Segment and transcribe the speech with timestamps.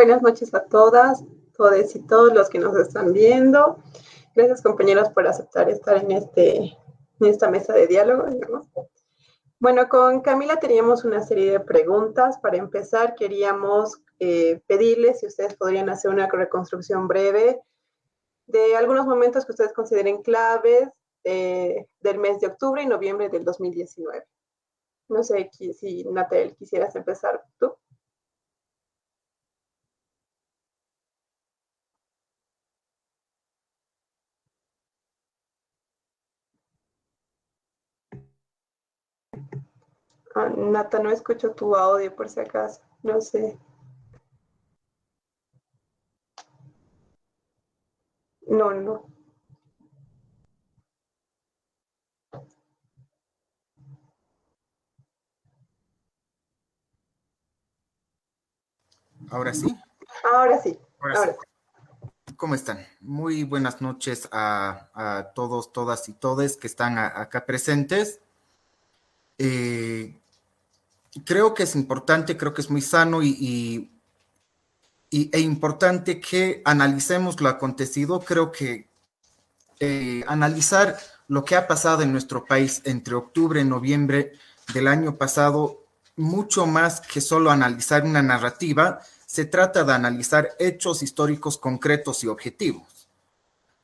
[0.00, 1.22] buenas noches a todas,
[1.54, 3.76] todos y todos los que nos están viendo.
[4.34, 8.24] Gracias compañeros por aceptar estar en, este, en esta mesa de diálogo.
[9.58, 12.38] Bueno, con Camila teníamos una serie de preguntas.
[12.38, 17.60] Para empezar, queríamos eh, pedirles si ustedes podrían hacer una reconstrucción breve
[18.46, 20.88] de algunos momentos que ustedes consideren claves
[21.24, 24.24] eh, del mes de octubre y noviembre del 2019.
[25.10, 27.76] No sé si, Natal, quisieras empezar tú.
[40.34, 42.80] Ah, Nata, no escucho tu audio por si acaso.
[43.02, 43.58] No sé.
[48.46, 49.06] No, no.
[59.30, 59.66] Ahora sí.
[60.24, 60.78] Ahora sí.
[61.00, 61.30] Ahora, sí.
[62.36, 62.86] ¿Cómo están?
[63.00, 68.20] Muy buenas noches a, todos, todas y todes que están acá presentes.
[69.38, 70.19] Eh,
[71.24, 73.90] creo que es importante, creo que es muy sano y,
[75.10, 78.20] e importante que analicemos lo acontecido.
[78.20, 78.88] Creo que
[79.80, 80.96] eh, analizar
[81.28, 84.32] lo que ha pasado en nuestro país entre octubre y noviembre
[84.72, 85.84] del año pasado,
[86.16, 92.26] mucho más que solo analizar una narrativa, se trata de analizar hechos históricos concretos y
[92.26, 93.08] objetivos.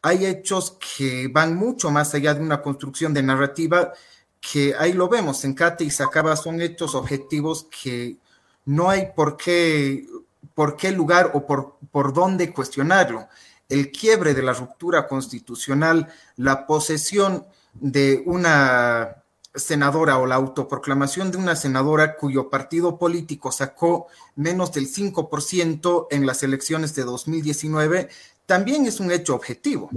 [0.02, 3.92] Hay hechos que van mucho más allá de una construcción de narrativa
[4.40, 8.16] que ahí lo vemos en Cate y Sacaba, son hechos objetivos que
[8.64, 10.06] no hay por qué,
[10.54, 13.28] por qué lugar o por, por dónde cuestionarlo.
[13.68, 19.22] El quiebre de la ruptura constitucional, la posesión de una
[19.56, 26.26] senadora o la autoproclamación de una senadora cuyo partido político sacó menos del 5% en
[26.26, 28.08] las elecciones de 2019,
[28.44, 29.90] también es un hecho objetivo.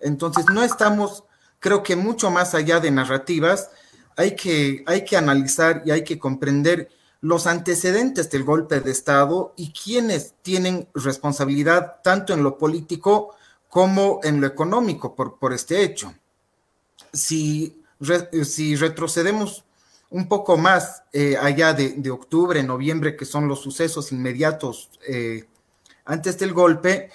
[0.00, 1.24] Entonces, no estamos,
[1.58, 3.70] creo que mucho más allá de narrativas,
[4.16, 6.88] hay que, hay que analizar y hay que comprender
[7.20, 13.34] los antecedentes del golpe de Estado y quiénes tienen responsabilidad tanto en lo político
[13.68, 16.12] como en lo económico por, por este hecho.
[17.12, 17.82] Si,
[18.44, 19.64] si retrocedemos
[20.12, 25.46] un poco más eh, allá de, octubre, noviembre, que son los sucesos inmediatos eh,
[26.04, 27.10] antes del golpe,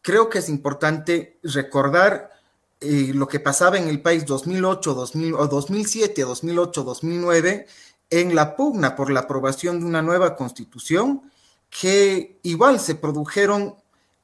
[0.00, 2.31] creo que es importante recordar
[2.82, 7.66] eh, lo que pasaba en el país 2008, 2000, o 2007, 2008, 2009,
[8.10, 11.22] en la pugna por la aprobación de una nueva constitución,
[11.70, 13.76] que igual se produjeron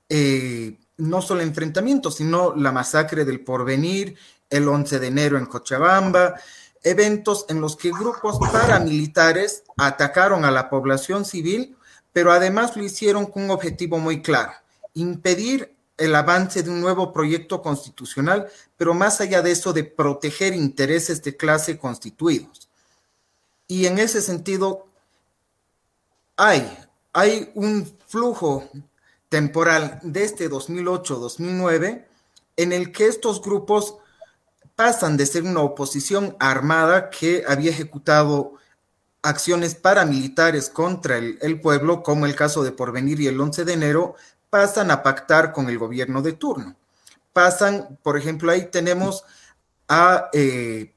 [0.09, 4.17] eh, no solo enfrentamientos, sino la masacre del porvenir,
[4.51, 6.35] el 11 de enero en Cochabamba,
[6.83, 11.77] eventos en los que grupos paramilitares atacaron a la población civil,
[12.13, 14.53] pero además lo hicieron con un objetivo muy claro,
[14.95, 20.55] impedir el avance de un nuevo proyecto constitucional, pero más allá de eso, de proteger
[20.55, 22.69] intereses de clase constituidos.
[23.67, 24.87] Y en ese sentido,
[26.37, 26.79] hay,
[27.13, 28.71] hay un flujo
[29.29, 32.07] temporal desde 2008-2009
[32.57, 33.97] en el que estos grupos
[34.75, 38.55] pasan de ser una oposición armada que había ejecutado
[39.23, 43.73] acciones paramilitares contra el, el, pueblo, como el caso de Porvenir y el 11 de
[43.73, 44.15] enero,
[44.51, 46.77] pasan a pactar con el gobierno de turno.
[47.33, 49.25] Pasan, por ejemplo, ahí tenemos
[49.89, 50.93] a, eh,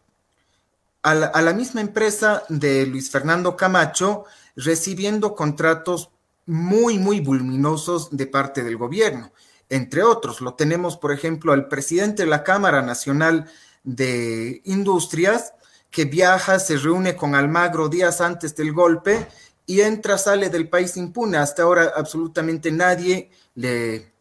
[1.04, 4.26] a, la, misma empresa de Luis Fernando Camacho
[4.56, 6.12] recibiendo contratos
[6.46, 9.32] muy, muy voluminosos de parte del gobierno.
[9.70, 13.50] Entre otros, lo tenemos, por ejemplo, al presidente de la Cámara Nacional
[13.84, 15.54] de Industrias,
[15.90, 19.28] que viaja, se reúne con Almagro días antes del golpe
[19.66, 21.38] y entra, sale del país impune.
[21.38, 24.14] Hasta ahora absolutamente nadie le,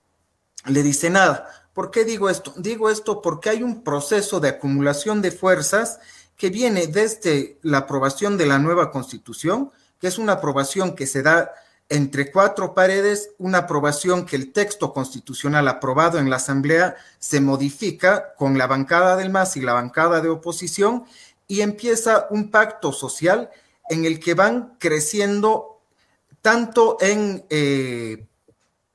[0.66, 1.48] le dice nada.
[1.72, 2.52] ¿Por qué digo esto?
[2.56, 6.00] Digo esto porque hay un proceso de acumulación de fuerzas
[6.36, 11.22] que viene desde la aprobación de la nueva constitución, que es una aprobación que se
[11.22, 11.52] da
[11.90, 18.34] entre cuatro paredes, una aprobación que el texto constitucional aprobado en la Asamblea se modifica
[18.36, 21.04] con la bancada del MAS y la bancada de oposición
[21.48, 23.50] y empieza un pacto social
[23.88, 25.80] en el que van creciendo
[26.40, 28.28] tanto en eh,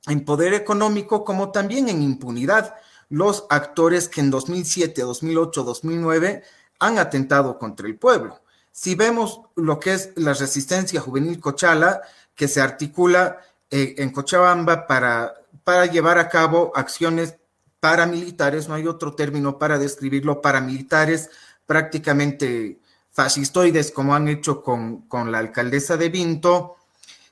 [0.06, 2.74] en poder económico como también en impunidad
[3.08, 6.42] los actores que en 2007, 2008, 2009
[6.78, 8.40] han atentado contra el pueblo.
[8.72, 12.02] Si vemos lo que es la resistencia juvenil Cochala,
[12.34, 17.36] que se articula eh, en Cochabamba para, para llevar a cabo acciones
[17.80, 21.30] paramilitares, no hay otro término para describirlo, paramilitares
[21.64, 22.78] prácticamente
[23.10, 26.76] fascistoides, como han hecho con, con la alcaldesa de Vinto,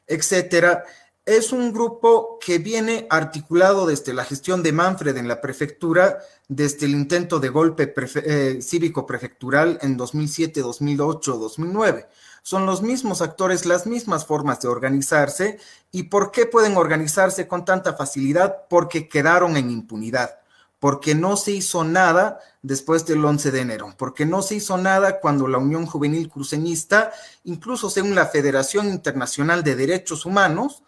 [0.06, 0.84] etcétera,
[1.26, 6.18] es un grupo que viene articulado desde la gestión de Manfred en la prefectura,
[6.48, 12.08] desde el intento de golpe eh, cívico prefectural en 2007, 2008, 2009.
[12.42, 15.58] Son los mismos actores, las mismas formas de organizarse.
[15.92, 18.66] ¿Y por qué pueden organizarse con tanta facilidad?
[18.68, 20.38] Porque quedaron en impunidad
[20.84, 25.18] porque no se hizo nada después del 11 de enero, porque no se hizo nada
[25.18, 27.10] cuando la Unión Juvenil Cruceñista,
[27.44, 30.82] incluso según la Federación Internacional de Derechos Humanos,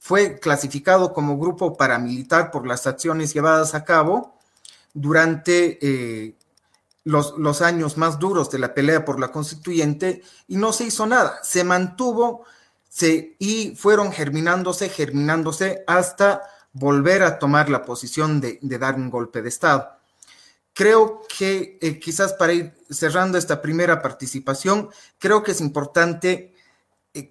[0.00, 4.34] fue clasificado como grupo paramilitar por las acciones llevadas a cabo
[4.94, 6.36] durante eh,
[7.04, 11.38] los, años más duros de la pelea por la constituyente y no se hizo nada.
[11.42, 12.46] Se mantuvo
[12.88, 16.42] se, y fueron germinándose, germinándose hasta
[16.72, 19.86] volver a tomar la posición de, dar un golpe de Estado.
[20.72, 24.88] Creo que eh, quizás para ir cerrando esta primera participación,
[25.18, 26.49] creo que es importante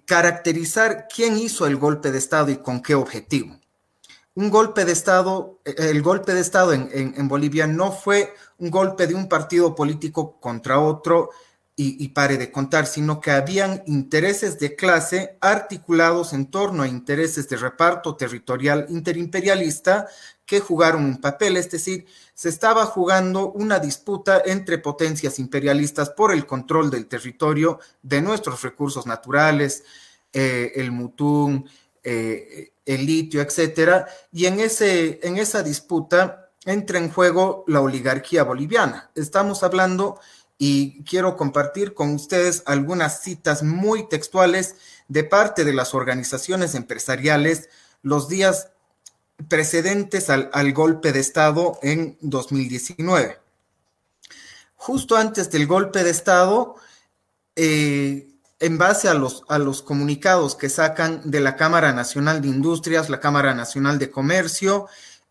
[0.04, 3.58] caracterizar quién hizo el golpe de Estado y con qué objetivo.
[4.34, 9.06] Un golpe de Estado, eh, el golpe de Estado en, Bolivia no fue un golpe
[9.06, 11.30] de un partido político contra otro
[11.74, 16.88] y, y, pare de contar, sino que habían intereses de clase articulados en torno a
[16.88, 20.06] intereses de reparto territorial interimperialista
[20.50, 26.32] que jugaron un papel, es decir, se estaba jugando una disputa entre potencias imperialistas por
[26.32, 29.84] el control del territorio de nuestros recursos naturales,
[30.32, 31.70] eh, el mutún,
[32.02, 38.42] eh, el litio, etcétera, y en, ese, en esa disputa entra en juego la oligarquía
[38.42, 39.12] boliviana.
[39.14, 40.18] Estamos hablando
[40.58, 44.74] y quiero compartir con ustedes algunas citas muy textuales
[45.06, 47.68] de parte de las organizaciones empresariales
[48.02, 48.69] los días
[49.48, 53.38] precedentes al, golpe de Estado en 2019.
[54.76, 56.76] Justo antes del golpe de Estado,
[57.56, 58.28] eh,
[58.58, 63.08] en base a los, a los comunicados que sacan de la Cámara Nacional de Industrias,
[63.08, 64.86] la Cámara Nacional de Comercio,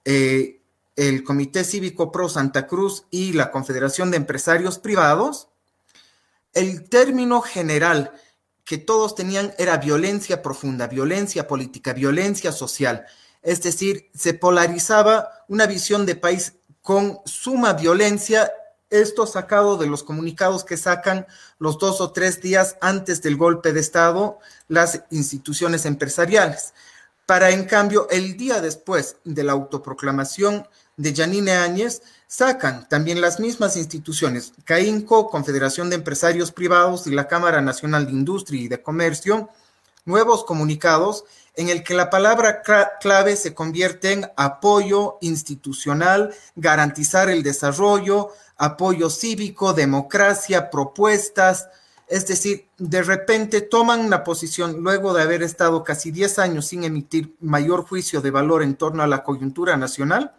[0.05, 0.61] eh,
[0.95, 5.47] el Comité Cívico Pro Santa Cruz y la Confederación de Empresarios Privados,
[6.53, 8.11] el término general
[8.65, 13.05] que todos tenían era violencia profunda, violencia política, violencia social.
[13.41, 18.51] Es decir, se polarizaba una visión de país con suma violencia,
[18.89, 21.27] esto sacado de los comunicados que sacan
[21.59, 26.73] los dos o tres días antes del golpe de Estado las instituciones empresariales.
[27.25, 33.39] Para, en cambio, el día después de la autoproclamación de Janine Áñez, sacan también las
[33.39, 38.81] mismas instituciones, CAINCO, Confederación de Empresarios Privados y la Cámara Nacional de Industria y de
[38.81, 39.49] Comercio,
[40.05, 41.23] nuevos comunicados
[41.59, 42.61] en el que la palabra
[43.01, 51.67] clave se convierte en apoyo institucional, garantizar el desarrollo, apoyo cívico, democracia, propuestas.
[52.07, 56.85] Es decir, de repente toman una posición luego de haber estado casi 10 años sin
[56.85, 60.31] emitir mayor juicio de valor en torno a la coyuntura nacional.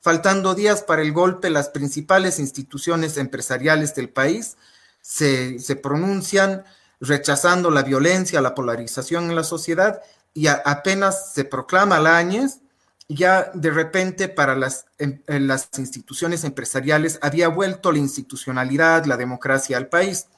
[0.00, 4.56] Faltando días para el golpe, las principales instituciones empresariales del país
[5.00, 6.62] se, se pronuncian
[7.00, 10.00] rechazando la violencia, la polarización en la sociedad
[10.34, 12.60] y apenas se proclama la Áñez,
[13.08, 14.86] ya de repente para las,
[15.26, 20.28] las instituciones empresariales había vuelto la institucionalidad, la democracia al país.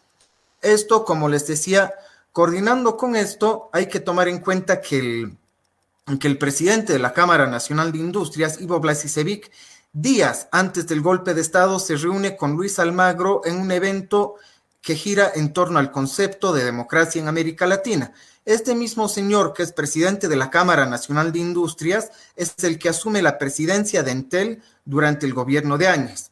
[0.60, 1.92] Esto, como les decía,
[2.32, 7.12] coordinando con esto, hay que tomar en cuenta que el, que el presidente de la
[7.12, 9.52] Cámara Nacional de Industrias, Ivo Blasisevic,
[9.92, 14.34] días antes del golpe de Estado, se reúne con Luis Almagro en un evento
[14.82, 18.12] que gira en torno al concepto de democracia en América Latina.
[18.44, 22.90] Este mismo señor, que es presidente de la Cámara Nacional de Industrias, es el que
[22.90, 26.30] asume la presidencia de Entel durante el gobierno de Áñez.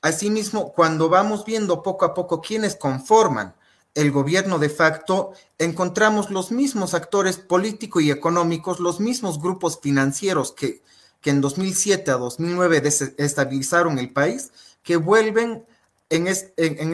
[0.00, 3.54] Asimismo, cuando vamos viendo poco a poco quiénes conforman
[3.94, 10.50] el gobierno de facto, encontramos los mismos actores políticos y económicos, los mismos grupos financieros
[10.50, 10.82] que,
[11.20, 14.50] que en 2007 a 2009 desestabilizaron el país,
[14.82, 15.64] que vuelven
[16.10, 16.26] en,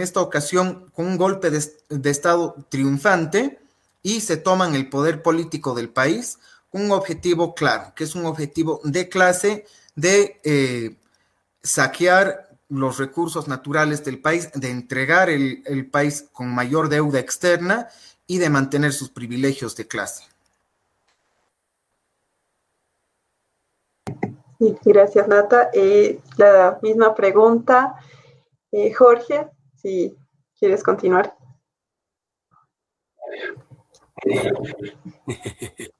[0.00, 3.58] esta ocasión con un golpe de Estado triunfante
[4.02, 6.38] y se toman el poder político del país
[6.71, 10.97] un objetivo claro, que es un objetivo de clase de eh,
[11.62, 17.88] saquear los recursos naturales del país, de entregar el, país con mayor deuda externa
[18.26, 20.25] y de mantener sus privilegios de clase.
[24.85, 25.71] gracias, Nata.
[25.73, 27.95] Eh, la misma pregunta,
[28.73, 30.14] eh, Jorge, si
[30.59, 31.35] quieres continuar.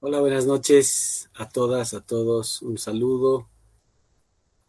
[0.00, 2.60] Hola, buenas noches a todas, a todos.
[2.62, 3.48] Un saludo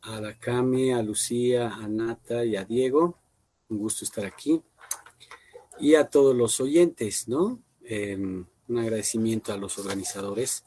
[0.02, 3.18] a la Cami, a Lucía, a Nata y a Diego.
[3.70, 4.62] Un gusto estar aquí.
[5.80, 7.60] Y a todos los oyentes, ¿no?
[7.84, 10.64] Em, un agradecimiento a los organizadores.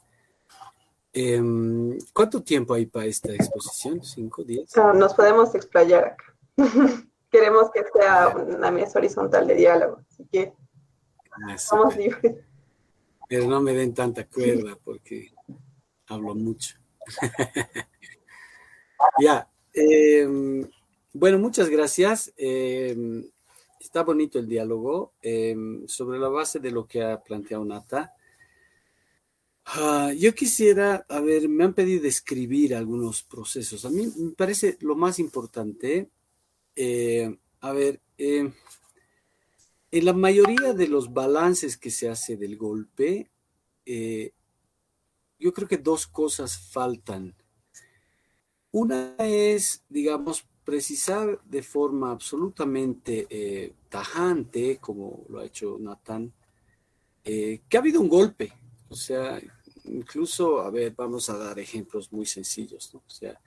[1.13, 4.03] Em, ¿Cuánto tiempo hay para esta exposición?
[4.03, 4.69] ¿Cinco, diez?
[4.95, 6.35] nos podemos explayar acá.
[7.31, 10.53] Queremos que sea una mesa horizontal de diálogo, así que
[11.97, 12.35] libres.
[13.27, 15.31] Pero no me den tanta cuerda porque
[16.07, 16.77] hablo mucho.
[19.21, 19.47] ya.
[19.73, 20.69] Em,
[21.13, 22.33] bueno, muchas gracias.
[22.37, 23.25] Em,
[23.79, 25.13] está bonito el diálogo.
[25.87, 28.13] sobre la base de lo que ha planteado Nata,
[29.65, 33.85] Ah, yo quisiera, a ver, me han pedido describir algunos procesos.
[33.85, 36.09] A mí me parece lo más importante,
[36.75, 38.51] eh, a ver, eh,
[39.91, 43.29] en la mayoría de los balances que se hace del golpe,
[43.85, 44.33] eh,
[45.37, 47.35] yo creo que dos cosas faltan.
[48.71, 56.31] Una es, digamos, precisar de forma absolutamente tajante, como lo ha hecho Nathan,
[57.23, 58.53] que ha habido un golpe.
[58.87, 59.41] O sea,
[59.85, 62.99] incluso, a ver, vamos a dar ejemplos muy sencillos, ¿no?
[63.05, 63.39] O sea,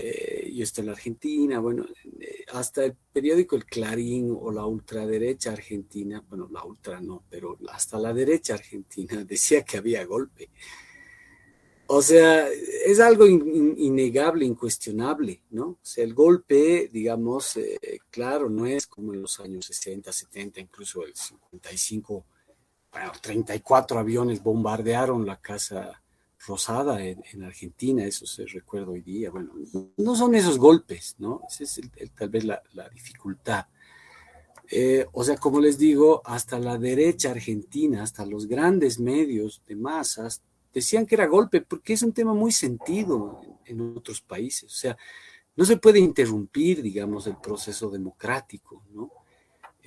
[0.00, 1.84] eh, yo estoy en la Argentina, bueno,
[2.20, 7.58] eh, hasta el periódico El Clarín o la ultraderecha argentina, bueno, la ultra no, pero
[7.68, 10.50] hasta la derecha argentina decía que había golpe.
[11.88, 15.66] O sea, es algo innegable, incuestionable, ¿no?
[15.66, 20.60] O sea, el golpe, digamos, eh, claro, no es como en los años 60, 70,
[20.60, 22.24] incluso el 55
[22.92, 26.00] bueno, 34 aviones bombardearon la Casa
[26.46, 29.30] Rosada en, Argentina, eso se recuerda hoy día.
[29.30, 29.52] Bueno,
[29.96, 31.42] no son esos golpes, ¿no?
[31.48, 31.80] Esa es
[32.16, 33.66] tal vez la, dificultad.
[34.70, 39.76] Eh, o sea, como les digo, hasta la derecha argentina, hasta los grandes medios de
[39.76, 40.42] masas,
[40.72, 44.64] decían que era golpe porque es un tema muy sentido en otros países.
[44.64, 44.96] O sea,
[45.56, 49.10] no se puede interrumpir, digamos, el proceso democrático, ¿no?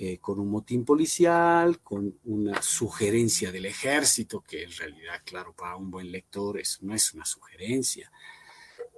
[0.04, 5.76] Eh, con un motín policial, con una sugerencia del ejército, que en realidad, claro, para
[5.76, 8.12] un buen lector eso no es una sugerencia.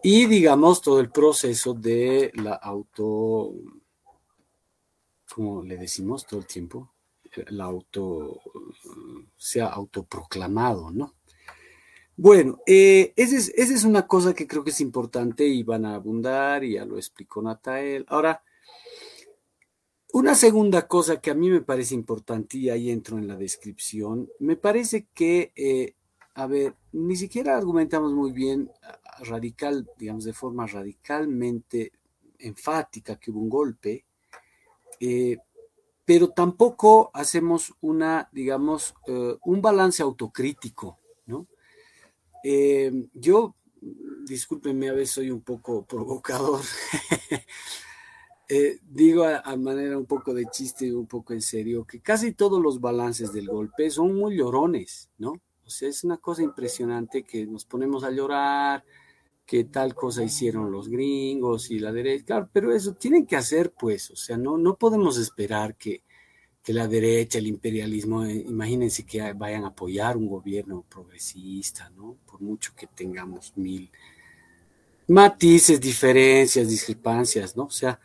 [0.01, 3.53] Y digamos todo el proceso de la auto,
[5.29, 6.93] como le decimos todo el tiempo,
[7.47, 8.39] la auto,
[9.35, 11.15] se ha autoproclamado, ¿no?
[12.15, 15.83] Bueno, eh, esa, es, esa es una cosa que creo que es importante y van
[15.83, 18.05] a abundar, y ya lo explicó Natael.
[18.07, 18.41] Ahora,
[20.13, 24.29] una segunda cosa que a mí me parece importante, y ahí entro en la descripción,
[24.37, 25.95] me parece que, eh,
[26.35, 28.71] a ver, ni siquiera argumentamos muy bien,
[29.21, 31.93] radical, digamos, de forma radicalmente
[32.37, 34.05] enfática que hubo un golpe,
[34.99, 35.37] eh,
[36.05, 41.47] pero tampoco hacemos una, digamos, eh, un balance autocrítico, ¿no?
[43.13, 43.55] yo,
[44.25, 46.61] discúlpenme, a veces soy un poco provocador.
[48.49, 52.33] Eh, digo a, manera un poco de chiste y un poco en serio, que casi
[52.33, 55.41] todos los balances del golpe son muy llorones, ¿no?
[55.65, 58.83] O sea, es una cosa impresionante que nos ponemos a llorar,
[59.45, 63.71] que tal cosa hicieron los gringos y la derecha, claro, pero eso tienen que hacer,
[63.71, 66.03] pues, o sea, no, no podemos esperar que,
[66.63, 72.17] que la derecha, el imperialismo, eh, imagínense que vayan a apoyar un gobierno progresista, ¿no?
[72.25, 73.89] Por mucho que tengamos mil
[75.07, 77.65] matices, diferencias, discrepancias, ¿no?
[77.65, 77.99] O sea,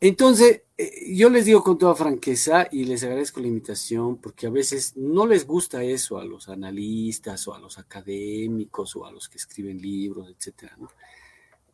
[0.00, 4.50] entonces, eh, yo les digo con toda franqueza y les agradezco la invitación porque a
[4.50, 9.28] veces no les gusta eso a los analistas o a los académicos o a los
[9.28, 10.90] que escriben libros, etcétera, ¿no?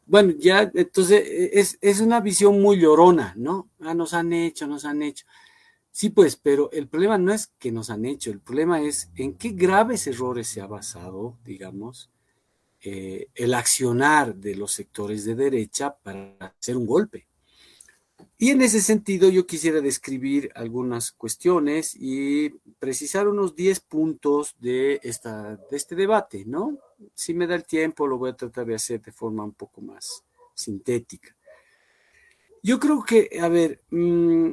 [0.06, 3.68] Bueno, ya, entonces e, es, es una visión muy llorona, ¿no?
[3.80, 5.26] Ah, nos han hecho, nos han hecho.
[5.92, 9.34] Sí, pues, pero el problema no es que nos han hecho, el problema es en
[9.34, 12.10] qué graves errores se ha basado, digamos,
[12.82, 17.26] eh, el accionar de los sectores de derecha para hacer un golpe.
[18.38, 24.98] Y en ese sentido yo quisiera describir algunas cuestiones y precisar unos 10 puntos de,
[25.02, 26.78] esta, de este debate, ¿no?
[27.14, 29.82] Si me da el tiempo lo voy a tratar de hacer de forma un poco
[29.82, 31.36] más sintética.
[32.62, 34.52] Yo creo que, a ver, mm,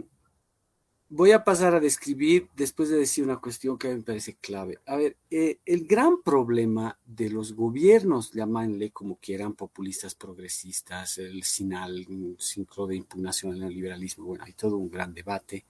[1.09, 4.79] voy a pasar a describir, después de decir una cuestión que me parece clave.
[4.85, 11.43] A ver, eh, el gran problema de los gobiernos, llamanle como quieran, populistas, progresistas, el
[11.43, 15.65] SINAL, un ciclo de impugnación al neoliberalismo, bueno, hay todo un gran debate.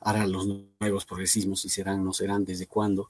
[0.00, 0.46] Ahora los
[0.80, 3.08] nuevos progresismos, si serán no serán, desde cuándo.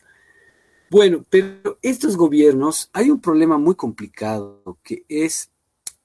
[0.88, 5.50] Bueno, pero estos gobiernos, hay un problema muy complicado que es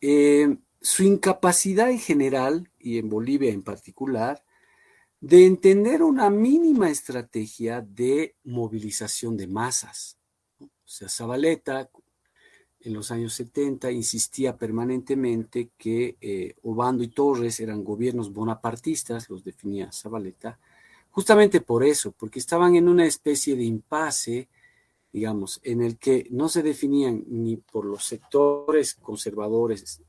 [0.01, 4.43] eh, su incapacidad en general, y en Bolivia en particular,
[5.21, 10.17] de entender una mínima estrategia de movilización de masas.
[10.59, 11.89] O sea, Zabaleta
[12.79, 19.43] en los años 70 insistía permanentemente que eh, Obando y Torres eran gobiernos bonapartistas, los
[19.43, 20.59] definía Zabaleta,
[21.11, 24.49] justamente por eso, porque estaban en una especie de impasse,
[25.13, 30.01] digamos, en el que no se definían ni por los sectores conservadores,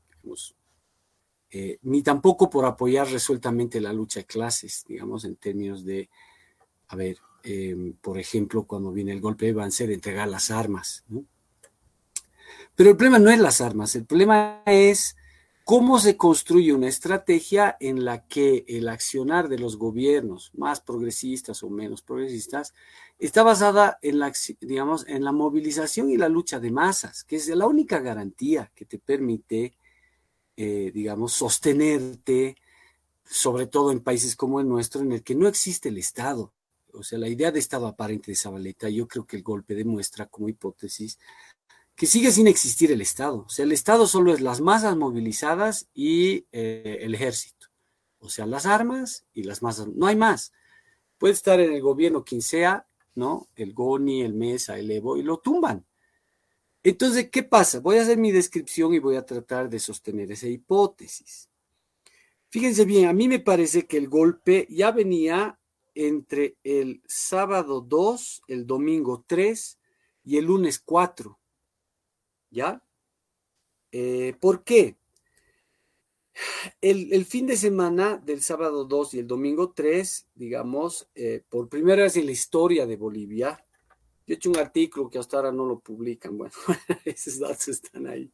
[1.55, 6.09] eh, ni tampoco por apoyar resueltamente la lucha de clases, digamos, en términos de,
[6.87, 11.05] a ver, em, por ejemplo, cuando viene el golpe de Banzer, entregar las armas.
[12.73, 15.15] Pero el problema no es las armas, el problema es
[15.63, 21.61] cómo se construye una estrategia en la que el accionar de los gobiernos, más progresistas
[21.61, 22.73] o menos progresistas,
[23.19, 27.47] está basada en la, digamos, en la movilización y la lucha de masas, que es
[27.49, 29.75] la única garantía que te permite
[30.57, 32.55] eh, digamos, sostenerte,
[33.23, 36.53] sobre todo en países como el nuestro, en el que no existe el Estado.
[36.93, 40.27] O sea, la idea de Estado aparente de Zabaleta, yo creo que el golpe demuestra
[40.27, 41.17] como hipótesis
[41.95, 43.45] que sigue sin existir el Estado.
[43.45, 47.67] O sea, el Estado solo es las masas movilizadas y eh, el ejército.
[48.19, 49.87] O sea, las armas y las masas.
[49.87, 50.53] No hay más.
[51.17, 53.47] Puede estar en el gobierno quien sea, ¿no?
[53.55, 55.85] El GONI, el MESA, el EVO, y lo tumban.
[56.83, 57.79] Entonces, ¿qué pasa?
[57.79, 61.49] Voy a hacer mi descripción y voy a tratar de sostener esa hipótesis.
[62.49, 65.59] Fíjense bien, a mí me parece que el golpe ya venía
[65.95, 69.79] entre el sábado 2, el domingo 3
[70.25, 71.39] y el lunes 4.
[72.51, 72.83] ¿Ya?
[73.91, 74.97] Eh, ¿Por qué?
[76.81, 82.03] El, fin de semana del sábado 2 y el domingo 3, digamos, eh, por primera
[82.03, 83.63] vez en la historia de Bolivia,
[84.25, 86.37] yo he hecho un artículo que hasta ahora no lo publican.
[86.37, 86.53] Bueno,
[87.05, 88.31] esos datos están ahí.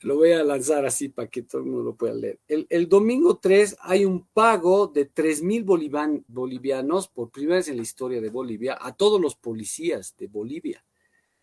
[0.00, 2.38] Lo voy a lanzar así para que todo el mundo lo pueda leer.
[2.46, 7.82] El, domingo 3 hay un pago de 3 mil bolivianos por primera vez en la
[7.82, 10.84] historia de Bolivia a todos los policías de Bolivia.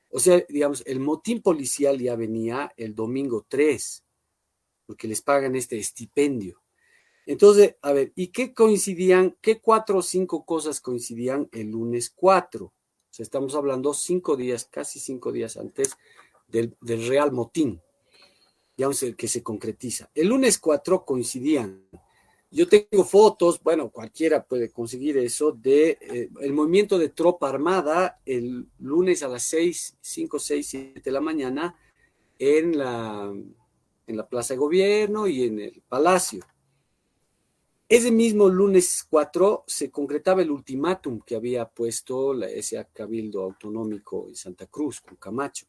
[0.10, 4.04] O sea, digamos, el motín policial ya venía el domingo 3,
[4.86, 6.62] porque les pagan este estipendio.
[7.26, 9.36] Entonces, a ver, ¿y qué coincidían?
[9.42, 12.72] ¿Qué cuatro o cinco cosas coincidían el lunes 4?
[13.20, 15.98] Estamos hablando cinco días, casi cinco días antes
[16.48, 16.76] del,
[17.08, 17.82] real motín,
[18.78, 20.10] el que se concretiza.
[20.14, 21.88] El lunes 4 coincidían.
[22.52, 28.20] Yo tengo fotos, bueno, cualquiera puede conseguir eso, de eh, el movimiento de tropa armada
[28.26, 31.76] el lunes a las 6, 5, 6, 7 de la mañana
[32.38, 33.34] en la,
[34.06, 36.46] en la Plaza de Gobierno y en el Palacio.
[37.94, 44.36] Ese mismo lunes 4 se concretaba el ultimátum que había puesto ese cabildo autonómico en
[44.36, 45.68] Santa Cruz con Camacho.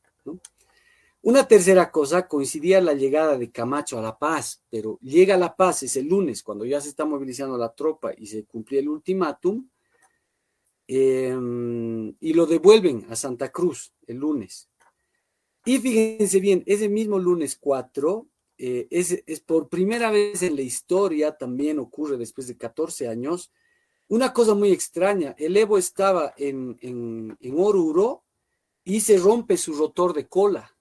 [1.20, 5.54] Una tercera cosa, coincidía la llegada de Camacho a La Paz, pero llega a La
[5.54, 9.68] Paz ese lunes, cuando ya se está movilizando la tropa y se cumplía el ultimátum,
[10.87, 14.70] em, y lo devuelven a Santa Cruz el lunes.
[15.66, 21.36] Y fíjense bien, ese mismo lunes 4, eh, es, por primera vez en la historia,
[21.36, 23.52] también ocurre después de 14 años,
[24.08, 25.34] una cosa muy extraña.
[25.38, 28.24] El Evo estaba en, en, en Oruro
[28.84, 30.76] y se rompe su rotor de cola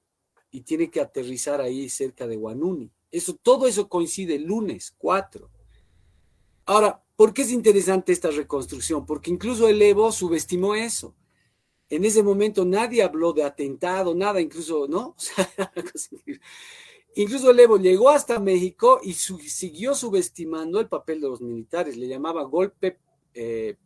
[0.51, 2.91] y tiene que aterrizar ahí cerca de Guanuni.
[3.09, 5.49] Eso, todo eso coincide el lunes 4.
[6.65, 9.05] Ahora, ¿por qué es interesante esta reconstrucción?
[9.05, 11.15] Porque incluso el Evo subestimó eso.
[11.89, 15.15] En ese momento nadie habló de atentado, nada, incluso, ¿no?
[17.15, 21.95] Incluso el Evo llegó hasta México y siguió subestimando el papel de los militares.
[21.95, 22.97] Le llamaba golpe
[23.33, 23.77] eh,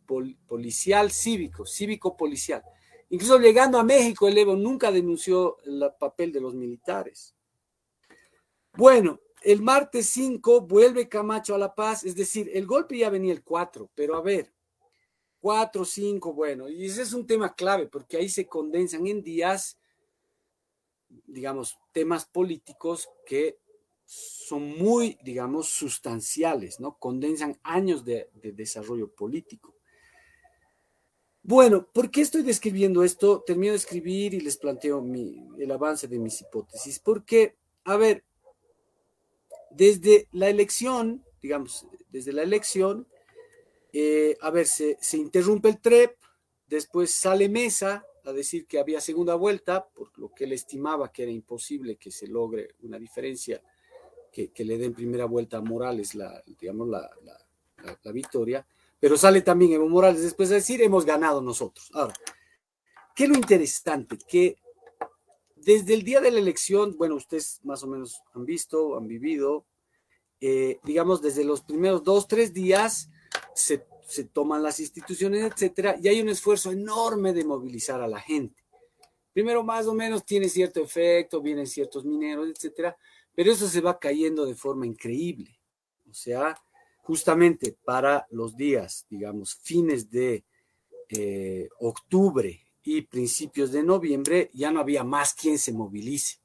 [0.46, 2.62] policial cívico, cívico policial.
[3.10, 7.34] Incluso llegando a México, el Evo nunca denunció el papel de los militares.
[8.74, 13.32] Bueno, el martes 5 vuelve Camacho a La Paz, es decir, el golpe ya venía
[13.32, 14.52] el 4, pero a ver,
[15.40, 19.78] 4, 5, bueno, y ese es un tema clave porque ahí se condensan en días
[21.26, 23.58] digamos, temas políticos que
[24.04, 26.96] son muy, digamos, sustanciales, ¿no?
[26.98, 29.74] Condensan años de, desarrollo político.
[31.42, 33.42] Bueno, ¿por qué estoy describiendo esto?
[33.46, 35.04] Termino de escribir y les planteo
[35.58, 36.98] el avance de mis hipótesis.
[36.98, 38.24] Porque, a ver,
[39.70, 43.06] desde la elección, digamos, desde la elección,
[43.92, 46.16] eh, a ver, se, se interrumpe el TREP,
[46.66, 51.22] después sale Mesa, a decir que había segunda vuelta, por lo que él estimaba que
[51.22, 53.62] era imposible que se logre una diferencia
[54.30, 57.10] que, le den primera vuelta a Morales, la, digamos, la,
[58.04, 58.64] la, victoria,
[59.00, 61.90] pero sale también Evo Morales después de decir, hemos ganado nosotros.
[61.92, 62.14] Ahora,
[63.14, 64.16] ¿qué es lo interesante?
[64.28, 64.56] Que
[65.56, 69.66] desde el día de la elección, bueno, ustedes más o menos han visto, han vivido,
[70.40, 73.10] eh, digamos, desde los primeros dos, tres días
[73.54, 78.18] se se toman las instituciones, etcétera, y hay un esfuerzo enorme de movilizar a la
[78.18, 78.64] gente.
[79.34, 82.96] Primero, más o menos tiene cierto efecto, vienen ciertos mineros, etcétera,
[83.34, 85.60] pero eso se va cayendo de forma increíble.
[86.10, 86.58] O sea,
[87.02, 90.42] justamente para los días, digamos, fines de
[91.10, 96.38] eh, octubre y principios de noviembre, ya no había más quien se movilice.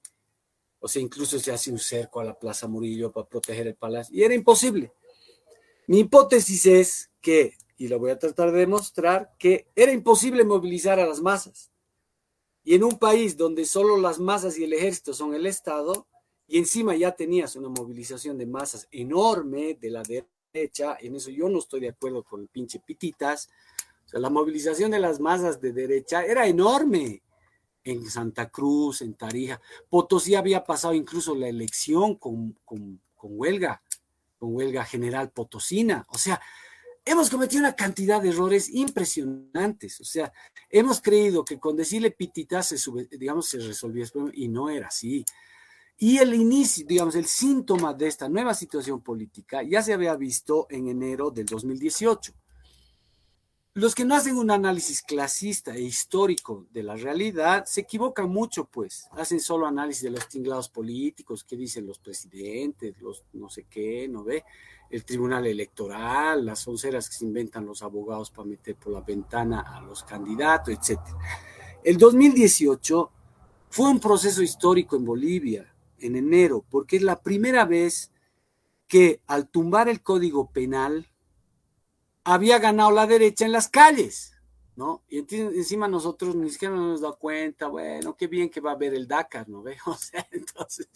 [0.79, 4.13] O sea, incluso se hace un cerco a la Plaza Murillo para proteger el palacio.
[4.13, 4.91] Y era imposible.
[5.87, 10.99] Mi hipótesis es que, y lo voy a tratar de demostrar, que era imposible movilizar
[10.99, 11.71] a las masas.
[12.63, 16.07] Y en un país donde solo las masas y el ejército son el Estado,
[16.47, 21.49] y encima ya tenías una movilización de masas enorme de la derecha, en eso yo
[21.49, 23.49] no estoy de acuerdo con el pinche Pititas,
[24.05, 27.23] o sea, la movilización de las masas de derecha era enorme
[27.83, 29.59] en Santa Cruz, en Tarija.
[29.89, 33.81] Potosí había pasado incluso la elección con, con, huelga,
[34.43, 36.05] con huelga general potosina.
[36.09, 36.41] O sea,
[37.05, 40.01] hemos cometido una cantidad de errores impresionantes.
[40.01, 40.33] O sea,
[40.69, 44.87] hemos creído que con decirle pititas se sube, digamos, se resolvía el y no era
[44.87, 45.23] así.
[45.97, 50.67] Y el inicio, digamos, el síntoma de esta nueva situación política ya se había visto
[50.69, 52.33] en enero del 2018
[53.75, 58.65] los que no hacen un análisis clasista e histórico de la realidad se equivocan mucho,
[58.65, 59.07] pues.
[59.13, 64.07] Hacen solo análisis de los tinglados políticos, qué dicen los presidentes, los no sé qué,
[64.07, 64.43] ¿no ve?
[64.91, 69.61] El tribunal electoral, las onceras que se inventan los abogados para meter por la ventana
[69.61, 70.99] a los candidatos, etc.
[71.83, 73.11] El 2018
[73.69, 78.11] fue un proceso histórico en Bolivia, en enero, porque es la primera vez
[78.87, 81.07] que al tumbar el código penal,
[82.23, 84.33] había ganado la derecha en las calles,
[84.75, 85.03] ¿no?
[85.09, 88.93] Y encima nosotros ni siquiera nos dado cuenta, bueno, qué bien que va a haber
[88.93, 89.77] el Dakar, ¿no ve?
[89.85, 90.89] O sea, entonces,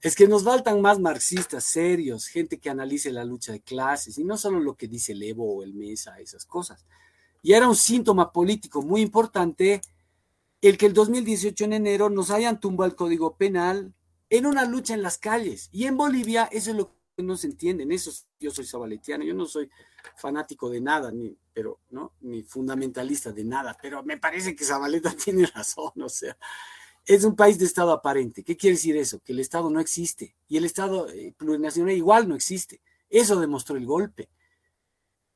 [0.00, 4.24] es que nos faltan más marxistas serios, gente que analice la lucha de clases y
[4.24, 6.84] no solo lo que dice el Evo o el Mesa, esas cosas.
[7.42, 9.80] Y era un síntoma político muy importante
[10.60, 13.92] el que el 2018 en enero nos hayan tumbado el código penal
[14.30, 15.68] en una lucha en las calles.
[15.72, 17.82] Y en Bolivia eso es lo que no se entiende.
[17.82, 19.68] En eso yo soy sabaletiano, yo no soy
[20.16, 22.12] fanático de nada, ni, pero, ¿no?
[22.20, 26.36] Ni fundamentalista de nada, pero me parece que Zabaleta tiene razón, o sea,
[27.04, 28.44] es un país de Estado aparente.
[28.44, 29.20] ¿Qué quiere decir eso?
[29.20, 32.80] Que el Estado no existe y el Estado eh, plurinacional igual no existe.
[33.10, 34.30] Eso demostró el golpe.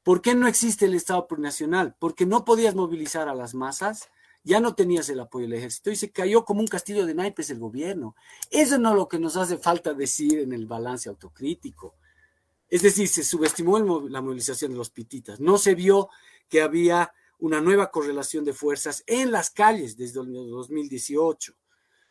[0.02, 1.96] ¿Por qué no existe el Estado plurinacional?
[1.98, 4.08] Porque no podías movilizar a las masas,
[4.46, 7.50] ya no tenías el apoyo del ejército y se cayó como un castillo de naipes
[7.50, 8.14] el gobierno.
[8.48, 11.96] Eso no es lo que nos hace falta decir en el balance autocrítico.
[12.68, 15.40] Es decir, se subestimó la movilización de los pititas.
[15.40, 16.10] No se vio
[16.48, 21.52] que había una nueva correlación de fuerzas en las calles desde el 2018.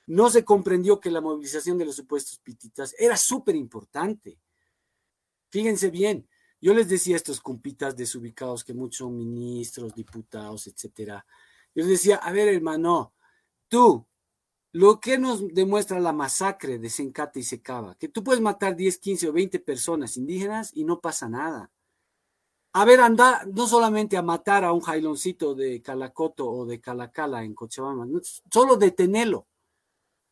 [0.07, 4.37] No se comprendió que la movilización de los supuestos pititas era súper importante.
[5.51, 6.27] Fíjense bien,
[6.59, 11.25] yo les decía a estos compitas desubicados que muchos ministros, diputados, etcétera.
[11.75, 13.13] Yo decía, a ver, hermano,
[13.67, 14.07] tú
[14.71, 18.97] lo que nos demuestra la masacre de Sencate y Secaba, que tú puedes matar 10,
[18.97, 21.71] 15 o 20 personas indígenas y no pasa nada.
[22.73, 27.45] A ver, anda no solamente a matar a un jailoncito de Calacoto o de Calacala
[27.45, 28.05] en Cochabamba,
[28.51, 29.47] solo detenerlo.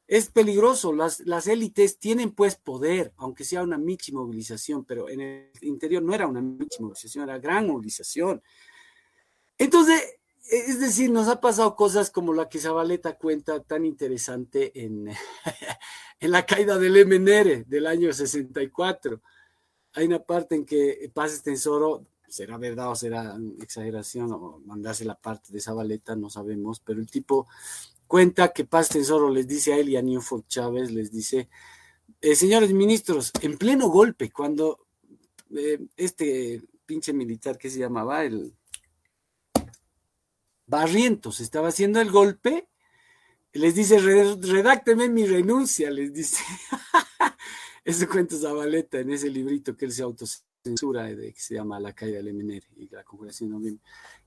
[0.08, 5.21] Es peligroso, las, las élites tienen pues poder, aunque sea una michi movilización, pero en
[5.21, 8.43] el interior no era una michi movilización, era gran movilización.
[9.58, 15.08] Entonces, es decir, nos ha pasado cosas como la que Zabaleta cuenta tan interesante en,
[16.19, 19.21] en la caída del MNR del año 64.
[19.93, 25.15] Hay una parte en que Paz Estensoro, será verdad o será exageración o mandarse la
[25.15, 27.47] parte de Zabaleta, no sabemos, pero el tipo
[28.08, 31.49] cuenta que Paz Estensoro les dice a él y a Newford Chávez, les dice,
[32.21, 34.88] eh, señores ministros, en pleno golpe, cuando
[35.56, 38.53] eh, este pinche militar que se llamaba el
[40.65, 42.67] Barrientos estaba haciendo el golpe,
[43.54, 46.43] les dice, redácteme mi renuncia, les dice.
[47.86, 50.04] Eso cuenta Zabaleta en ese librito que él se
[50.63, 53.78] autocensura, de, que se llama La caída del MNR y la conjuración de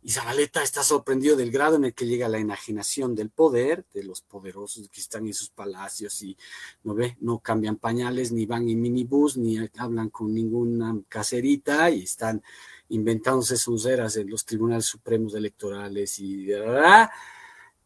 [0.03, 4.05] Y Zabaleta está sorprendido del grado en el que llega la enajenación del poder, de
[4.05, 6.37] los poderosos que están en sus palacios y
[6.85, 12.03] no ve, no cambian pañales, ni van en minibús, ni hablan con ninguna caserita y
[12.03, 12.43] están
[12.91, 16.49] inventándose sus eras en los tribunales supremos electorales y...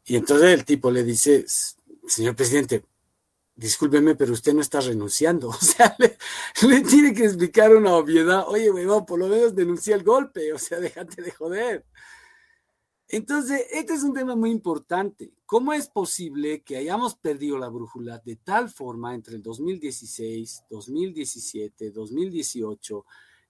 [0.03, 1.45] Y entonces el tipo le dice,
[2.09, 2.83] señor presidente,
[3.61, 5.49] discúlpeme, pero usted no está renunciando.
[5.61, 8.45] O sea, le, tiene que explicar una obviedad.
[8.49, 10.53] Oye, weón, por lo menos denuncia el golpe.
[10.53, 11.85] O sea, déjate de joder.
[13.09, 15.33] Entonces, este es un tema muy importante.
[15.45, 21.91] ¿Cómo es posible que hayamos perdido la brújula de tal forma entre el 2016, 2017,
[21.91, 23.05] 2018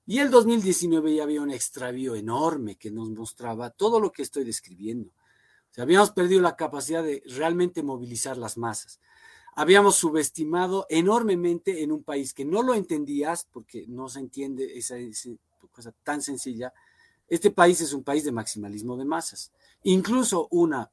[0.06, 4.44] y el 2019 ya había un extravío enorme que nos mostraba todo lo que estoy
[4.44, 5.12] describiendo.
[5.76, 8.98] Habíamos perdido la capacidad de realmente movilizar las masas.
[9.60, 14.94] Habíamos subestimado enormemente en un país que no lo entendías, porque no se entiende esa,
[15.70, 16.72] cosa tan sencilla.
[17.28, 19.52] Este país es un país de maximalismo de masas.
[19.82, 20.90] Incluso una,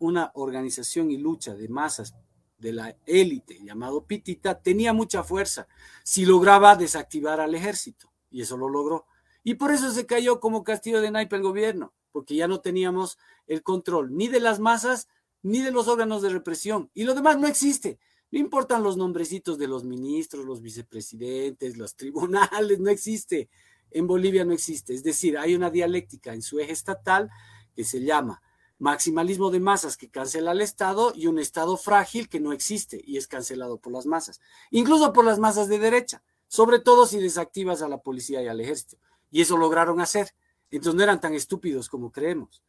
[0.00, 2.16] una organización y lucha de masas
[2.58, 5.68] de la élite llamado Pitita tenía mucha fuerza
[6.02, 9.06] si lograba desactivar al ejército y eso lo logró.
[9.44, 13.18] Y por eso se cayó como castillo de naipe el gobierno, porque ya no teníamos
[13.46, 15.06] el control ni de las masas
[15.44, 16.90] ni de los órganos de represión.
[16.94, 17.98] Y lo demás no existe.
[18.32, 23.48] No importan los nombrecitos de los ministros, los vicepresidentes, los tribunales, no existe.
[23.90, 24.94] En Bolivia no existe.
[24.94, 27.30] Es decir, hay una dialéctica en su eje estatal
[27.76, 28.42] que se llama
[28.78, 33.18] maximalismo de masas que cancela al Estado y un Estado frágil que no existe y
[33.18, 37.82] es cancelado por las masas, incluso por las masas de derecha, sobre todo si desactivas
[37.82, 38.96] a la policía y al ejército.
[39.30, 40.34] Y eso lograron hacer.
[40.70, 42.62] Entonces no eran tan estúpidos como creemos.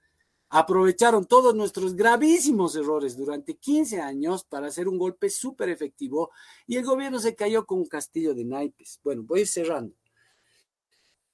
[0.58, 6.32] Aprovecharon todos nuestros gravísimos errores durante 15 años para hacer un golpe súper efectivo
[6.65, 9.02] y el gobierno se cayó con un castillo de naipes.
[9.04, 9.94] Bueno, voy a ir cerrando.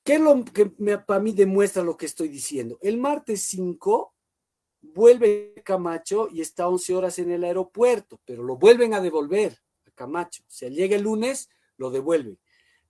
[0.03, 2.79] ¿Qué es lo que para mí demuestra lo que estoy diciendo?
[2.81, 4.11] El martes 5
[4.81, 9.55] vuelve Camacho y está 11 horas en el aeropuerto, pero lo vuelven a devolver
[9.85, 10.41] a Camacho.
[10.47, 12.39] O sea, llega el lunes, lo devuelven.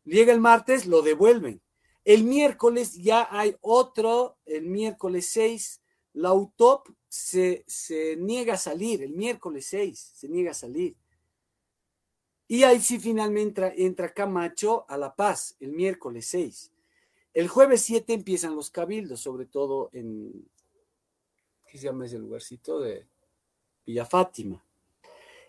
[0.06, 1.62] Llega el martes, lo devuelven.
[2.06, 5.82] El miércoles ya hay otro, el miércoles 6,
[6.13, 10.95] la UTOP se, se niega a salir, el miércoles 6 se niega a salir.
[12.47, 16.71] Y ahí sí finalmente entra, entra Camacho a La Paz, el miércoles 6.
[17.34, 20.50] El jueves 7 empiezan los cabildos, sobre todo en,
[21.65, 22.82] ¿qué se llama ese lugarcito?
[22.82, 23.08] De
[23.86, 24.62] Villa Fátima.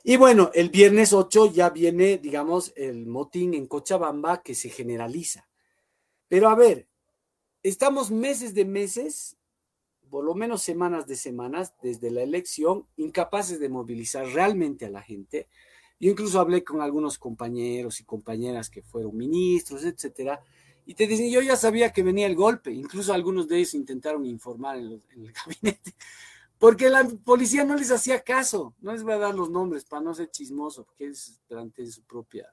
[0.05, 5.48] Y bueno, el viernes 8 ya viene, digamos, el motín en Cochabamba que se generaliza.
[6.29, 6.88] Pero a ver,
[7.62, 9.37] estamos meses de meses,
[10.12, 15.01] por lo menos semanas de semanas, desde la elección, incapaces de movilizar realmente a la
[15.01, 15.48] gente.
[15.98, 20.44] Yo incluso hablé con algunos compañeros y compañeras que fueron ministros, etcétera,
[20.85, 24.27] y te dicen, yo ya sabía que venía el golpe, incluso algunos de ellos intentaron
[24.27, 25.94] informar en, el gabinete,
[26.59, 30.03] porque la policía no les hacía caso, no les voy a dar los nombres para
[30.03, 32.53] no ser chismoso, porque es durante su propia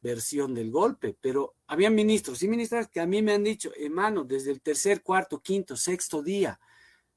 [0.00, 4.24] versión del golpe, pero había ministros y ministras que a mí me han dicho, hermano,
[4.24, 6.58] desde el tercer, cuarto, quinto, sexto día,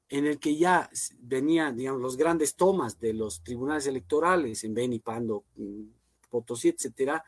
[0.09, 0.89] en el que ya
[1.19, 5.83] venían, digamos, los grandes tomas de los tribunales electorales en Beni, Pando, mm,
[6.29, 7.23] Potosí, etcétera,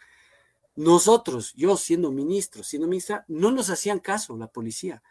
[0.76, 5.04] nosotros, yo siendo ministro, siendo ministra, no nos hacían caso la policía.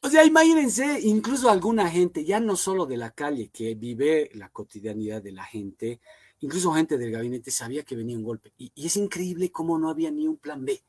[0.00, 4.48] O sea, imagínense, incluso alguna gente, ya no solo de la calle, que vive la
[4.48, 6.00] cotidianidad de la gente,
[6.40, 8.52] incluso gente del gabinete sabía que venía un golpe.
[8.58, 10.82] Y, es increíble cómo no había ni un plan B.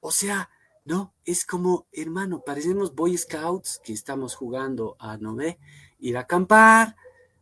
[0.00, 0.50] O sea,
[0.84, 5.58] no, es como, hermano, parecemos Boy Scouts que estamos jugando a, ¿no ve?
[5.98, 6.96] Ir a acampar.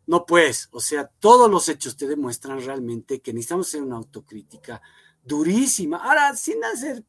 [0.05, 4.81] No, pues, o sea, todos los hechos te demuestran realmente que necesitamos hacer una autocrítica
[5.23, 5.97] durísima.
[5.97, 7.03] Ahora, sin hacer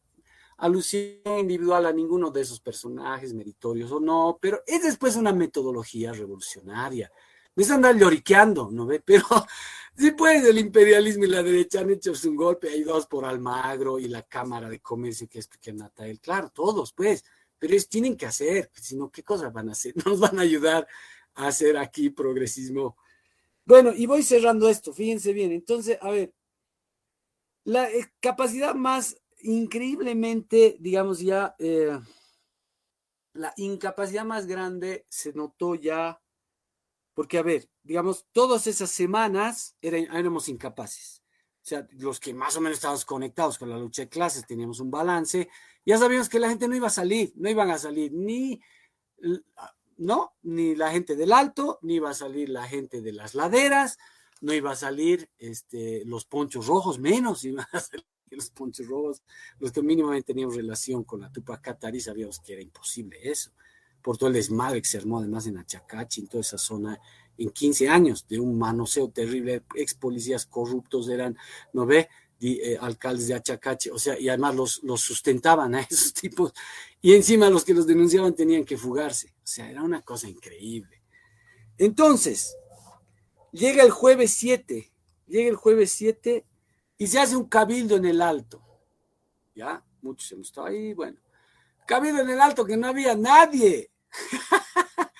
[0.59, 6.12] alusión individual a ninguno de esos personajes, meritorios o no, pero es después una metodología
[6.12, 7.11] revolucionaria.
[7.59, 9.03] No es andar lloriqueando, ¿no ve?
[9.05, 9.25] Pero
[9.97, 13.99] sí pues el imperialismo y la derecha han hecho un golpe, hay dos por Almagro
[13.99, 17.25] y la Cámara de Comercio que es que Natal, claro, todos pues,
[17.59, 19.92] pero ellos tienen que hacer, pues, si no, ¿qué cosas van a hacer?
[19.97, 20.87] No nos van a ayudar
[21.35, 22.97] a hacer aquí progresismo.
[23.64, 26.33] Bueno, y voy cerrando esto, fíjense bien, entonces, a ver,
[27.64, 31.99] la eh, capacidad más increíblemente, digamos ya, eh,
[33.33, 36.21] la incapacidad más grande se notó ya,
[37.18, 41.20] porque a ver, digamos, todas esas semanas éramos incapaces.
[41.64, 44.78] O sea, los que más o menos estábamos conectados con la lucha de clases, teníamos
[44.78, 45.48] un balance,
[45.85, 48.61] ya sabíamos que la gente no iba a salir, no iban a salir ni,
[49.96, 53.98] no, ni la gente del alto, ni iba a salir la gente de las laderas,
[54.40, 59.24] no iba a salir este, los ponchos rojos, menos iban a salir los ponchos rojos,
[59.59, 63.50] los que mínimamente teníamos relación con la Tupac Katari, sabíamos que era imposible eso,
[64.09, 66.99] por todo el desmadre que se armó además en Achacachi, en toda esa zona,
[67.37, 71.37] en 15 años de un manoseo terrible, ex policías corruptos eran,
[71.75, 72.09] ¿no ve?
[72.40, 76.55] Eh, alcaldes de Achacachi, o sea, y además los, los sustentaban a esos tipos,
[77.03, 81.03] y encima los que los denunciaban tenían que fugarse, o sea, era una cosa increíble.
[81.77, 82.57] Entonces,
[83.53, 84.92] Llega el jueves 7,
[85.27, 86.44] llega el jueves 7
[86.99, 88.62] y se hace un cabildo en el alto.
[89.55, 91.18] Ya, muchos hemos estado ahí, bueno.
[91.87, 93.90] Cabildo en el alto que no había nadie.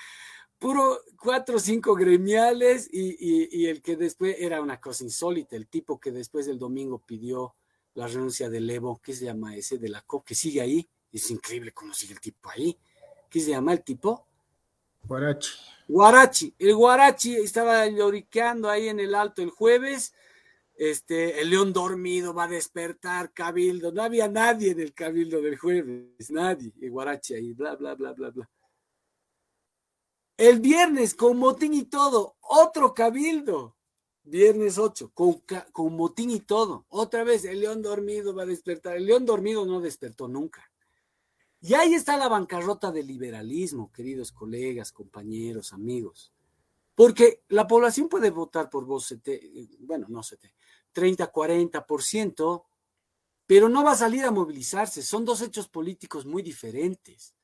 [0.59, 6.01] Puro cuatro o cinco gremiales y, el que después era una cosa insólita, el tipo
[6.01, 7.55] que después del domingo pidió
[7.95, 9.79] la renuncia del Evo, ¿qué se llama ese?
[9.79, 10.89] De la COP, que sigue ahí.
[11.13, 12.79] Es increíble cómo sigue el tipo ahí.
[13.29, 14.27] ¿Qué se llama el tipo?
[15.05, 15.51] Guarachi.
[15.89, 16.55] Guarachi.
[16.59, 20.15] El Guarachi estaba lloriqueando ahí en el alto el jueves.
[20.77, 23.91] este, el león dormido va a despertar, cabildo.
[23.91, 28.13] No había nadie en el cabildo del jueves, nadie, en Guarache y bla, bla, bla,
[28.13, 28.49] bla, bla.
[30.39, 33.75] El viernes, con motín y todo, otro cabildo.
[34.23, 36.87] Viernes 8, con, con motín y todo.
[36.91, 38.97] Otra vez, el león dormido va a despertar.
[38.97, 40.71] El león dormido no despertó nunca.
[41.61, 46.33] Y ahí está la bancarrota del liberalismo, queridos colegas, compañeros, amigos.
[46.95, 49.13] Porque la población puede votar por vos,
[49.81, 50.39] bueno, no sé,
[50.93, 52.65] 30, 40%,
[53.45, 55.03] pero no va a salir a movilizarse.
[55.03, 57.35] Son dos hechos políticos muy diferentes.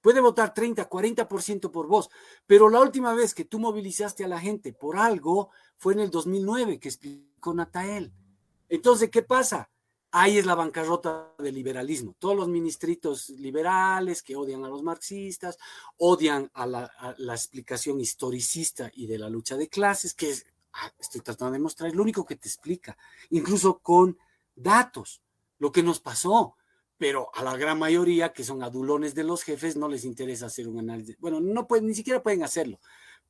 [0.00, 2.08] Puede votar 30, 40% por vos,
[2.46, 6.10] pero la última vez que tú movilizaste a la gente por algo fue en el
[6.10, 8.12] 2009, que explicó Natael.
[8.68, 9.70] Entonces, ¿qué pasa?
[10.10, 12.14] Ahí es la bancarrota del liberalismo.
[12.18, 15.58] Todos los ministritos liberales que odian a los marxistas,
[15.98, 20.32] odian a la, explicación historicista y de la lucha de clases, que
[20.74, 22.96] ah, estoy tratando de mostrar, es lo único que te explica,
[23.30, 24.16] incluso con
[24.54, 25.22] datos,
[25.58, 26.56] lo que nos pasó
[26.98, 30.68] pero a la gran mayoría, que son adulones de los jefes, no les interesa hacer
[30.68, 31.16] un análisis.
[31.18, 32.80] Bueno, no pueden, ni siquiera pueden hacerlo.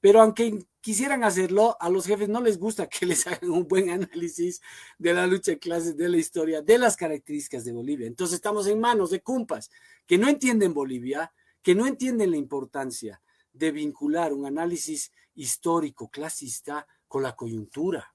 [0.00, 3.90] Pero aunque quisieran hacerlo, a los jefes no les gusta que les hagan un buen
[3.90, 4.60] análisis
[4.98, 8.06] de la lucha de clases, de la historia, de las características de Bolivia.
[8.06, 9.70] Entonces estamos en manos de cumpas
[10.06, 13.20] que no entienden Bolivia, que no entienden la importancia
[13.52, 18.14] de vincular un análisis histórico clasista con la coyuntura.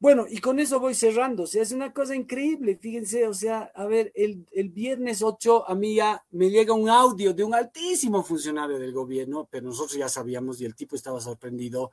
[0.00, 1.42] Bueno, y con eso voy cerrando.
[1.42, 2.78] O sea, es una cosa increíble.
[2.80, 7.34] Fíjense, o sea, a ver, el, viernes 8 a mí ya me llega un audio
[7.34, 11.92] de un altísimo funcionario del gobierno, pero nosotros ya sabíamos y el tipo estaba sorprendido.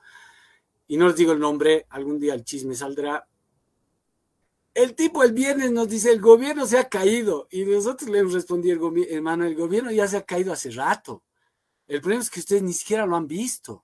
[0.87, 3.27] Y no les digo el nombre, algún día el chisme saldrá.
[4.73, 7.49] El tipo el viernes nos dice, el gobierno se ha caído.
[7.51, 11.23] Y nosotros le hemos respondido, hermano, el gobierno ya se ha caído hace rato.
[11.87, 13.83] El problema es que ustedes ni siquiera lo han visto.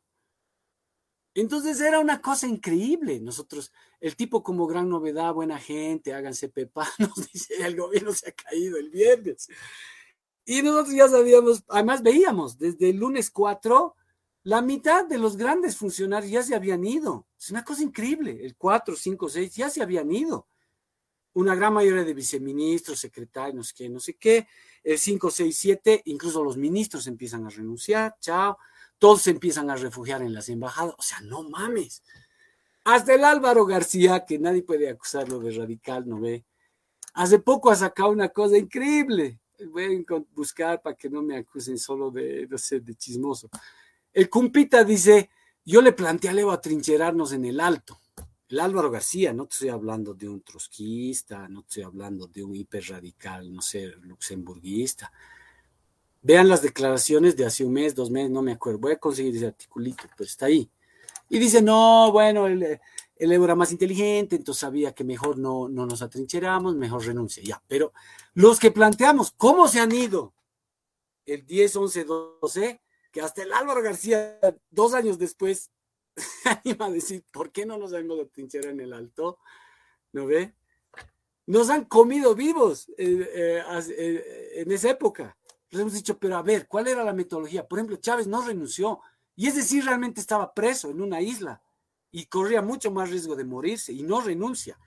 [1.35, 3.19] Entonces era una cosa increíble.
[3.19, 8.29] Nosotros, el tipo como gran novedad, buena gente, háganse pepa, nos dice, el gobierno se
[8.29, 9.47] ha caído el viernes.
[10.45, 13.95] Y nosotros ya sabíamos, además veíamos, desde el lunes 4,
[14.43, 17.27] la mitad de los grandes funcionarios ya se habían ido.
[17.39, 18.39] Es una cosa increíble.
[18.43, 20.47] El 4, 5, 6 ya se habían ido.
[21.35, 24.47] Una gran mayoría de viceministros, secretarios, no sé qué, no sé qué.
[24.83, 28.17] El 5, 6, 7, incluso los ministros empiezan a renunciar.
[28.19, 28.57] Chao
[28.97, 30.95] todos se empiezan a refugiar en las embajadas.
[30.97, 32.03] O sea, no mames.
[32.85, 36.45] Hasta el Álvaro García, que nadie puede acusarlo de radical, ¿no ve?
[37.13, 39.39] Hace poco ha sacado una cosa increíble.
[39.71, 43.49] Voy a buscar para que no me acusen solo de, no sé, de chismoso.
[44.11, 45.29] El cumpita dice,
[45.63, 48.01] yo le planteé a Leo a trincherarnos en el alto.
[48.49, 52.43] El Álvaro García, no te estoy hablando de un trotskista, no te estoy hablando de
[52.43, 55.11] un hiperradical, no sé, luxemburguista.
[56.23, 58.79] Vean las declaraciones de hace un mes, dos meses, no me acuerdo.
[58.79, 60.71] Voy a conseguir ese articulito, pero está ahí.
[61.27, 62.79] Y dice, no, bueno, el,
[63.17, 67.43] el era más inteligente, entonces sabía que mejor no, no nos atrincheramos, mejor renuncia.
[67.43, 67.91] Ya, pero
[68.33, 70.33] los que planteamos, ¿cómo se han ido?
[71.25, 72.81] El 10, 11, 12,
[73.11, 75.71] que hasta el Álvaro García, dos años después,
[76.63, 79.39] anima a decir, ¿por qué no nos hemos atrincherado en el alto?
[80.13, 80.55] ¿No ve?
[81.47, 83.63] Nos han comido vivos eh, eh,
[83.97, 85.35] eh, en esa época
[85.73, 87.67] les hemos dicho, pero a ver, ¿cuál era la metodología?
[87.67, 89.01] Por ejemplo, Chávez no renunció,
[89.35, 91.61] y es decir, realmente estaba preso en una isla
[92.11, 94.77] y corría mucho más riesgo de morirse y no renuncia.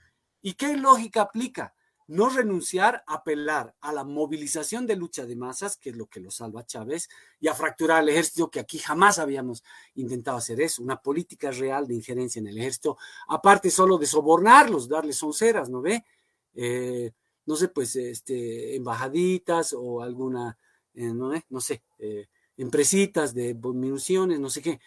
[0.41, 1.73] ¿Y qué lógica aplica?
[2.07, 6.31] No renunciar, apelar a la movilización de lucha de masas, que es lo que lo
[6.31, 7.09] salva Chávez,
[7.41, 9.61] y a fracturar el ejército, que aquí jamás habíamos
[9.95, 12.97] intentado hacer eso, una política real de injerencia en el ejército,
[13.27, 16.05] aparte solo de sobornarlos, darles onceras, ¿no ve?
[16.53, 17.11] Eh,
[17.45, 20.57] no sé, pues, este, embajaditas o alguna
[20.97, 24.79] eh, no, sé, eh, empresitas de municiones, no sé qué.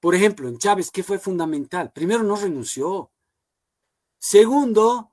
[0.00, 1.92] Por ejemplo, en Chávez, ¿qué fue fundamental?
[1.92, 3.10] Primero, no renunció.
[4.18, 5.12] Segundo,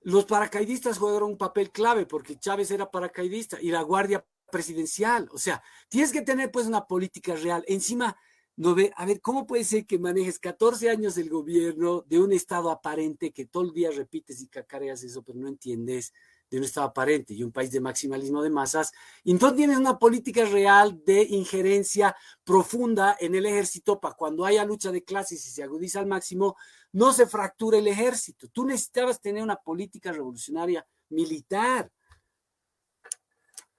[0.00, 5.28] los paracaidistas jugaron un papel clave porque Chávez era paracaidista y la Guardia Presidencial.
[5.32, 7.62] O sea, tienes que tener pues una política real.
[7.68, 8.16] Encima,
[8.56, 12.32] no ve, a ver, ¿cómo puede ser que manejes 14 años el gobierno de un
[12.32, 16.14] estado aparente que todo el día repites y cacareas eso, pero no entiendes?
[16.50, 18.92] De un Estado aparente y un país de maximalismo de masas,
[19.24, 24.64] y entonces tienes una política real de injerencia profunda en el ejército para cuando haya
[24.64, 26.56] lucha de clases y se agudiza al máximo,
[26.92, 28.48] no se fracture el ejército.
[28.48, 31.90] Tú necesitabas tener una política revolucionaria militar,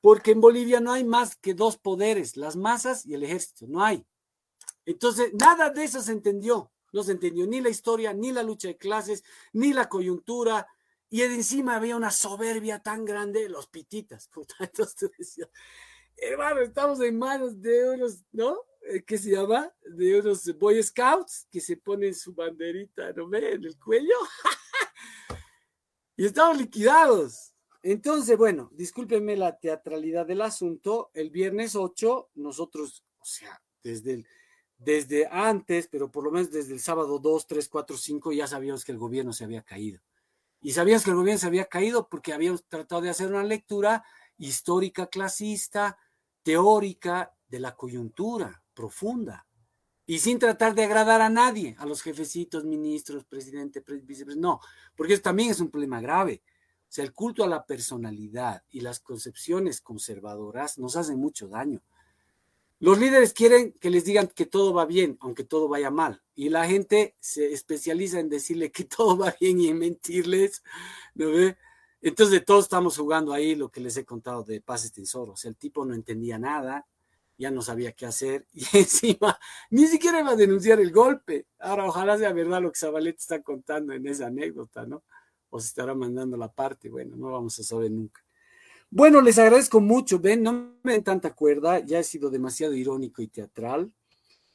[0.01, 3.83] porque en Bolivia no hay más que dos poderes, las masas y el ejército, no
[3.83, 4.05] hay.
[4.85, 6.71] Entonces, nada de eso se entendió.
[6.91, 10.67] No se entendió ni la historia, ni la lucha de clases, ni la coyuntura,
[11.09, 14.29] y encima había una soberbia tan grande de los pititas.
[14.59, 15.49] Entonces tú decías,
[16.15, 18.69] hermano, estamos en manos de unos, ¿no?
[18.89, 19.71] eh, ¿qué se llama?
[19.83, 23.53] De unos Boy Scouts que se ponen su banderita, ¿no ve?
[23.53, 24.15] En el cuello.
[26.17, 27.53] y estamos liquidados.
[27.81, 31.11] Entonces, bueno, discúlpenme la teatralidad del asunto.
[31.13, 34.25] El viernes 8, nosotros, o sea, desde,
[34.77, 38.83] desde antes, pero por lo menos desde el sábado 2, 3, 4, 5, ya sabíamos
[38.83, 40.01] que el gobierno se había caído.
[40.61, 44.03] Y sabíamos que el gobierno se había caído porque habíamos tratado de hacer una lectura
[44.37, 45.97] histórica clasista,
[46.43, 49.45] teórica de la coyuntura profunda
[50.09, 54.59] y sin tratar de agradar a nadie, a los jefecitos, ministros, presidente, vicepresidente, no,
[54.95, 56.41] porque eso también es un problema grave.
[56.81, 61.83] O sea, el culto a la personalidad y las concepciones conservadoras nos hacen mucho daño.
[62.79, 66.21] Los líderes quieren que les digan que todo va bien, aunque todo vaya mal.
[66.33, 70.63] Y la gente se especializa en decirle que todo va bien y en mentirles.
[71.15, 71.57] ¿no ve?
[72.01, 75.83] Entonces todos estamos jugando ahí lo que les he contado de Pases sea, el tipo
[75.83, 76.87] no entendía nada,
[77.37, 79.37] ya no sabía qué hacer y encima
[79.69, 81.47] ni siquiera iba a denunciar el golpe.
[81.59, 85.03] Ahora ojalá sea verdad lo que Zabaleta está contando en esa anécdota, ¿no?
[85.49, 88.21] O se estará mandando la parte, bueno, no vamos a saber nunca.
[88.91, 93.21] Bueno, les agradezco mucho, ven, no me den tanta cuerda, ya he sido demasiado irónico
[93.21, 93.93] y teatral,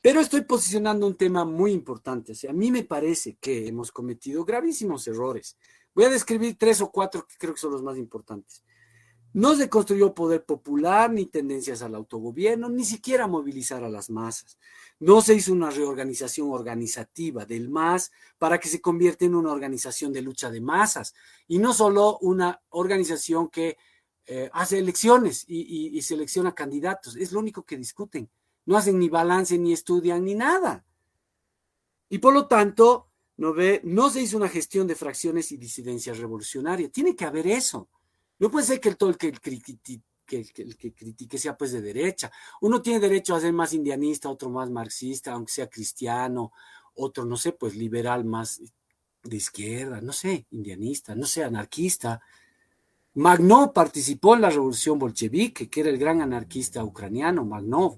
[0.03, 2.35] pero estoy posicionando un tema muy importante.
[2.35, 5.57] Sea, a mí me parece que hemos cometido gravísimos errores.
[5.95, 8.64] Voy a describir tres o cuatro que creo que son los más importantes.
[9.32, 14.59] No se construyó poder popular ni tendencias al autogobierno, ni siquiera movilizar a las masas.
[14.99, 20.12] No se hizo una reorganización organizativa del MAS para que se convierta en una organización
[20.12, 21.14] de lucha de masas
[21.47, 23.76] y no solo una organización que
[24.26, 27.16] eh, hace elecciones y, selecciona candidatos.
[27.16, 28.30] Es lo único que discuten.
[28.66, 30.84] No hacen ni balance, ni estudian, ni nada.
[32.08, 36.18] Y por lo tanto, no, ve, no se hizo una gestión de fracciones y disidencias
[36.18, 36.90] revolucionarias.
[36.90, 37.88] Tiene que haber eso.
[38.38, 39.60] No puede ser que el, todo el que, que,
[40.26, 42.32] que, critique sea pues de derecha.
[42.62, 46.52] Uno tiene derecho a ser más indianista, otro más marxista, aunque sea cristiano,
[46.94, 48.60] otro, no sé, pues liberal más
[49.22, 52.20] de izquierda, no sé, indianista, no sé, anarquista.
[53.14, 57.96] Magnov participó en la revolución bolchevique, que era el gran anarquista ucraniano, Magnov.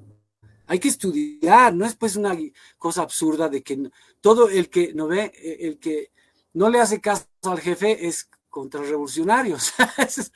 [0.66, 2.36] Hay que estudiar, no es pues una
[2.76, 3.90] cosa absurda de que
[4.20, 6.10] todo el que no ve, el que
[6.52, 9.72] no le hace caso al jefe es contrarrevolucionarios.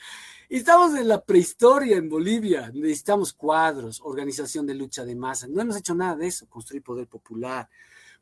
[0.49, 5.49] Estamos en la prehistoria en Bolivia, necesitamos cuadros, organización de lucha de masas.
[5.49, 7.69] No hemos hecho nada de eso, construir poder popular.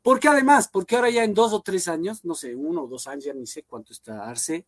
[0.02, 3.06] Porque además, porque ahora ya en dos o tres años, no sé, uno o dos
[3.06, 4.66] años, ya ni sé cuánto está Arce,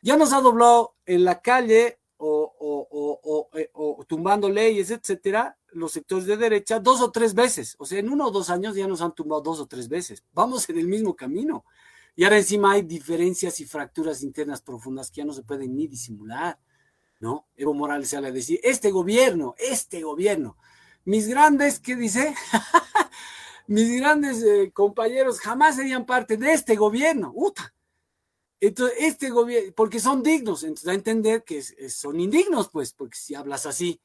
[0.00, 6.36] ya nos ha doblado en la calle o, o, tumbando leyes, etcétera, los sectores de
[6.36, 7.76] derecha dos o tres veces.
[7.78, 10.24] O sea, en uno o dos años ya nos han tumbado dos o tres veces.
[10.32, 11.64] Vamos en el mismo camino.
[12.16, 15.86] Y ahora encima hay diferencias y fracturas internas profundas que ya no se pueden ni
[15.86, 16.58] disimular,
[17.20, 17.46] ¿no?
[17.56, 20.56] Evo Morales sale a decir, este gobierno, este gobierno,
[21.04, 22.34] mis grandes, ¿qué dice?
[23.68, 27.30] mis grandes eh, compañeros jamás serían parte de este gobierno.
[27.34, 27.72] ¡Uta!
[28.60, 33.34] Entonces, este gobierno, porque son dignos, entonces a entender que son indignos, pues, porque si
[33.34, 34.00] hablas así,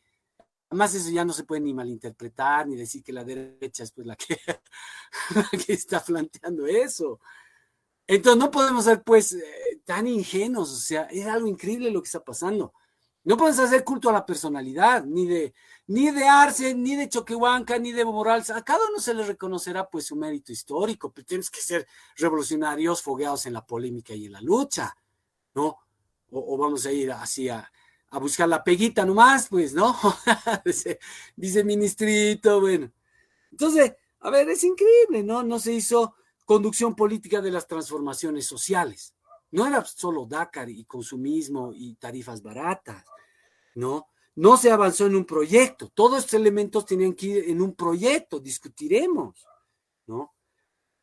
[0.69, 4.07] además eso ya no se puede ni malinterpretar, ni decir que la derecha es pues
[4.07, 4.39] la que,
[5.35, 7.19] la que está planteando eso.
[8.07, 12.07] Entonces no podemos ser pues eh, tan ingenuos, o sea, es algo increíble lo que
[12.07, 12.73] está pasando.
[13.23, 15.53] No podemos hacer culto a la personalidad, ni de,
[15.87, 18.49] ni de Arce, ni de Choquehuanca, ni de Morales.
[18.49, 23.01] A cada uno se le reconocerá pues su mérito histórico, pero tienes que ser revolucionarios,
[23.01, 24.95] fogueados en la polémica y en la lucha,
[25.55, 25.77] ¿no?
[26.31, 27.71] O, vamos a ir así a,
[28.09, 29.95] a, buscar la peguita nomás, pues, ¿no?
[31.35, 32.91] dice ministrito, bueno.
[33.51, 35.43] Entonces, a ver, es increíble, ¿no?
[35.43, 39.13] No se hizo conducción política de las transformaciones sociales.
[39.53, 43.05] No era solo Dakar y consumismo y tarifas baratas,
[43.75, 44.07] ¿no?
[44.35, 45.89] No se avanzó en un proyecto.
[45.89, 49.45] Todos estos elementos tenían que ir en un proyecto, discutiremos,
[50.07, 50.33] ¿no?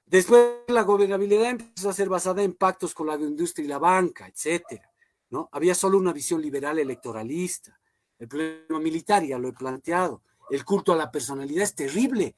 [0.04, 4.26] Después la gobernabilidad empezó a ser basada en pactos con la industria y la banca,
[4.26, 4.90] etcétera,
[5.30, 5.48] ¿no?
[5.52, 7.78] Había solo una visión liberal electoralista.
[8.18, 10.22] El problema militar, ya lo he planteado.
[10.50, 12.34] El culto a la personalidad es terrible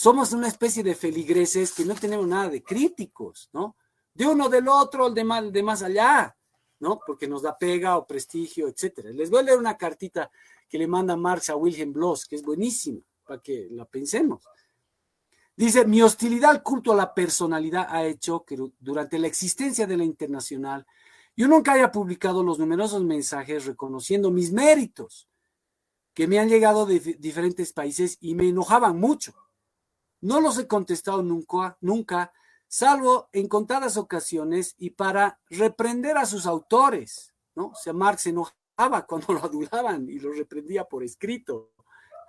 [0.00, 3.76] somos una especie de feligreses que no tenemos nada de críticos, ¿no?
[4.14, 6.36] De uno del otro, el de más, de más allá,
[6.80, 7.00] ¿no?
[7.06, 9.10] Porque nos da pega o prestigio, etcétera.
[9.10, 10.30] Les voy a leer una cartita
[10.68, 14.42] que le manda Marx a Wilhelm Bloss, que es buenísima, para que la pensemos.
[15.56, 19.96] Dice, mi hostilidad al culto a la personalidad ha hecho que durante la existencia de
[19.96, 20.86] la internacional
[21.36, 25.28] yo nunca haya publicado los numerosos mensajes reconociendo mis méritos
[26.14, 29.34] que me han llegado de diferentes países y me enojaban mucho.
[30.20, 32.32] No los he contestado nunca, nunca,
[32.70, 37.66] salvo en contadas ocasiones y para reprender a sus autores, ¿no?
[37.66, 41.72] O sea, Marx se enojaba cuando lo adulaban y lo reprendía por escrito.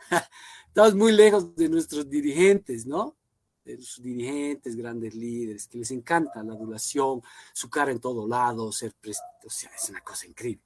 [0.67, 3.15] Estamos muy lejos de nuestros dirigentes, ¿no?
[3.63, 7.21] De sus dirigentes, grandes líderes, que les encanta la adulación,
[7.53, 8.95] su cara en todo lado, ser,
[9.45, 10.63] o sea, es una cosa increíble.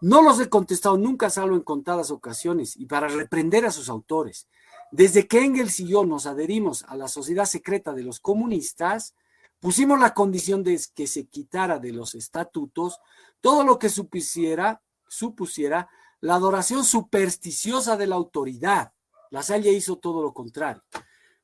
[0.00, 4.48] No los he contestado nunca, salvo en contadas ocasiones, y para reprender a sus autores.
[4.90, 9.14] Desde que Engels y yo nos adherimos a la sociedad secreta de los comunistas,
[9.60, 12.98] pusimos la condición de que se quitara de los estatutos
[13.40, 15.88] todo lo que supusiera, supusiera
[16.20, 18.92] la adoración supersticiosa de la autoridad.
[19.30, 20.82] La Salle hizo todo lo contrario.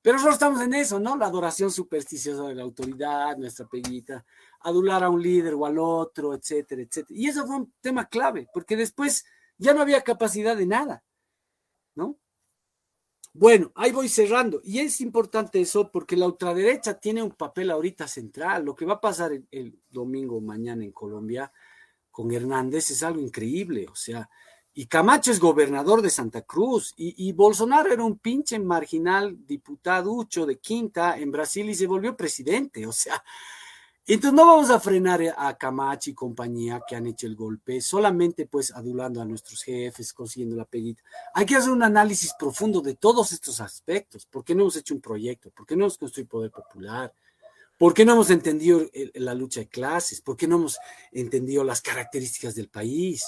[0.03, 1.17] Pero nosotros estamos en eso, ¿no?
[1.17, 4.25] La adoración supersticiosa de la autoridad, nuestra peguita,
[4.61, 7.19] adular a un líder o al otro, etcétera, etcétera.
[7.19, 9.25] Y eso fue un tema clave, porque después
[9.57, 11.05] ya no había capacidad de nada,
[11.95, 12.19] ¿no?
[13.37, 14.61] Bueno, ahí voy cerrando.
[14.63, 18.65] Y es importante eso porque la ultraderecha tiene un papel ahorita central.
[18.65, 21.53] Lo que va a pasar el, domingo mañana en Colombia
[22.13, 23.89] con Hernández es algo increíble.
[23.91, 24.31] O sea,
[24.73, 30.59] y Camacho es gobernador de Santa Cruz y, Bolsonaro era un pinche marginal diputaducho de
[30.61, 32.87] quinta en Brasil y se volvió presidente.
[32.87, 33.23] O sea,
[34.07, 38.47] entonces no vamos a frenar a Camacho y compañía que han hecho el golpe, solamente
[38.47, 41.03] pues adulando a nuestros jefes, consiguiendo la peguita.
[41.33, 44.27] Hay que hacer un análisis profundo de todos estos aspectos.
[44.27, 45.51] ¿Por qué no hemos hecho un proyecto?
[45.51, 47.15] ¿Por qué no hemos construido poder popular?
[47.79, 48.83] ¿Por qué no hemos entendido
[49.15, 50.21] la lucha de clases?
[50.21, 50.79] ¿Por qué no hemos
[51.11, 53.25] entendido las características del país?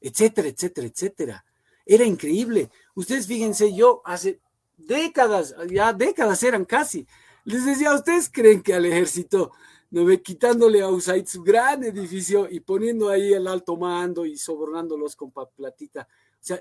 [0.00, 1.44] Etcétera, etcétera, etcétera.
[1.86, 2.70] Era increíble.
[2.94, 4.40] Ustedes fíjense, yo hace
[4.76, 7.06] décadas, ya décadas eran casi,
[7.44, 9.52] les decía, ¿ustedes creen que al ejército
[9.90, 15.16] ¿no quitándole a USAID su gran edificio y poniendo ahí el alto mando y sobornándolos
[15.16, 16.06] con platita.
[16.34, 16.60] O sea,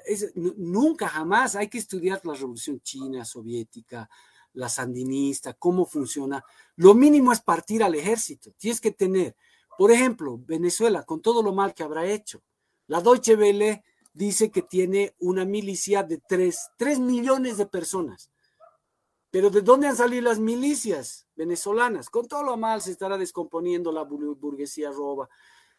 [0.56, 4.10] nunca jamás hay que estudiar la revolución china, soviética,
[4.54, 6.44] la sandinista, cómo funciona.
[6.76, 8.52] Lo mínimo es partir al ejército.
[8.58, 9.36] Tienes que tener,
[9.78, 12.42] por ejemplo, Venezuela, con todo lo mal que habrá hecho.
[12.88, 18.32] La Deutsche Welle dice que tiene una milicia de tres 3 millones de personas.
[19.30, 22.10] Pero ¿de dónde han salido las milicias venezolanas?
[22.10, 25.28] Con todo lo mal se estará descomponiendo la burguesía roba,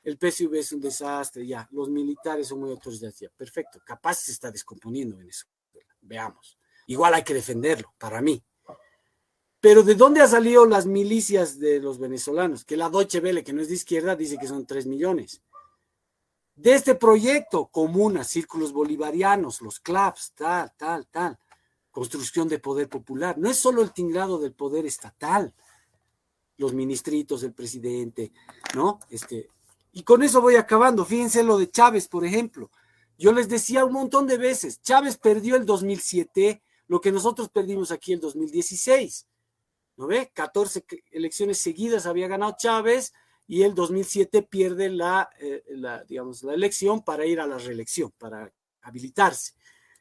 [0.03, 4.51] el PSV es un desastre, ya, los militares son muy autorizados, perfecto, capaz se está
[4.51, 5.57] descomponiendo Venezuela,
[6.01, 6.59] veamos.
[6.87, 8.43] Igual hay que defenderlo, para mí.
[9.61, 12.65] Pero ¿de dónde han salido las milicias de los venezolanos?
[12.65, 15.43] Que la Deutsche Welle, que no es de izquierda, dice que son 3 millones.
[16.55, 21.39] De este proyecto, comunas, círculos bolivarianos, los clubs, tal, tal, tal
[21.99, 23.37] construcción de poder popular.
[23.39, 25.53] No es solo el tinglado del poder estatal,
[26.57, 28.31] los ministritos, el presidente,
[28.77, 29.01] ¿no?
[29.11, 29.49] Este,
[29.91, 31.05] y con eso voy acabando.
[31.05, 32.71] Fíjense lo de Chávez, por ejemplo.
[33.19, 37.91] Yo les decía un montón de veces, Chávez perdió el 2007, lo que nosotros perdimos
[37.91, 39.27] aquí el 2016.
[39.97, 40.31] ¿No ve?
[40.33, 43.13] 14 elecciones seguidas había ganado Chávez
[43.49, 48.13] y el 2007 pierde la, eh, la, digamos, la elección para ir a la reelección,
[48.17, 49.55] para habilitarse.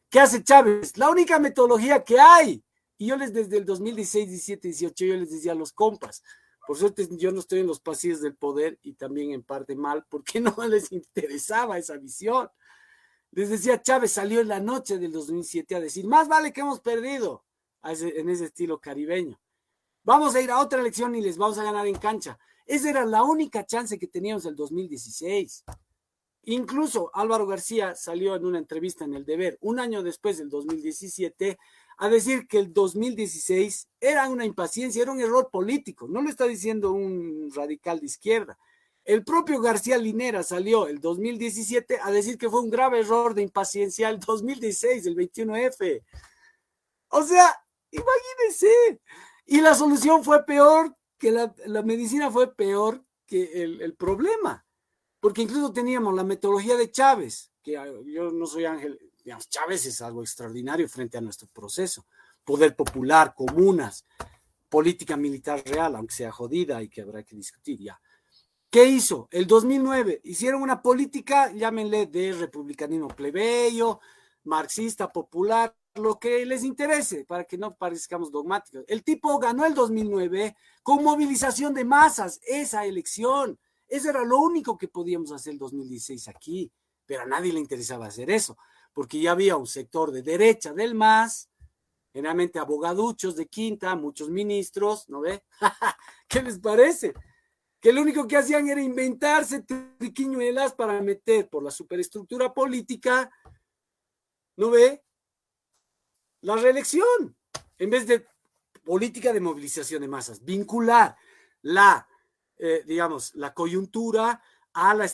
[0.10, 0.98] ¿Qué hace Chávez?
[0.98, 2.64] La única metodología que hay.
[2.98, 6.24] Y yo les desde el 2016, 17, 18, yo les decía a los compas,
[6.66, 10.06] por suerte yo no estoy en los pasillos del poder y también en parte mal,
[10.10, 12.50] porque no les interesaba esa visión.
[13.32, 16.80] Les decía, Chávez salió en la noche del 2007 a decir, más vale que hemos
[16.80, 17.46] perdido,
[17.84, 19.40] en ese estilo caribeño.
[20.04, 22.40] Vamos a ir a otra elección y les vamos a ganar en cancha.
[22.66, 25.64] Esa era la única chance que teníamos el 2016.
[26.50, 31.58] Incluso Álvaro García salió en una entrevista en El Deber un año después del 2017
[31.98, 36.08] a decir que el 2016 era una impaciencia, era un error político.
[36.08, 38.58] No lo está diciendo un radical de izquierda.
[39.04, 43.42] El propio García Linera salió el 2017 a decir que fue un grave error de
[43.42, 46.02] impaciencia el 2016, el 21F.
[47.10, 49.02] O sea, imagínense.
[49.46, 54.66] Y la solución fue peor que la, medicina fue peor que el problema
[55.28, 59.86] porque incluso teníamos la metodología de Chávez, que ah, yo no soy ángel, digamos, Chávez
[59.86, 62.06] es algo extraordinario frente a nuestro proceso.
[62.46, 64.06] Poder popular, comunas,
[64.70, 68.00] política militar real, aunque sea jodida y que habrá que discutir ya.
[68.70, 69.28] ¿Qué hizo?
[69.30, 74.00] El 2009 hicieron una política, llámenle de republicanismo plebeyo,
[74.46, 78.86] marxista, popular, lo que les interese, para que no parezcamos dogmáticos.
[78.88, 83.60] El tipo ganó el 2009 con movilización de masas, esa elección.
[83.88, 86.72] Eso era lo único que podíamos hacer el 2016 aquí,
[87.06, 88.58] pero a nadie le interesaba hacer eso,
[88.94, 91.50] porque ya había un sector de derecha del MAS,
[92.12, 95.44] generalmente abogaduchos de quinta, muchos ministros, ¿no ve?
[96.28, 97.14] ¿Qué les parece?
[97.80, 103.32] Que lo único que hacían era inventarse triquiñuelas para meter por la superestructura política,
[104.58, 105.04] ¿no ve?
[106.42, 107.38] La reelección,
[107.78, 108.26] en vez de
[108.84, 111.16] política de movilización de masas, vincular
[111.62, 112.08] la
[112.60, 114.42] eh, digamos, la coyuntura
[114.74, 115.06] a la,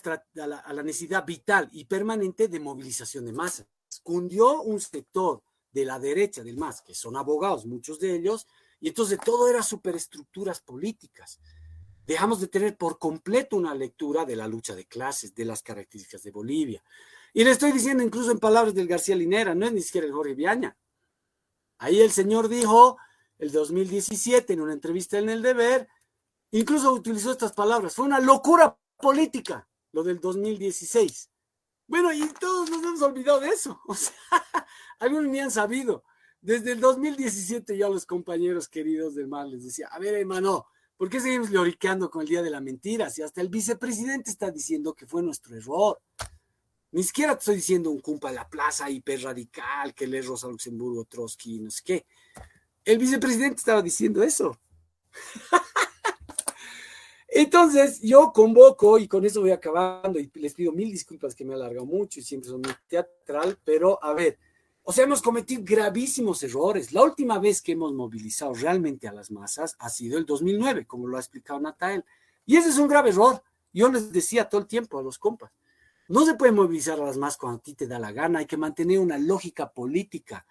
[0.64, 3.68] a la, necesidad vital y permanente de movilización de masas.
[4.02, 5.42] Cundió un sector
[5.72, 8.48] de la derecha, del MAS, que son abogados, muchos de ellos,
[8.80, 11.40] y entonces todo era superestructuras políticas.
[12.06, 16.24] Dejamos de tener por completo una lectura de la lucha de clases, de las características
[16.24, 16.84] de Bolivia.
[17.34, 20.14] Y le estoy diciendo incluso en palabras del García Linera, no es ni siquiera el
[20.14, 20.78] Jorge Viaña.
[21.80, 22.98] Ahí el señor dijo,
[23.40, 25.88] el 2017, en una entrevista en El Deber,
[26.60, 31.30] incluso utilizó estas palabras, fue una locura política lo del 2016.
[31.88, 33.80] Bueno, y todos nos hemos olvidado de eso.
[33.88, 34.14] O sea,
[35.00, 36.04] algunos ni han sabido.
[36.42, 40.68] Desde el 2017 yo a los compañeros queridos del MAR les decía, a ver, hermano,
[40.98, 43.10] ¿por qué seguimos lloriqueando con el Día de la Mentira?
[43.10, 46.02] Si hasta el vicepresidente está diciendo que fue nuestro error.
[46.92, 51.06] Ni siquiera te estoy diciendo un cumpa de la plaza hiperradical que lee Rosa Luxemburgo,
[51.06, 52.06] Trotsky, no sé qué.
[52.86, 54.60] El vicepresidente estaba diciendo eso.
[57.36, 61.54] Entonces, yo convoco, y con eso voy acabando, y les pido mil disculpas que me
[61.54, 64.38] he alargado mucho y siempre son muy teatral, pero a ver,
[64.84, 66.94] o sea, hemos cometido gravísimos errores.
[66.94, 71.08] La última vez que hemos movilizado realmente a las masas ha sido el 2009, como
[71.08, 72.06] lo ha explicado Natael.
[72.46, 73.42] Y ese es un grave error.
[73.74, 75.52] Yo les decía todo el tiempo a los compas,
[76.10, 78.46] no se puede movilizar a las masas cuando a ti te da la gana, hay
[78.46, 80.46] que mantener una lógica política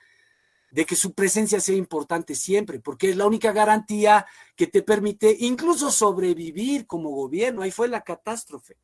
[0.73, 5.37] de que su presencia sea importante siempre, porque es la única garantía que te permite
[5.41, 7.61] incluso sobrevivir como gobierno.
[7.61, 8.79] Ahí fue la catástrofe.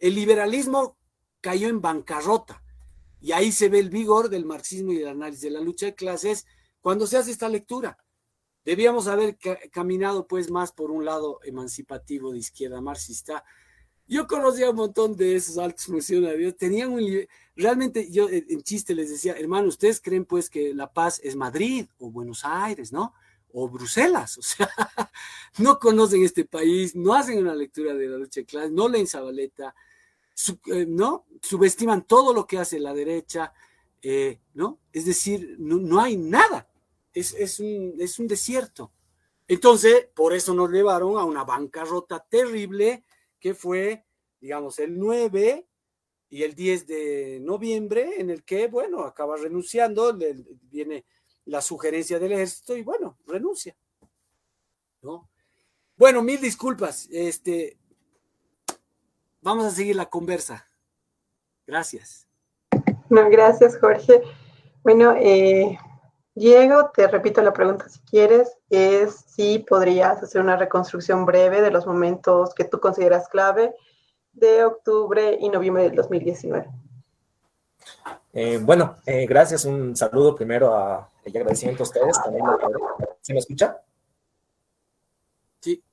[0.00, 0.98] El liberalismo
[1.40, 2.64] cayó en bancarrota
[3.20, 5.94] y ahí se ve el vigor del marxismo y del análisis de la lucha de
[5.94, 6.46] clases
[6.80, 7.96] cuando se hace esta lectura.
[8.64, 9.38] Debíamos haber
[9.70, 13.44] caminado pues más por un lado emancipativo de izquierda marxista
[14.10, 19.08] yo conocía un montón de esos altos funcionarios, tenían un realmente yo en chiste les
[19.08, 23.14] decía, hermano, ustedes creen pues que La Paz es Madrid o Buenos Aires, ¿no?
[23.52, 24.68] O Bruselas, o sea,
[25.58, 29.06] no conocen este país, no hacen una lectura de la lucha de clases, no leen
[29.06, 29.74] Zabaleta,
[30.66, 31.26] eh, ¿no?
[31.40, 33.52] Subestiman todo lo que hace la derecha,
[34.02, 34.80] eh, ¿no?
[34.92, 36.68] Es decir, no, hay nada,
[37.14, 38.90] es, es, un, es un desierto.
[39.46, 43.04] Entonces, por eso nos llevaron a una bancarrota terrible,
[43.40, 44.04] que fue,
[44.40, 45.66] digamos, el 9
[46.28, 50.36] y el 10 de noviembre, en el que, bueno, acaba renunciando, le,
[50.70, 51.04] viene
[51.46, 53.76] la sugerencia del ejército y, bueno, renuncia.
[55.02, 55.28] ¿no?
[55.96, 57.08] Bueno, mil disculpas.
[57.10, 57.78] Este,
[59.40, 60.66] vamos a seguir la conversa.
[61.66, 62.28] Gracias.
[63.08, 64.22] No, gracias, Jorge.
[64.82, 65.78] Bueno, eh,
[66.40, 71.70] Diego, te repito la pregunta si quieres, es si podrías hacer una reconstrucción breve de
[71.70, 73.74] los momentos que tú consideras clave
[74.32, 76.66] de octubre y noviembre del 2019.
[78.32, 82.46] Eh, bueno, eh, gracias, un saludo primero a, y agradecimiento a ustedes también.
[83.20, 83.78] ¿Se me escucha?
[85.60, 85.84] Sí.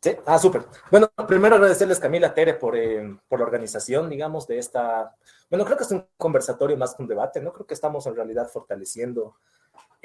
[0.00, 0.62] Sí, ah, súper.
[0.90, 5.14] Bueno, primero agradecerles Camila Tere por, eh, por la organización, digamos, de esta,
[5.50, 7.52] bueno, creo que es un conversatorio más que un debate, ¿no?
[7.52, 9.36] Creo que estamos en realidad fortaleciendo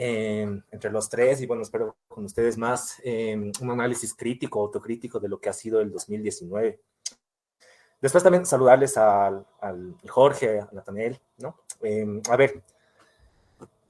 [0.01, 5.41] entre los tres y bueno, espero con ustedes más un análisis crítico, autocrítico de lo
[5.41, 6.79] que ha sido el 2019.
[8.01, 11.57] Después también saludarles al, al Jorge, a Nathaniel, ¿no?
[11.81, 12.63] Em, a ver,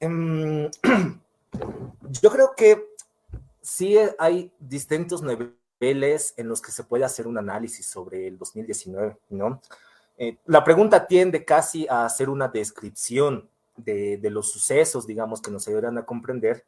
[0.00, 0.70] yo
[2.30, 2.88] creo que
[3.60, 9.16] sí hay distintos niveles en los que se puede hacer un análisis sobre el 2019,
[9.30, 9.62] ¿no?
[10.18, 13.48] Eh, la pregunta tiende casi a hacer una descripción
[13.84, 16.64] de, los sucesos, digamos, que nos ayudan a comprender,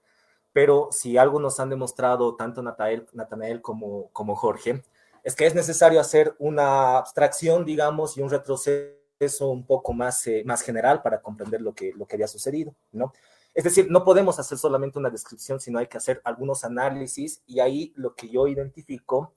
[0.53, 4.83] pero si algo nos han demostrado tanto Natanael, como, como Jorge,
[5.25, 10.43] es que es necesario hacer una abstracción, digamos, y un retroceso un poco más, eh,
[10.45, 13.13] más general para comprender lo que, lo que había sucedido, ¿no?
[13.55, 17.61] Es decir, no podemos hacer solamente una descripción, sino hay que hacer algunos análisis y
[17.61, 19.35] ahí lo que yo identifico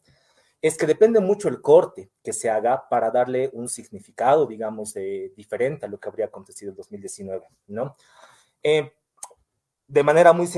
[0.67, 4.95] es que depende mucho el corte que se haga para darle un significado, digamos,
[5.35, 7.95] diferente a lo que habría acontecido en 2019, ¿no?
[8.63, 8.91] Eh,
[9.87, 10.49] de manera muy,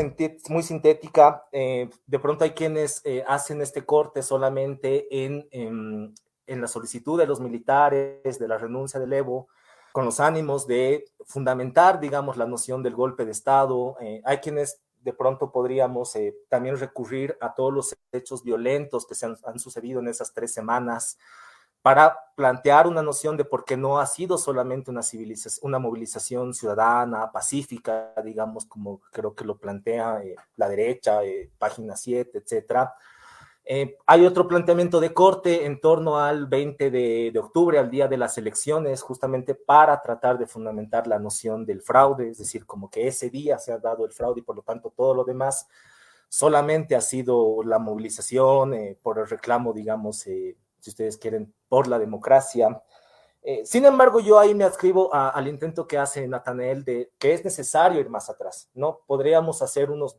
[0.48, 6.62] muy sintética, eh, de pronto hay quienes eh, hacen este corte solamente en, en, en,
[6.62, 9.50] la solicitud de los militares, de la renuncia del Evo,
[9.92, 13.98] con los ánimos de fundamentar, digamos, la noción del golpe de Estado.
[14.24, 19.26] hay quienes de pronto podríamos eh, también recurrir a todos los hechos violentos que se
[19.26, 21.18] han, sucedido en esas tres semanas
[21.82, 28.14] para plantear una noción de por qué no ha sido solamente una, movilización ciudadana, pacífica,
[28.26, 32.94] digamos, como creo que lo plantea eh, la derecha, eh, página 7, etcétera,
[33.70, 38.16] eh, hay otro planteamiento de corte en torno al 20 de, octubre, al día de
[38.16, 43.08] las elecciones, justamente para tratar de fundamentar la noción del fraude, es decir, como que
[43.08, 45.68] ese día se ha dado el fraude y por lo tanto todo lo demás
[46.30, 51.90] solamente ha sido la movilización eh, por el reclamo, digamos, eh, si ustedes quieren, por
[51.90, 52.82] la democracia.
[53.64, 58.02] Sin embargo, yo ahí me adscribo al intento que hace Nathanael de que es necesario
[58.02, 59.00] ir más atrás, ¿no?
[59.08, 60.18] Podríamos hacer unos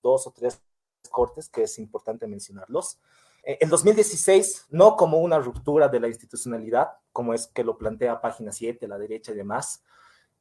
[0.00, 0.60] dos o tres
[1.08, 2.98] cortes, que es importante mencionarlos.
[3.42, 8.20] Eh, el 2016, no como una ruptura de la institucionalidad, como es que lo plantea
[8.20, 9.82] página 7, la derecha y demás,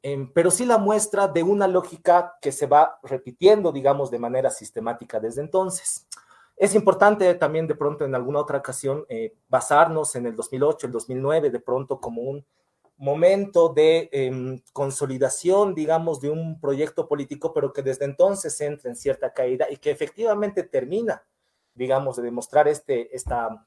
[0.01, 4.49] em, pero sí la muestra de una lógica que se va repitiendo, digamos, de manera
[4.49, 6.07] sistemática desde entonces.
[6.55, 10.93] Es importante también de pronto en alguna otra ocasión eh, basarnos en el 2008, el
[10.93, 12.45] 2009, de pronto como un
[12.99, 18.97] momento de em, consolidación, digamos, de un proyecto político, pero que desde entonces entra en
[18.97, 21.23] cierta caída y que efectivamente termina,
[21.73, 23.65] digamos, de demostrar este, esta,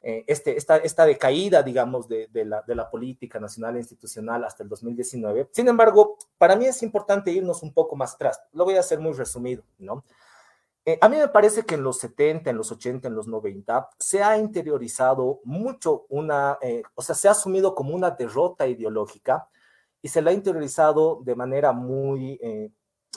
[0.00, 4.64] eh, este, esta, esta decaída, digamos, de, la, de la política nacional e institucional hasta
[4.64, 5.48] el 2019.
[5.52, 8.42] Sin embargo, para mí es importante irnos un poco más atrás.
[8.52, 10.04] Lo voy a hacer muy resumido, ¿no?
[10.84, 13.88] Eh, a mí me parece que en los 70, en los 80, en los 90,
[13.98, 19.48] se ha interiorizado mucho una, eh, o sea, se ha asumido como una derrota ideológica
[20.02, 22.70] y se la ha interiorizado de manera muy, eh,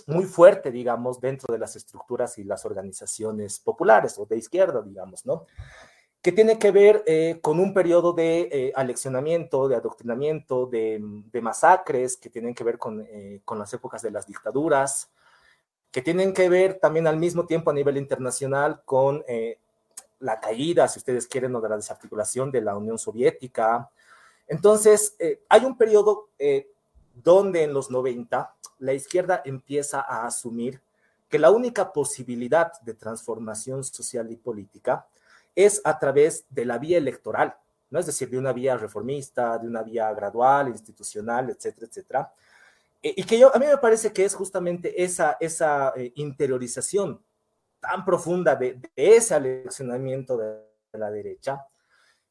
[0.06, 5.26] muy fuerte, digamos, dentro de las estructuras y las organizaciones populares o de izquierda, digamos,
[5.26, 5.48] ¿no?
[6.22, 7.04] Que tiene que ver
[7.42, 11.00] con un periodo de aleccionamiento, de adoctrinamiento, de,
[11.42, 15.12] masacres, que tienen que ver con las épocas de las dictaduras,
[15.96, 19.58] que tienen que ver también al mismo tiempo a nivel internacional con eh,
[20.20, 23.90] la caída, si ustedes quieren, o de la desarticulación de la Unión Soviética.
[24.46, 26.68] Entonces, eh, hay un periodo eh,
[27.24, 30.82] donde en los 90 la izquierda empieza a asumir
[31.30, 35.08] que la única posibilidad de transformación social y política
[35.56, 37.56] es a través de la vía electoral,
[37.90, 38.00] ¿no?
[38.00, 42.34] Es decir, de una vía reformista, de una vía gradual, institucional, etcétera, etcétera.
[43.06, 47.24] Eh, y que yo, a mí me parece que es justamente esa, esa eh, interiorización
[47.80, 50.58] tan profunda de, ese aleccionamiento de,
[50.94, 51.64] la derecha,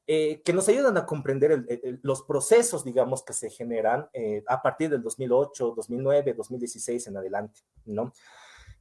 [0.05, 1.64] eh, que nos ayudan a comprender
[2.03, 4.09] los procesos, digamos, que se generan
[4.47, 8.12] a partir del 2008, 2009, 2016 en adelante, ¿no?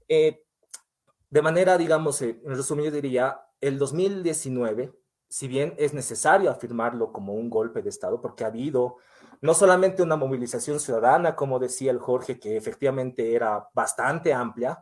[0.07, 4.93] de manera, digamos, en resumen, yo diría, el 2019,
[5.27, 8.97] si bien es necesario afirmarlo como un golpe de Estado, porque ha habido
[9.43, 14.81] no solamente una movilización ciudadana, como decía el Jorge, que efectivamente era bastante amplia,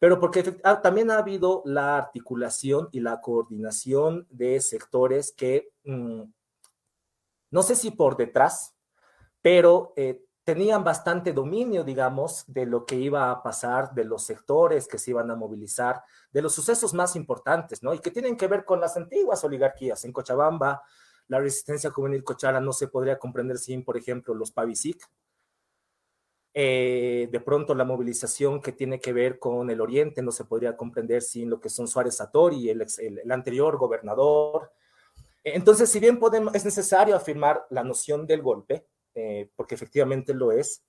[0.00, 6.22] pero porque ah, también ha habido la articulación y la coordinación de sectores que, mm,
[7.52, 8.74] no sé si por detrás,
[9.42, 14.88] pero eh, tenían bastante dominio, digamos, de lo que iba a pasar, de los sectores
[14.88, 16.02] que se iban a movilizar,
[16.32, 17.94] de los sucesos más importantes, ¿no?
[17.94, 20.04] Y que tienen que ver con las antiguas oligarquías.
[20.04, 20.82] En Cochabamba,
[21.30, 25.08] la resistencia juvenil cochara no se podría comprender sin, por ejemplo, los Pavisic.
[26.52, 30.76] Eh, de pronto la movilización que tiene que ver con el Oriente no se podría
[30.76, 34.72] comprender sin lo que son Suárez Satori, el, el, anterior gobernador.
[35.44, 40.50] Entonces, si bien podemos, es necesario afirmar la noción del golpe, eh, porque efectivamente lo
[40.50, 40.82] es,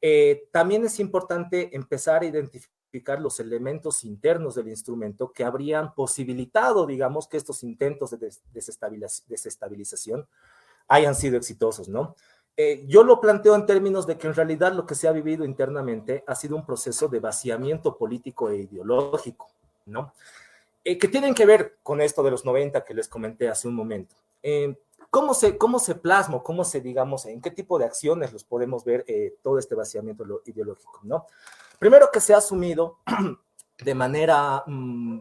[0.00, 2.75] eh, también es importante empezar a identificar
[3.20, 8.32] los elementos internos del instrumento que habrían posibilitado, digamos, que estos intentos de
[9.28, 10.26] desestabilización
[10.88, 12.14] hayan sido exitosos, ¿no?
[12.56, 15.44] Eh, yo lo planteo en términos de que en realidad lo que se ha vivido
[15.44, 19.48] internamente ha sido un proceso de vaciamiento político e ideológico,
[19.84, 20.14] ¿no?
[20.82, 23.74] Eh, que tienen que ver con esto de los 90 que les comenté hace un
[23.74, 24.14] momento.
[24.42, 24.74] Eh,
[25.10, 28.84] ¿cómo, se, ¿Cómo se plasma, cómo se, digamos, en qué tipo de acciones los podemos
[28.84, 29.04] ver
[29.42, 31.26] todo este vaciamiento ideológico, ¿no?
[31.78, 32.98] Primero que se ha asumido
[33.78, 35.20] de manera mm,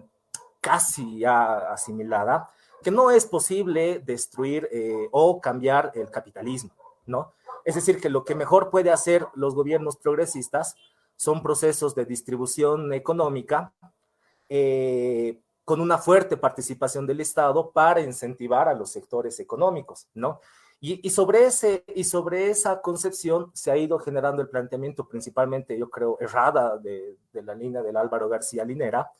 [0.62, 2.49] casi asimilada
[2.84, 6.72] que no es posible destruir eh, o cambiar el capitalismo,
[7.08, 7.34] ¿no?
[7.64, 10.76] Es decir, que lo que mejor puede hacer los gobiernos progresistas
[11.16, 13.74] son procesos de distribución económica
[14.49, 20.39] eh, con una fuerte participación del Estado para incentivar a los sectores económicos, ¿no?
[20.88, 25.89] Y, sobre ese, y sobre esa concepción se ha ido generando el planteamiento, principalmente, yo
[25.89, 29.11] creo, errada de, la línea del Álvaro García Linera,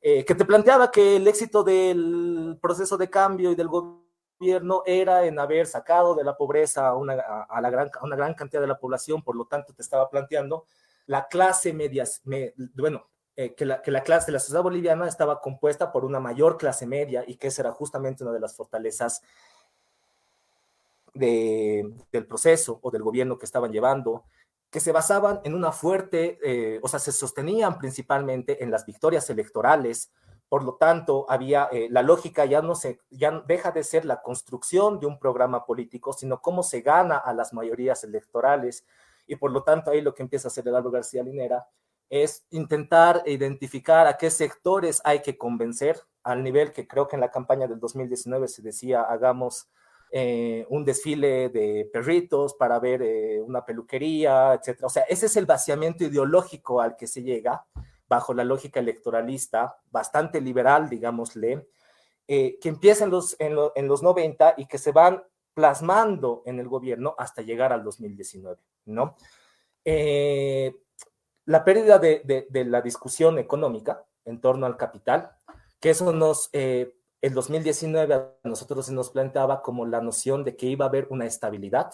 [0.00, 5.26] eh, que te planteaba que el éxito del proceso de cambio y del gobierno era
[5.26, 7.14] en haber sacado de la pobreza a una,
[7.50, 10.64] a, la gran, una gran cantidad de la población, por lo tanto te estaba planteando
[11.04, 12.04] la clase media,
[12.76, 16.18] bueno, eh, que, la, que la clase de la sociedad boliviana estaba compuesta por una
[16.18, 19.20] mayor clase media y que esa era justamente una de las fortalezas
[21.14, 24.24] del proceso o del gobierno que estaban llevando,
[24.70, 29.30] que se basaban en una fuerte, eh, o sea, se sostenían principalmente en las victorias
[29.30, 30.12] electorales.
[30.48, 34.20] Por lo tanto, había eh, la lógica ya no se, ya deja de ser la
[34.20, 38.84] construcción de un programa político, sino cómo se gana a las mayorías electorales.
[39.26, 41.68] Y por lo tanto, ahí lo que empieza a hacer Eduardo García Linera
[42.10, 47.20] es intentar identificar a qué sectores hay que convencer al nivel que creo que en
[47.20, 49.68] la campaña del 2019 se decía, hagamos
[50.16, 54.84] eh, un desfile de perritos, para ver eh, una peluquería, etc.
[54.84, 57.66] O sea, ese es el vaciamiento ideológico al que se llega
[58.06, 61.66] bajo la lógica electoralista, bastante liberal, digámosle,
[62.26, 65.22] que empieza en los, en, en los 90 y que se van
[65.54, 69.16] plasmando en el gobierno hasta llegar al 2019, ¿no?
[69.84, 70.74] Eh,
[71.46, 75.30] la pérdida de, la discusión económica en torno al capital,
[75.78, 80.56] que eso nos, eh, el 2019 a nosotros se nos planteaba como la noción de
[80.56, 81.90] que iba a haber una estabilidad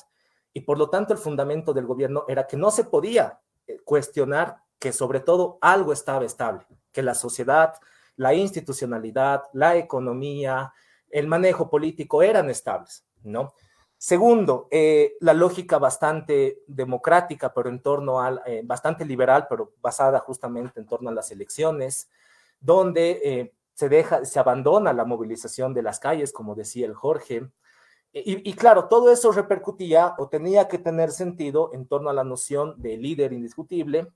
[0.52, 4.56] y por lo tanto el fundamento del gobierno era que no se podía eh, cuestionar
[4.80, 7.74] que sobre todo algo estaba estable, que la sociedad,
[8.16, 10.72] la institucionalidad, la economía,
[11.08, 13.04] el manejo político eran estables.
[13.22, 13.54] ¿no?
[13.96, 20.18] Segundo, eh, la lógica bastante democrática, pero en torno al, eh, bastante liberal, pero basada
[20.18, 22.10] justamente en torno a las elecciones,
[22.58, 27.48] donde eh, se deja, se abandona la movilización de las calles, como decía el Jorge.
[28.12, 32.74] Y, claro, todo eso repercutía o tenía que tener sentido en torno a la noción
[32.76, 34.12] de líder indiscutible,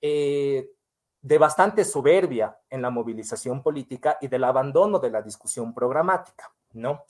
[0.00, 7.04] de bastante soberbia en la movilización política y del abandono de la discusión programática, ¿no?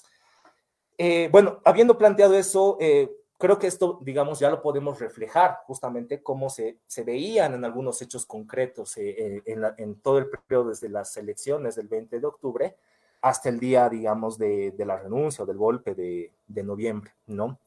[0.99, 6.22] Eh, bueno, habiendo planteado eso, eh, creo que esto, digamos, ya lo podemos reflejar justamente
[6.22, 11.16] cómo se, se veían en algunos hechos concretos eh, en, todo el periodo desde las
[11.16, 12.76] elecciones del 20 de octubre
[13.20, 17.59] hasta el día, digamos, de, la renuncia o del golpe de, noviembre, ¿no?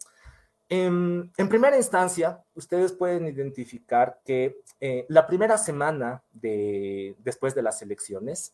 [0.70, 4.61] En, en, primera instancia, ustedes pueden identificar que
[5.07, 8.53] la primera semana de, después de las elecciones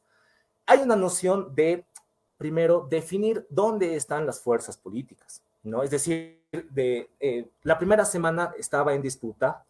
[0.65, 1.85] hay una noción de
[2.37, 5.83] primero definir dónde están las fuerzas políticas, ¿no?
[5.83, 9.65] Es decir, de, eh, la primera semana estaba en disputa,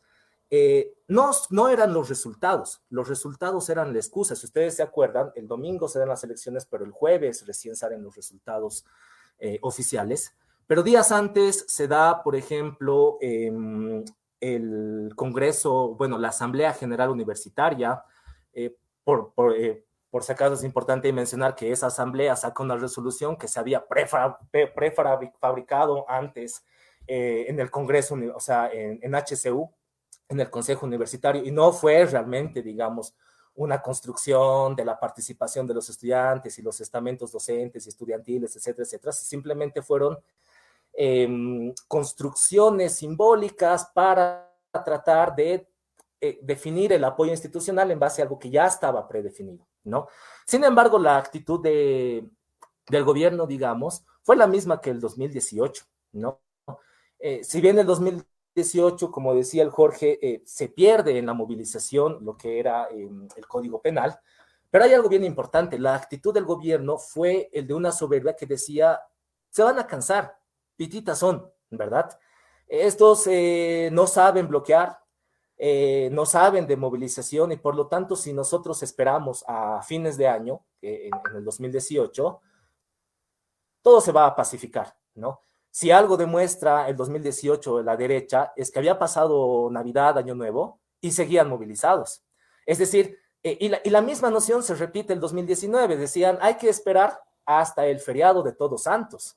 [0.49, 4.35] eh, no, no eran los resultados, los resultados eran la excusa.
[4.35, 8.03] Si ustedes se acuerdan, el domingo se dan las elecciones, pero el jueves recién salen
[8.03, 8.85] los resultados
[9.39, 10.35] eh, oficiales.
[10.67, 14.03] Pero días antes se da, por ejemplo, em,
[14.39, 18.03] el Congreso, bueno, la Asamblea General Universitaria,
[19.03, 19.55] por, por
[20.13, 23.83] por si acaso es importante mencionar que esa asamblea saca una resolución que se había
[24.75, 26.63] prefabricado antes
[27.07, 29.69] eh, en el Congreso, o sea, en, HCU,
[30.29, 33.13] en el Consejo Universitario, y no fue realmente, digamos,
[33.55, 38.83] una construcción de la participación de los estudiantes y los estamentos docentes y estudiantiles, etcétera,
[38.85, 39.11] etcétera.
[39.11, 40.17] Simplemente fueron
[40.93, 44.51] em, construcciones simbólicas para
[44.83, 45.67] tratar de
[46.21, 50.07] eh, definir el apoyo institucional en base a algo que ya estaba predefinido, ¿no?
[50.47, 52.27] Sin embargo, la actitud de,
[52.87, 56.39] del gobierno, digamos, fue la misma que el 2018, ¿no?
[57.25, 62.17] Eh, si bien el 2018, como decía el Jorge, eh, se pierde en la movilización
[62.19, 64.19] lo que era em, el Código Penal,
[64.69, 68.45] pero hay algo bien importante, la actitud del gobierno fue el de una soberbia que
[68.45, 68.99] decía,
[69.49, 70.37] se van a cansar,
[70.75, 72.19] pititas son, ¿verdad?
[72.67, 73.29] Estos
[73.91, 74.99] no saben bloquear,
[75.57, 80.27] eh, no saben de movilización y por lo tanto si nosotros esperamos a fines de
[80.27, 82.41] año, en, el 2018,
[83.81, 85.39] todo se va a pacificar, ¿no?
[85.75, 91.11] Si algo demuestra el 2018 la derecha es que había pasado Navidad, Año Nuevo y
[91.11, 92.21] seguían movilizados.
[92.67, 97.19] Es decir, eh, y, la, misma noción se repite el 2019, decían, hay que esperar
[97.43, 99.35] hasta el feriado de Todos Santos.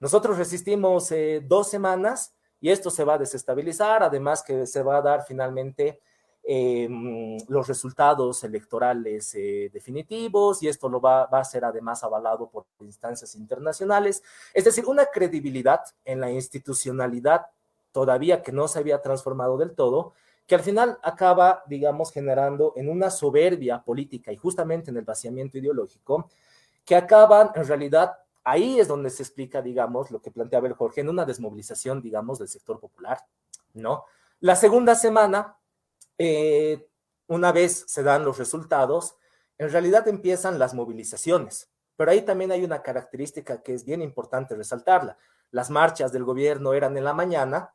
[0.00, 4.96] Nosotros resistimos eh, dos semanas y esto se va a desestabilizar, además que se va
[4.96, 6.00] a dar finalmente
[6.46, 12.66] em, los resultados electorales eh, definitivos y esto lo va, a ser además avalado por
[12.80, 14.22] instancias internacionales.
[14.54, 17.46] Es decir, una credibilidad en la institucionalidad
[17.92, 20.12] todavía que no se había transformado del todo,
[20.46, 25.58] que al final acaba, digamos, generando en una soberbia política y justamente en el vaciamiento
[25.58, 26.28] ideológico,
[26.84, 28.12] que acaban en realidad
[28.48, 32.38] Ahí es donde se explica, digamos, lo que planteaba el Jorge, en una desmovilización, digamos,
[32.38, 33.18] del sector popular,
[33.74, 34.04] ¿no?
[34.38, 35.56] La segunda semana,
[36.18, 36.88] eh,
[37.26, 39.16] una vez se dan los resultados,
[39.58, 44.54] en realidad empiezan las movilizaciones, pero ahí también hay una característica que es bien importante
[44.54, 45.18] resaltarla.
[45.50, 47.74] Las marchas del gobierno eran en la mañana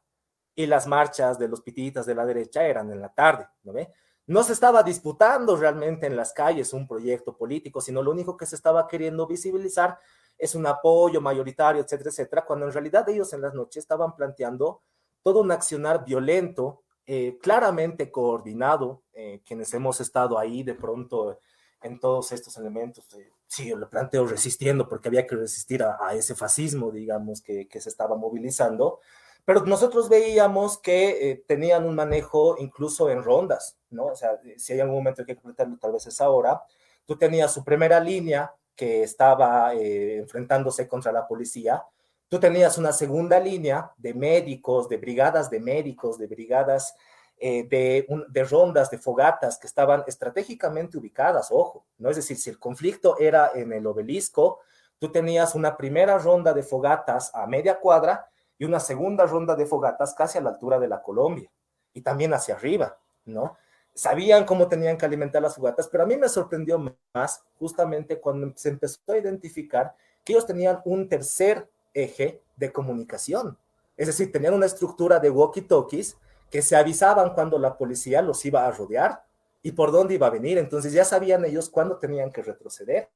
[0.55, 3.91] y las marchas de los pititas de la derecha eran en la tarde, ¿no ve?
[4.27, 8.45] No se estaba disputando realmente en las calles un proyecto político, sino lo único que
[8.45, 9.97] se estaba queriendo visibilizar
[10.37, 14.83] es un apoyo mayoritario, etcétera, etcétera, cuando en realidad ellos en las noches estaban planteando
[15.23, 16.83] todo un accionar violento,
[17.13, 21.41] eh, claramente coordinado, eh, quienes hemos estado ahí de pronto
[21.81, 23.05] en todos estos elementos,
[23.47, 27.89] sí, yo lo planteo resistiendo porque había que resistir a, ese fascismo, digamos, que, se
[27.89, 29.01] estaba movilizando,
[29.43, 34.05] pero nosotros veíamos que eh, tenían un manejo incluso en rondas, ¿no?
[34.05, 36.63] O sea, si hay algún momento que comentarlo, tal vez es ahora,
[37.05, 41.83] tú tenías su primera línea, que estaba eh, enfrentándose contra la policía,
[42.31, 46.95] Tú tenías una segunda línea de médicos, de brigadas de médicos, de brigadas
[47.37, 52.09] eh, de, de, rondas, de fogatas que estaban estratégicamente ubicadas, ojo, ¿no?
[52.09, 54.61] Es decir, si el conflicto era en el obelisco,
[54.97, 59.65] tú tenías una primera ronda de fogatas a media cuadra y una segunda ronda de
[59.65, 61.51] fogatas casi a la altura de la Colombia
[61.93, 63.57] y también hacia arriba, ¿no?
[63.93, 66.81] Sabían cómo tenían que alimentar las fogatas, pero a mí me sorprendió
[67.13, 73.57] más justamente cuando se empezó a identificar que ellos tenían un tercer eje de comunicación.
[73.97, 76.15] Es decir, tenían una estructura de walkie-talkies
[76.49, 79.23] que se avisaban cuando la policía los iba a rodear
[79.63, 80.57] y por dónde iba a venir.
[80.57, 83.09] Entonces ya sabían ellos cuándo tenían que retroceder.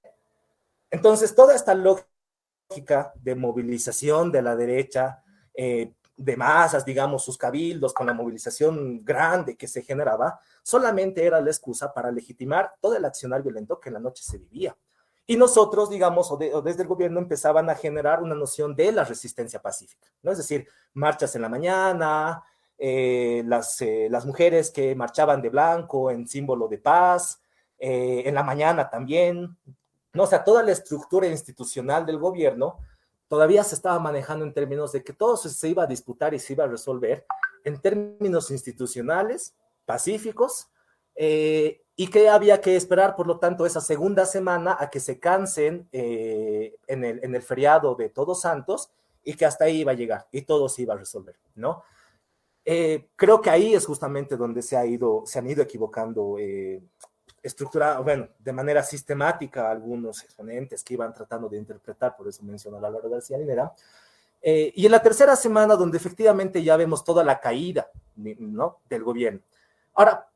[0.92, 5.24] Entonces, toda esta lógica de movilización de la derecha,
[5.54, 11.42] eh, de masas, digamos, sus cabildos, con la movilización grande que se generaba, solamente era
[11.42, 14.76] la excusa para legitimar todo el accionar violento que en la noche se vivía.
[15.28, 19.62] Y nosotros, digamos, o, desde el gobierno empezaban a generar una noción de la resistencia
[19.62, 20.32] pacífica, ¿no?
[20.32, 22.44] Es decir, marchas en la mañana,
[22.78, 27.42] eh, las, eh, las mujeres que marchaban de blanco en símbolo de paz,
[27.78, 29.58] en la mañana también,
[30.14, 30.24] ¿no?
[30.24, 32.80] O sea, toda la estructura institucional del gobierno
[33.28, 36.54] todavía se estaba manejando en términos de que todo se iba a disputar y se
[36.54, 37.26] iba a resolver
[37.64, 39.56] en términos institucionales,
[39.86, 40.70] pacíficos,
[41.16, 45.20] eh, y que había que esperar, por lo tanto, esa segunda semana a que se
[45.20, 48.92] cansen eh, en, el, en, el, feriado de Todos Santos
[49.24, 51.84] y que hasta ahí iba a llegar y todo se iba a resolver, ¿no?
[52.66, 56.38] Eh, creo que ahí es justamente donde se, ha ido, se han ido equivocando
[57.46, 62.80] estructurado, bueno, de manera sistemática algunos exponentes que iban tratando de interpretar, por eso mencionó
[62.80, 63.72] la Laura García Linera.
[64.42, 68.80] Eh, y en la tercera semana, donde efectivamente ya vemos toda la caída ¿no?
[68.90, 69.42] del gobierno.
[69.94, 70.28] Ahora,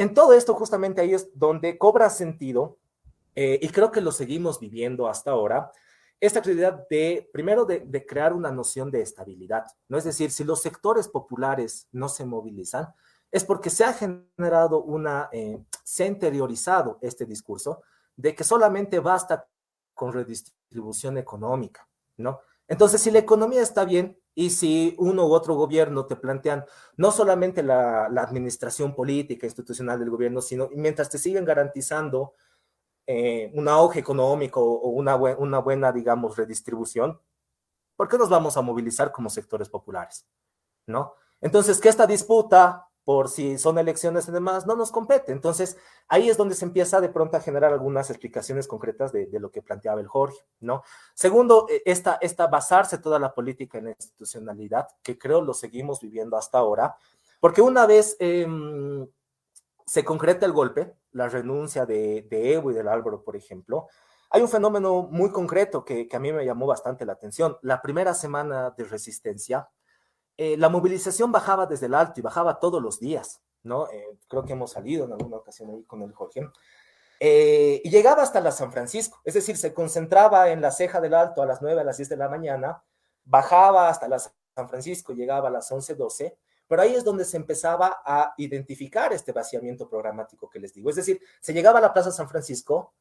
[0.00, 2.78] en todo esto, justamente ahí es donde cobra sentido,
[3.34, 5.72] eh, y creo que lo seguimos viviendo hasta ahora,
[6.18, 9.98] esta actividad de, primero, de, crear una noción de estabilidad, ¿no?
[9.98, 12.88] Es decir, si los sectores populares no se movilizan,
[13.30, 17.82] es porque se ha generado una, eh, se ha interiorizado este discurso
[18.16, 19.46] de que solamente basta
[19.92, 21.86] con redistribución económica,
[22.16, 22.40] ¿no?
[22.68, 26.64] Entonces, si la economía está bien y si uno u otro gobierno te plantean
[26.96, 32.34] no solamente la, administración política, institucional del gobierno, sino mientras te siguen garantizando
[33.06, 37.20] eh, un auge económico o una, una buena, digamos, redistribución,
[37.96, 40.26] ¿por qué nos vamos a movilizar como sectores populares?
[40.86, 41.14] ¿No?
[41.40, 45.32] Entonces, que esta disputa por si son elecciones y demás, no nos compete.
[45.32, 49.50] Entonces, ahí es donde se empieza de pronto a generar algunas explicaciones concretas de, lo
[49.50, 50.84] que planteaba el Jorge, ¿no?
[51.12, 56.00] Segundo, e, esta, esta basarse toda la política en la institucionalidad, que creo lo seguimos
[56.00, 56.94] viviendo hasta ahora,
[57.40, 59.08] porque una vez em,
[59.84, 63.88] se concreta el golpe, la renuncia de, de Evo y del Álvaro, por ejemplo,
[64.30, 67.56] hay un fenómeno muy concreto que, que a mí me llamó bastante la atención.
[67.62, 69.68] La primera semana de resistencia,
[70.42, 73.90] eh, la movilización bajaba desde el alto y bajaba todos los días, ¿no?
[73.90, 76.48] Eh, creo que hemos salido en alguna ocasión ahí con el Jorge.
[77.20, 81.12] Eh, y llegaba hasta la San Francisco, es decir, se concentraba en la ceja del
[81.12, 82.82] alto a las 9, a las 10 de la mañana,
[83.22, 87.36] bajaba hasta la San Francisco, llegaba a las 11, 12, pero ahí es donde se
[87.36, 90.88] empezaba a identificar este vaciamiento programático que les digo.
[90.88, 92.94] Es decir, se llegaba a la Plaza San Francisco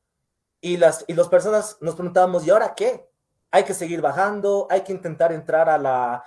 [0.59, 3.09] y las, y las personas nos preguntábamos, ¿y ahora qué?
[3.49, 6.25] Hay que seguir bajando, hay que intentar entrar a la,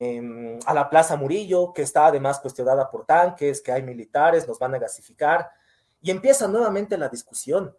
[0.00, 4.74] a la Plaza Murillo, que está además cuestionada por tanques, que hay militares, nos van
[4.74, 5.50] a gasificar,
[6.00, 7.76] y empieza nuevamente la discusión.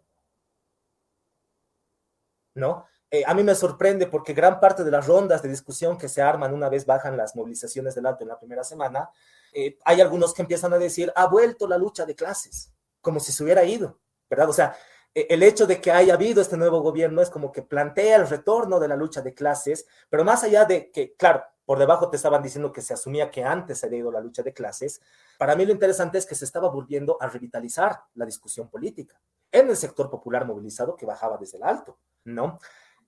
[2.54, 2.84] ¿No?
[3.10, 6.22] Eh, a mí me sorprende porque gran parte de las rondas de discusión que se
[6.22, 9.10] arman una vez bajan las movilizaciones del alto en la primera semana,
[9.52, 13.32] eh, hay algunos que empiezan a decir, ha vuelto la lucha de clases, como si
[13.32, 13.98] se hubiera ido,
[14.28, 14.48] ¿verdad?
[14.48, 14.76] O sea,
[15.12, 18.28] e, el hecho de que haya habido este nuevo gobierno es como que plantea el
[18.28, 22.16] retorno de la lucha de clases, pero más allá de que, claro, por debajo te
[22.16, 25.00] estaban diciendo que se asumía que antes había ido la lucha de clases,
[25.38, 29.20] para mí lo interesante es que se estaba volviendo a revitalizar la discusión política
[29.52, 32.58] en el sector popular movilizado que bajaba desde el alto, ¿no?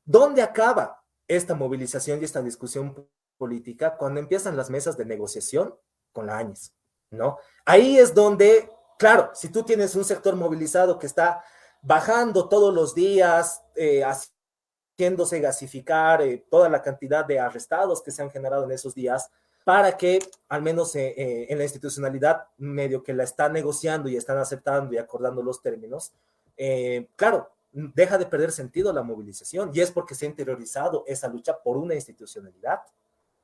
[0.04, 3.04] ¿Dónde acaba esta movilización y esta discusión
[3.36, 5.74] política cuando empiezan las mesas de negociación
[6.12, 6.72] con la AñES,
[7.10, 7.38] ¿no?
[7.64, 11.42] Ahí es donde, claro, si tú tienes un sector movilizado que está
[11.82, 14.04] bajando todos los días, eh,
[15.02, 19.30] haciéndose gasificar eh, toda la cantidad de arrestados que se han generado en esos días,
[19.64, 24.38] para que al menos eh, en la institucionalidad medio que la están negociando y están
[24.38, 26.12] aceptando y acordando los términos,
[27.16, 31.58] claro, deja de perder sentido la movilización y es porque se ha interiorizado esa lucha
[31.60, 32.80] por una institucionalidad,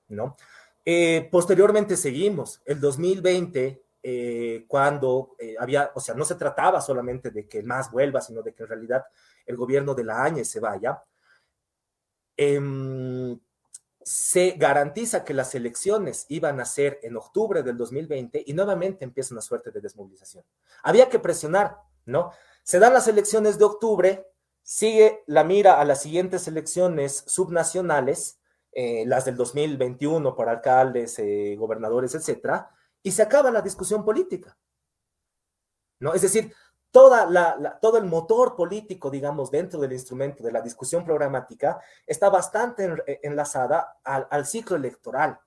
[0.09, 0.37] ¿no?
[1.31, 7.49] posteriormente seguimos, el 2020 eh, cuando eh, había, o sea, no se trataba solamente de
[7.49, 9.05] que más vuelva, sino de que en realidad
[9.45, 11.03] el gobierno de la AñE se vaya.
[12.39, 13.39] Em,
[14.03, 19.35] se garantiza que las elecciones iban a ser en octubre del 2020 y nuevamente empieza
[19.35, 20.45] una suerte de desmovilización.
[20.83, 21.77] Había que presionar,
[22.07, 22.33] ¿no?
[22.63, 24.27] Se dan las elecciones de octubre,
[24.63, 28.39] sigue la mira a las siguientes elecciones subnacionales,
[28.73, 32.71] eh, las del 2021 por alcaldes, eh, gobernadores, etcétera,
[33.03, 34.57] y se acaba la discusión política.
[36.01, 36.15] ¿No?
[36.15, 36.55] Es decir,
[36.91, 42.31] toda la, todo el motor político, digamos, dentro del instrumento de la discusión programática está
[42.31, 42.89] bastante
[43.23, 45.39] enlazada al, ciclo electoral.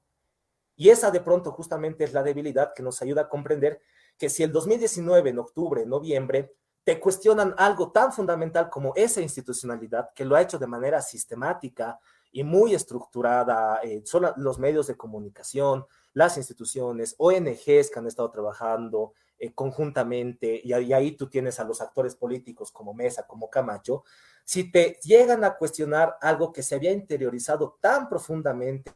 [0.75, 3.81] Y esa de pronto justamente es la debilidad que nos ayuda a comprender
[4.17, 10.11] que si el 2019, en octubre, noviembre, te cuestionan algo tan fundamental como esa institucionalidad,
[10.13, 11.99] que lo ha hecho de manera sistemática
[12.31, 18.31] y muy estructurada, eh, son los medios de comunicación, las instituciones, ONGs que han estado
[18.31, 19.13] trabajando,
[19.43, 24.03] eh, conjuntamente, y, ahí tú tienes a los actores políticos como Mesa, como Camacho,
[24.45, 28.91] si te llegan a cuestionar algo que se había interiorizado tan profundamente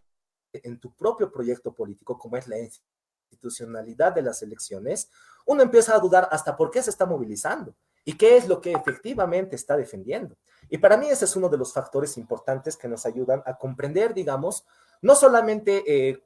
[0.53, 5.09] en tu propio proyecto político como es la institucionalidad de las elecciones,
[5.47, 8.73] uno empieza a dudar hasta por qué se está movilizando y qué es lo que
[8.73, 10.37] efectivamente está defendiendo.
[10.69, 14.13] Y para mí ese es uno de los factores importantes que nos ayudan a comprender,
[14.13, 14.63] digamos,
[15.01, 16.23] no solamente eh,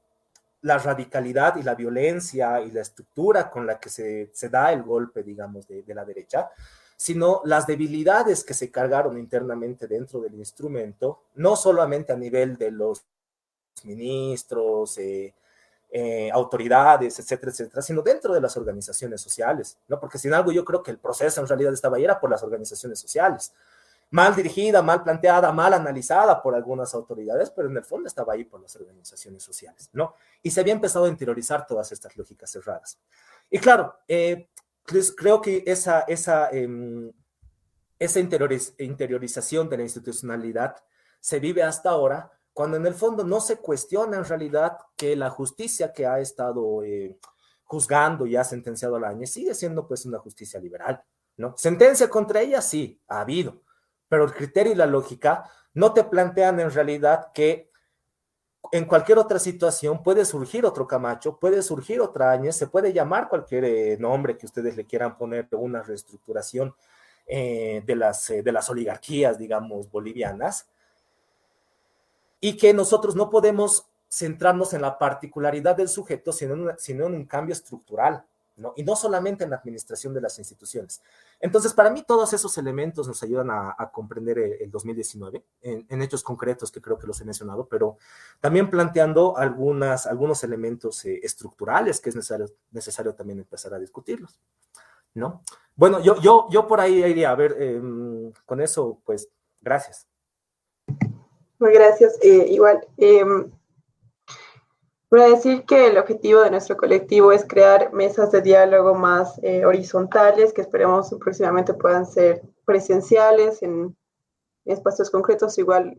[0.62, 5.24] la radicalidad y la violencia y la estructura con la que se, da el golpe,
[5.24, 6.50] digamos, de, la derecha,
[6.98, 12.72] sino las debilidades que se cargaron internamente dentro del instrumento, no solamente a nivel de
[12.72, 13.06] los
[13.84, 15.34] ministros, eh,
[15.92, 20.00] eh, autoridades, etcétera, etcétera, sino dentro de las organizaciones sociales, ¿no?
[20.00, 22.44] Porque sin algo yo creo que el proceso en realidad estaba ahí era por las
[22.44, 23.54] organizaciones sociales
[24.12, 28.44] mal dirigida, mal planteada, mal analizada por algunas autoridades, pero en el fondo estaba ahí
[28.44, 30.16] por las organizaciones sociales, ¿no?
[30.42, 33.00] Y se había empezado a interiorizar todas estas lógicas cerradas.
[33.50, 34.50] Y claro, eh,
[35.16, 37.12] creo que esa, esa, em,
[38.00, 40.76] esa interiorización de la institucionalidad
[41.20, 45.30] se vive hasta ahora, cuando en el fondo no se cuestiona en realidad que la
[45.30, 47.18] justicia que ha estado eh,
[47.64, 51.04] juzgando y ha sentenciado a la AñE sigue siendo pues una justicia liberal,
[51.38, 51.56] ¿no?
[51.58, 53.62] Sentencia contra ella sí, ha habido,
[54.10, 57.70] pero el criterio y la lógica no te plantean en realidad que
[58.72, 63.30] en cualquier otra situación puede surgir otro Camacho, puede surgir otra Áñez, se puede llamar
[63.30, 66.76] cualquier eh, nombre que ustedes le quieran poner una reestructuración
[67.26, 70.68] eh, de, las, eh, de las oligarquías, digamos, bolivianas,
[72.42, 77.26] y que nosotros no podemos centrarnos en la particularidad del sujeto, sino sino en un
[77.26, 78.26] cambio estructural.
[78.76, 81.02] Y no solamente en la administración de las instituciones.
[81.40, 86.72] Entonces, para mí todos esos elementos nos ayudan a, comprender el, 2019 en, hechos concretos
[86.72, 87.98] que creo que los he mencionado, pero
[88.40, 94.40] también planteando algunas, algunos elementos eh, estructurales que es necesario, necesario también empezar a discutirlos,
[95.14, 95.42] ¿no?
[95.76, 99.30] Bueno, yo, yo, yo por ahí iría, a ver, em, con eso, pues,
[99.62, 100.08] gracias.
[101.60, 102.18] Muy gracias.
[102.22, 102.86] Eh, igual,
[105.12, 108.94] em, Voy a decir que el objetivo de nuestro colectivo es crear mesas de diálogo
[108.94, 113.96] más eh, horizontales que esperemos próximamente puedan ser presenciales en
[114.66, 115.96] espacios concretos, igual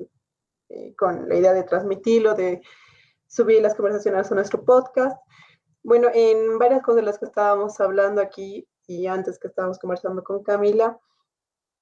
[0.68, 2.62] eh, con la idea de transmitirlo, de
[3.26, 5.20] subir las conversaciones a nuestro podcast.
[5.82, 10.22] Bueno, en varias cosas de las que estábamos hablando aquí y antes que estábamos conversando
[10.22, 10.99] con Camila,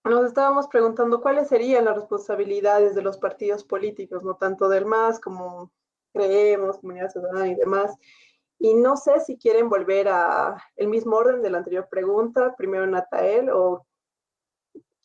[0.04, 5.20] nos estábamos preguntando cuáles serían las responsabilidades de los partidos políticos, no tanto del MAS
[5.20, 5.70] como
[6.12, 7.96] creemos, comunidad ciudadana y demás.
[8.58, 12.86] Y no sé si quieren volver a el mismo orden de la anterior pregunta, primero
[12.86, 13.86] Natael o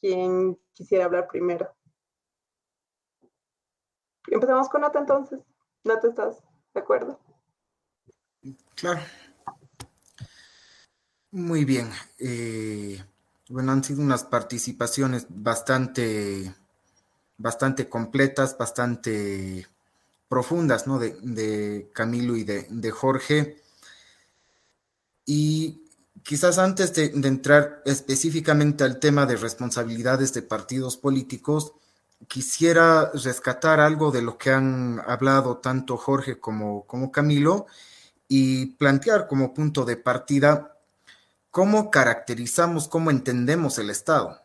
[0.02, 1.74] quien quisiera hablar primero.
[4.28, 5.40] Empezamos con Nata entonces.
[5.84, 6.44] Nata, ¿estás
[6.74, 7.20] de acuerdo?
[8.76, 9.02] Claro.
[11.32, 11.90] Muy bien.
[12.20, 13.04] Eh,
[13.50, 16.54] bueno, han sido unas participaciones bastante,
[17.38, 19.68] bastante completas, bastante
[20.28, 21.00] profundas, ¿no?
[21.00, 23.62] De, Camilo y de, Jorge.
[25.26, 25.84] Y
[26.24, 31.74] quizás antes de, entrar específicamente al tema de responsabilidades de partidos políticos,
[32.28, 37.68] quisiera rescatar algo de lo que han hablado tanto Jorge como, como Camilo
[38.28, 40.78] y plantear como punto de partida
[41.52, 44.43] cómo caracterizamos, cómo entendemos el Estado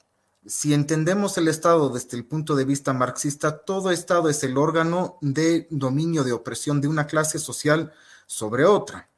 [0.49, 5.19] si entendemos el Estado desde el punto de vista marxista, todo Estado es el órgano
[5.21, 7.93] de dominio de opresión de una clase social
[8.27, 9.11] sobre otra.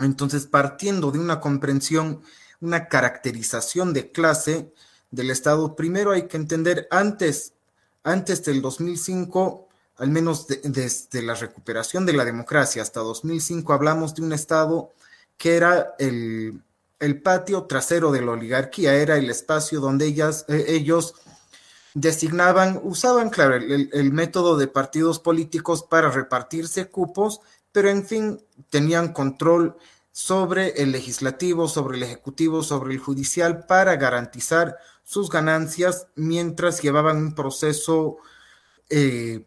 [0.00, 2.22] Entonces, partiendo de una comprensión,
[2.60, 4.72] una caracterización de clase
[5.12, 7.54] del Estado, primero hay que entender antes,
[8.02, 14.22] antes del 2005, al menos desde la recuperación de la democracia hasta 2005, hablamos de
[14.22, 14.92] un Estado
[15.36, 16.60] que era el,
[17.00, 21.14] el patio trasero de la oligarquía era el espacio donde ellas, eh, ellos
[21.94, 27.40] designaban, usaban, claro, el, método de partidos políticos para repartirse cupos,
[27.72, 29.76] pero en fin, tenían control
[30.12, 37.16] sobre el legislativo, sobre el ejecutivo, sobre el judicial para garantizar sus ganancias mientras llevaban
[37.18, 38.18] un proceso
[38.90, 39.46] eh,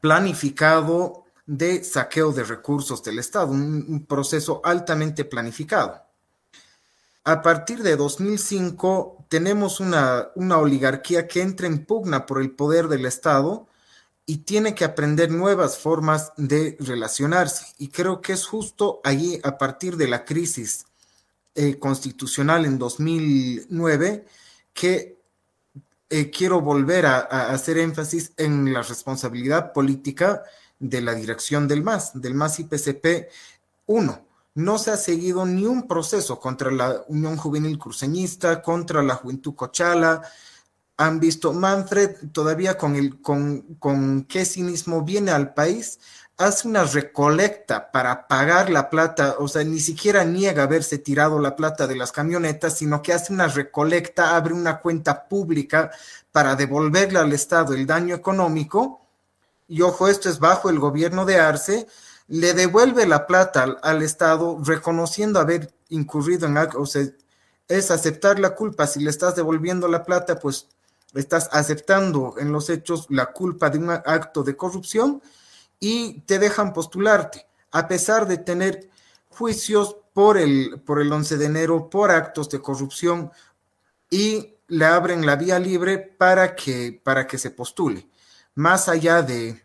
[0.00, 6.09] planificado de saqueo de recursos del Estado, un proceso altamente planificado.
[7.24, 13.04] A partir de 2005 tenemos una, oligarquía que entra en pugna por el poder del
[13.04, 13.68] Estado
[14.24, 17.66] y tiene que aprender nuevas formas de relacionarse.
[17.78, 20.86] Y creo que es justo allí, a partir de la crisis
[21.54, 24.24] eh, constitucional en 2009,
[24.72, 25.18] que
[26.08, 27.18] eh, quiero volver a,
[27.52, 30.42] hacer énfasis en la responsabilidad política
[30.78, 33.28] de la dirección del MAS, del MAS IPCP
[33.86, 39.14] 1 no se ha seguido ni un proceso contra la Unión Juvenil Cruceñista, contra la
[39.14, 40.22] Juventud Cochala.
[40.96, 45.98] Han visto Manfred todavía con, el, con, con qué cinismo viene al país,
[46.36, 51.54] hace una recolecta para pagar la plata, o sea, ni siquiera niega haberse tirado la
[51.54, 55.90] plata de las camionetas, sino que hace una recolecta, abre una cuenta pública
[56.32, 59.00] para devolverle al Estado el daño económico.
[59.68, 61.86] Y ojo, esto es bajo el gobierno de Arce
[62.30, 67.04] le devuelve la plata al, Estado reconociendo haber incurrido en algo, o sea,
[67.66, 68.86] es aceptar la culpa.
[68.86, 70.68] Si le estás devolviendo la plata, pues
[71.12, 75.20] estás aceptando en los hechos la culpa de un acto de corrupción
[75.80, 78.88] y te dejan postularte, a pesar de tener
[79.28, 83.32] juicios por el, por el 11 de enero, por actos de corrupción
[84.08, 88.08] y le abren la vía libre para que, para que se postule.
[88.54, 89.64] Más allá de,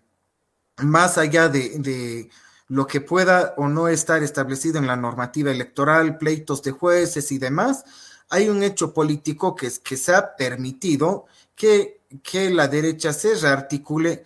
[0.78, 2.28] más allá de
[2.68, 7.38] lo que pueda o no estar establecido en la normativa electoral, pleitos de jueces y
[7.38, 7.84] demás,
[8.30, 11.26] hay un hecho político que, es, que se ha permitido
[11.56, 14.24] que, que la derecha se rearticule.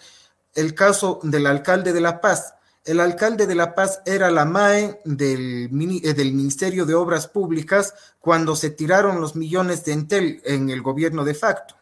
[0.54, 2.56] El caso del alcalde de La Paz.
[2.86, 5.70] El alcalde de La Paz era la MAE del,
[6.04, 10.82] eh, del Ministerio de Obras Públicas cuando se tiraron los millones de Entel en el
[10.82, 11.79] gobierno de facto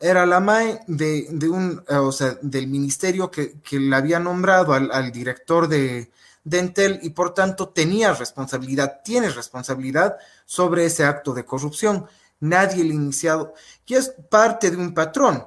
[0.00, 5.12] era la MAE de, un, eh, o sea, del ministerio que, le había nombrado al,
[5.12, 6.10] director de,
[6.44, 12.06] de, Entel y por tanto tenía responsabilidad, tiene responsabilidad sobre ese acto de corrupción.
[12.40, 13.54] Nadie le iniciado
[13.86, 15.44] y es parte de un patrón,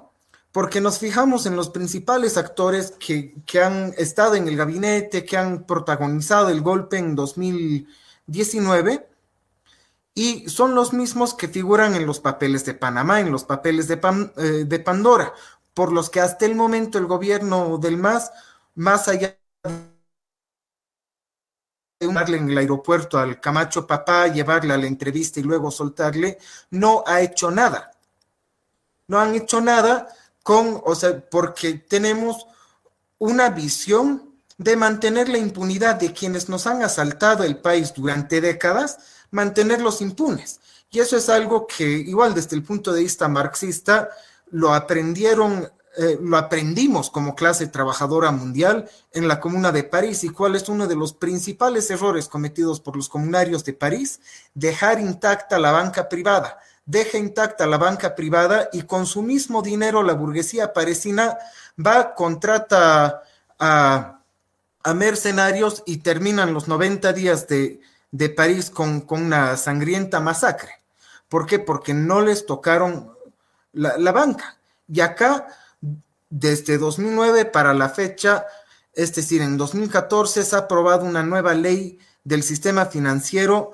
[0.52, 5.38] porque nos fijamos en los principales actores que, que han estado en el gabinete, que
[5.38, 9.11] han protagonizado el golpe en 2019
[10.22, 14.00] y son los mismos que figuran en los papeles de Panamá, en los papeles de,
[14.38, 15.34] eh, de Pandora,
[15.74, 18.32] por los que hasta el momento el gobierno del MAS,
[18.76, 19.36] más allá
[22.00, 26.38] de darle en el aeropuerto al Camacho Papá, llevarle a la entrevista y luego soltarle,
[26.70, 27.92] no ha hecho nada.
[29.08, 30.08] No han hecho nada
[30.44, 32.46] con, o sea, porque tenemos
[33.18, 39.00] una visión de mantener la impunidad de quienes nos han asaltado el país durante décadas,
[39.32, 40.60] mantenerlos impunes.
[40.92, 44.10] Y eso es algo que igual desde el punto de vista marxista
[44.52, 50.30] lo aprendieron, eh, lo aprendimos como clase trabajadora mundial en la Comuna de París y
[50.30, 54.20] cuál es uno de los principales errores cometidos por los comunarios de París,
[54.54, 56.60] dejar intacta la banca privada.
[56.86, 61.38] Deja intacta la banca privada y con su mismo dinero la burguesía parisina
[61.80, 63.22] va, contrata
[63.58, 64.20] a,
[64.84, 67.80] a mercenarios y terminan los 90 días de,
[68.12, 70.82] de París con, una sangrienta masacre.
[71.30, 71.60] ¿Por qué?
[71.60, 73.16] Porque no les tocaron
[73.74, 74.58] la, banca.
[74.88, 75.48] Y acá,
[76.30, 78.46] desde 2009 para la fecha,
[78.94, 83.74] es decir, en 2014 se ha aprobado una nueva ley del sistema financiero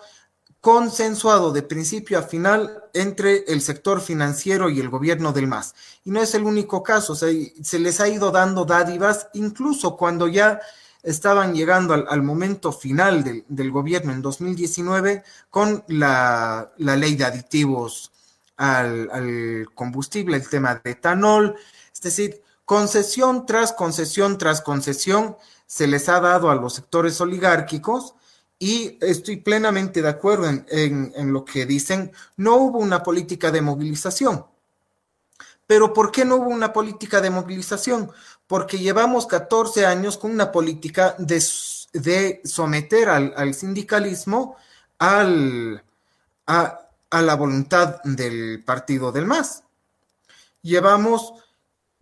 [0.61, 5.73] consensuado de principio a final entre el sector financiero y el gobierno del MAS.
[6.03, 10.59] Y no es el único caso, se les ha ido dando dádivas, incluso cuando ya
[11.07, 18.11] estaban llegando al, momento final del gobierno en 2019 con la, ley de aditivos
[18.57, 21.55] al, combustible, el tema de etanol,
[21.93, 28.13] es decir, concesión tras concesión tras concesión se les ha dado a los sectores oligárquicos
[28.59, 34.45] y estoy plenamente de acuerdo en, lo que dicen, no hubo una política de movilización.
[35.67, 38.11] Pero ¿por qué no hubo una política de movilización?
[38.47, 41.41] Porque llevamos 14 años con una política de,
[42.43, 44.55] someter al, sindicalismo
[44.97, 45.83] al,
[46.47, 46.79] a,
[47.11, 49.63] la voluntad del partido del MAS.
[50.61, 51.33] Llevamos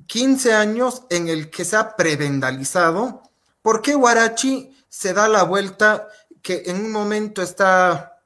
[0.08, 3.24] 15 años en el que se ha prebendalizado.
[3.62, 6.08] ¿Por qué Guarachi se da la vuelta
[6.42, 8.22] que en un momento está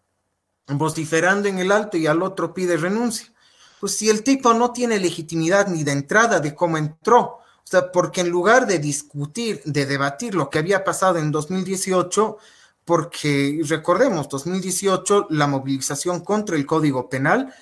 [0.67, 3.33] vociferando en el alto y al otro pide renuncia?
[3.79, 7.39] pues si el tipo no tiene legitimidad ni de entrada de cómo entró,
[7.69, 12.39] o sea, porque en lugar de discutir, de debatir lo que había pasado en 2018,
[12.83, 17.53] porque recordemos, 2018, la movilización contra el Código Penal,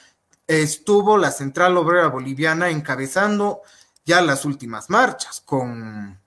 [0.48, 3.64] estuvo la Central Obrera Boliviana encabezando
[4.06, 6.18] ya las últimas marchas con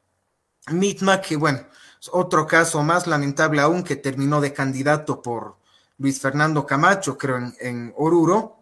[0.70, 1.60] Mitma, que bueno,
[1.98, 5.56] es otro caso más lamentable aún que terminó de candidato por
[5.96, 8.59] Luis Fernando Camacho, creo, en, en Oruro,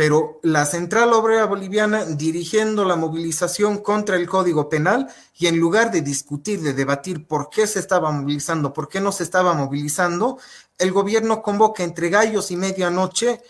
[0.00, 5.90] pero la Central Obrera Boliviana dirigiendo la movilización contra el Código Penal y en lugar
[5.90, 10.38] de discutir, de debatir por qué se estaba movilizando, por qué no se estaba movilizando,
[10.78, 13.42] el gobierno convoca entre gallos y medianoche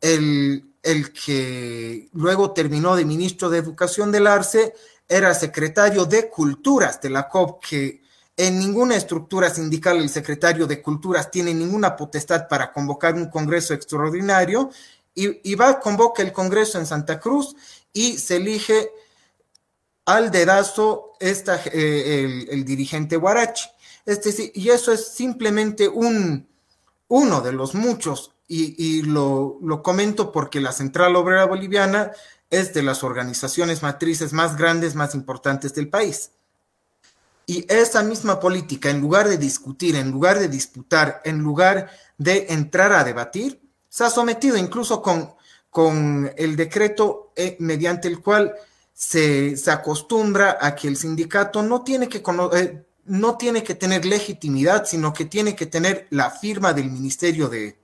[0.00, 4.74] el, el que luego terminó de ministro de Educación del Arce,
[5.08, 8.00] era secretario de Culturas de la COP, que
[8.36, 13.72] en ninguna estructura sindical el secretario de Culturas tiene ninguna potestad para convocar un congreso
[13.72, 14.70] extraordinario,
[15.16, 17.56] y, va, convoca el congreso en Santa Cruz
[17.92, 18.90] y se elige
[20.04, 23.64] al dedazo esta, eh, el, dirigente Guarachi.
[24.04, 26.46] Este, y eso es simplemente un,
[27.08, 32.12] uno de los muchos y, lo, comento porque la Central Obrera Boliviana
[32.50, 36.30] es de las organizaciones matrices más grandes, más importantes del país.
[37.46, 42.46] Y esa misma política, en lugar de discutir, en lugar de disputar, en lugar de
[42.50, 43.65] entrar a debatir,
[43.96, 45.32] se ha sometido incluso con,
[45.70, 48.54] con el decreto eh, mediante el cual
[48.92, 54.84] se, acostumbra a que el sindicato no tiene que, eh, no tiene que tener legitimidad,
[54.84, 57.78] sino que tiene que tener la firma del Ministerio de,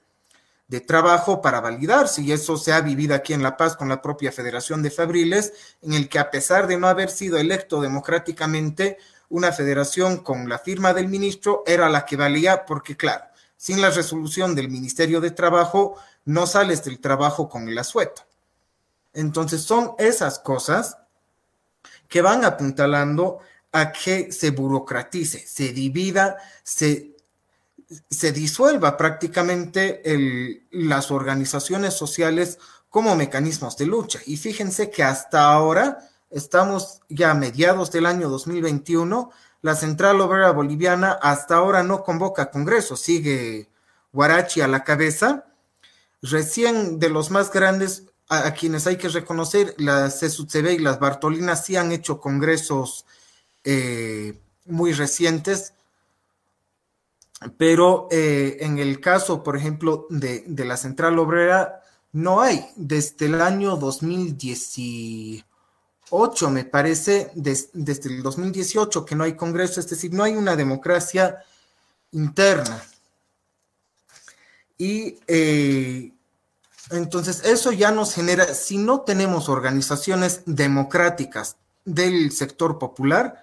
[0.68, 4.02] de trabajo para validarse, y eso se ha vivido aquí en La Paz con la
[4.02, 8.98] propia Federación de Fabriles, en el que a pesar de no haber sido electo democráticamente,
[9.30, 13.31] una federación con la firma del ministro era la que valía, porque claro,
[13.62, 15.94] sin la resolución del Ministerio de Trabajo,
[16.24, 18.22] no sales del trabajo con el asueto.
[19.12, 20.96] Entonces son esas cosas
[22.08, 23.38] que van apuntalando
[23.70, 27.12] a que se burocratice, se divida, se
[28.10, 30.02] se disuelva prácticamente
[30.70, 32.58] las organizaciones sociales
[32.88, 34.20] como mecanismos de lucha.
[34.26, 35.98] Y fíjense que hasta ahora,
[36.30, 39.30] estamos ya a mediados del año 2021,
[39.62, 43.68] la Central Obrera Boliviana hasta ahora no convoca congreso, sigue
[44.12, 45.46] Guarachi a la cabeza.
[46.20, 51.64] Recién de los más grandes, a, quienes hay que reconocer, las CSUCB y las Bartolinas
[51.64, 53.06] sí han hecho congresos
[53.64, 55.74] eh, muy recientes
[57.56, 61.82] pero eh, en el caso, por ejemplo, de, la central obrera,
[62.12, 62.66] no hay.
[62.76, 63.76] Desde el año
[66.12, 70.56] 2018, me parece, desde el 2018 que no hay congreso, es decir, no hay una
[70.56, 71.42] democracia
[72.12, 72.82] interna.
[74.76, 76.12] Y eh,
[76.90, 83.42] entonces eso ya nos genera, si no tenemos organizaciones democráticas del sector popular,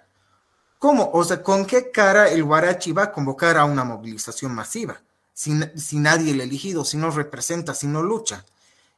[0.80, 1.12] ¿Cómo?
[1.14, 5.02] O sea, ¿con qué cara el Guarachi va a convocar a una movilización masiva?
[5.34, 5.52] Si,
[6.00, 8.46] nadie le ha elegido, si no representa, si no lucha.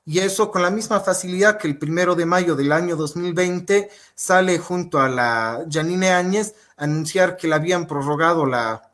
[0.05, 4.57] Y eso con la misma facilidad que el primero de mayo del año 2020 sale
[4.57, 8.91] junto a la Janine Áñez a anunciar que le habían prorrogado la,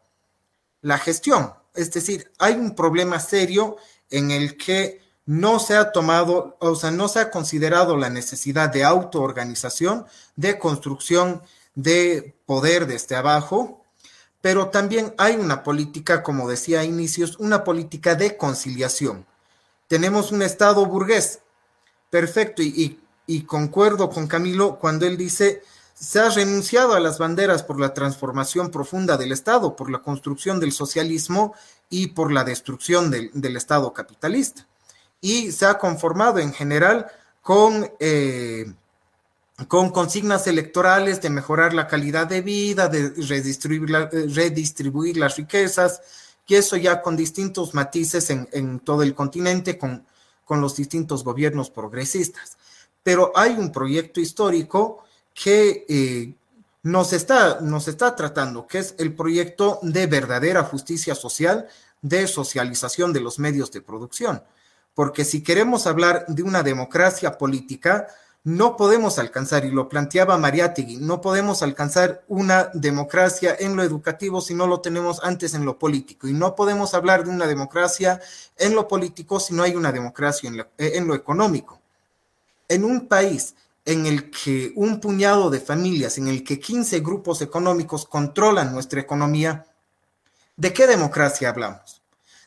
[0.82, 1.54] la gestión.
[1.74, 3.78] Es decir, hay un problema serio
[4.10, 8.70] en el que no se ha tomado, o sea, no se ha considerado la necesidad
[8.70, 10.06] de autoorganización,
[10.36, 11.42] de construcción
[11.76, 13.84] de poder desde abajo,
[14.42, 19.26] pero también hay una política, como decía a inicios, una política de conciliación.
[19.88, 21.40] Tenemos un Estado burgués,
[22.10, 23.00] perfecto, y,
[23.46, 28.70] concuerdo con Camilo cuando él dice, se ha renunciado a las banderas por la transformación
[28.70, 31.54] profunda del Estado, por la construcción del socialismo
[31.90, 34.68] y por la destrucción del, Estado capitalista.
[35.22, 37.08] Y se ha conformado en general
[37.42, 37.90] con...
[38.00, 38.72] Eh,
[39.68, 46.00] con consignas electorales de mejorar la calidad de vida, de redistribuir, eh, redistribuir las riquezas,
[46.48, 50.06] y eso ya con distintos matices en, todo el continente, con,
[50.46, 52.58] con, los distintos gobiernos progresistas.
[53.04, 55.04] Pero hay un proyecto histórico
[55.34, 56.34] que eh,
[56.84, 61.68] nos, está, nos está tratando, que es el proyecto de verdadera justicia social,
[62.02, 64.42] de socialización de los medios de producción.
[64.94, 68.08] Porque si queremos hablar de una democracia política,
[68.48, 74.40] no podemos alcanzar, y lo planteaba Mariátegui, no podemos alcanzar una democracia en lo educativo
[74.40, 76.30] si no lo tenemos antes en lo político.
[76.30, 78.22] Y no podemos hablar de una democracia
[78.58, 81.82] en lo político si no hay una democracia en lo, eh, en lo económico.
[82.70, 83.54] En un país
[83.84, 89.02] en el que un puñado de familias, en el que 15 grupos económicos controlan nuestra
[89.02, 89.66] economía,
[90.56, 92.02] ¿de qué democracia hablamos?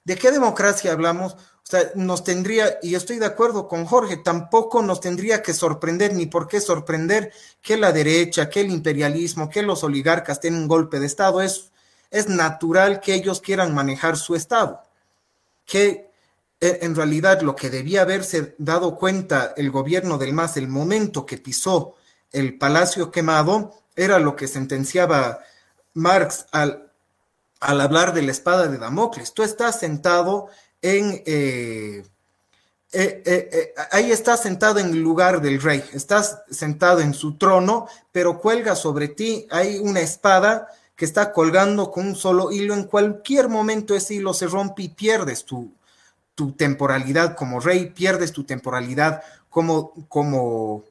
[0.04, 4.82] ¿De qué democracia hablamos O sea, nos tendría, y estoy de acuerdo con Jorge, tampoco
[4.82, 7.32] nos tendría que sorprender, ni por qué sorprender
[7.62, 11.40] que la derecha, que el imperialismo, que los oligarcas tengan un golpe de Estado.
[11.42, 11.70] Es,
[12.10, 14.82] es natural que ellos quieran manejar su Estado.
[15.64, 16.10] Que
[16.60, 21.24] eh, en realidad lo que debía haberse dado cuenta el gobierno del MAS el momento
[21.24, 21.94] que pisó
[22.32, 25.40] el Palacio Quemado era lo que sentenciaba
[25.94, 26.92] Marx al,
[27.60, 29.34] al hablar de la espada de Damocles.
[29.34, 30.48] Tú estás sentado
[30.82, 31.22] en...
[31.26, 32.02] Eh,
[32.92, 38.40] eh, ahí estás sentado en el lugar del rey, estás sentado en su trono, pero
[38.40, 40.66] cuelga sobre ti, hay una espada
[40.96, 44.88] que está colgando con un solo hilo, en cualquier momento ese hilo se rompe y
[44.88, 45.72] pierdes tu,
[46.34, 50.84] tu temporalidad como rey, pierdes tu temporalidad como, como,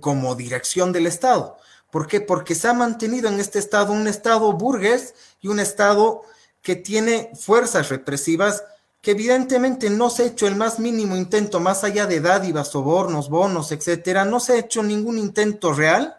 [0.00, 1.58] como dirección del Estado.
[1.90, 2.20] ¿Por qué?
[2.20, 6.22] Porque se ha mantenido en este Estado un Estado burgués y un Estado
[6.62, 8.64] que tiene fuerzas represivas
[9.04, 13.28] que evidentemente no se ha hecho el más mínimo intento, más allá de dádivas, sobornos,
[13.28, 16.16] bonos, etcétera, no se ha hecho ningún intento real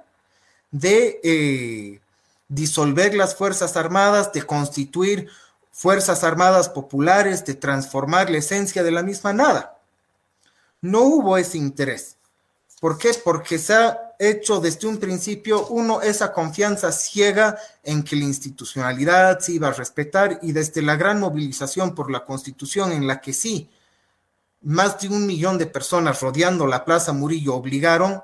[0.69, 1.99] de eh,
[2.47, 5.29] disolver las Fuerzas Armadas, de constituir
[5.71, 9.79] Fuerzas Armadas Populares, de transformar la esencia de la misma, nada.
[10.79, 12.14] No hubo ese interés.
[12.79, 13.11] ¿Por qué?
[13.23, 19.39] Porque se ha hecho desde un principio, uno, esa confianza ciega en que la institucionalidad
[19.39, 23.33] se iba a respetar y desde la gran movilización por la constitución en la que
[23.33, 23.69] sí,
[24.61, 28.23] más de un millón de personas rodeando la Plaza Murillo obligaron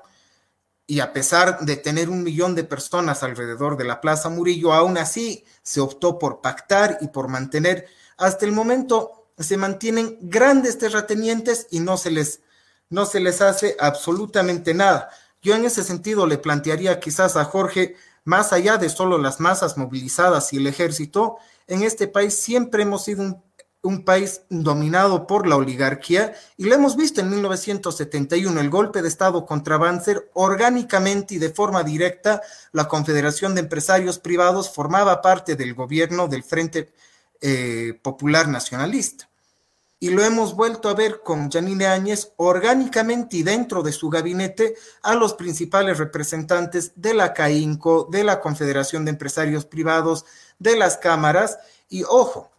[0.86, 4.98] y a pesar de tener un millón de personas alrededor de la Plaza Murillo, aún
[4.98, 7.86] así se optó por pactar y por mantener.
[8.16, 12.40] Hasta el momento se mantienen grandes terratenientes y no se les,
[12.92, 15.08] no se les hace absolutamente nada.
[15.40, 19.76] Yo en ese sentido le plantearía quizás a Jorge, más allá de solo las masas
[19.78, 23.42] movilizadas y el ejército, en este país siempre hemos sido
[23.82, 29.08] un país dominado por la oligarquía y lo hemos visto en 1971, el golpe de
[29.08, 32.42] Estado contra Banzer, orgánicamente y de forma directa,
[32.72, 36.92] la Confederación de Empresarios Privados formaba parte del gobierno del Frente
[37.40, 39.31] eh, Popular Nacionalista.
[40.02, 44.74] Y lo hemos vuelto a ver con Janine Áñez orgánicamente y dentro de su gabinete
[45.00, 50.24] a los principales representantes de la CAINCO, de la Confederación de Empresarios Privados,
[50.58, 51.58] de las cámaras.
[51.88, 52.50] Y ojo,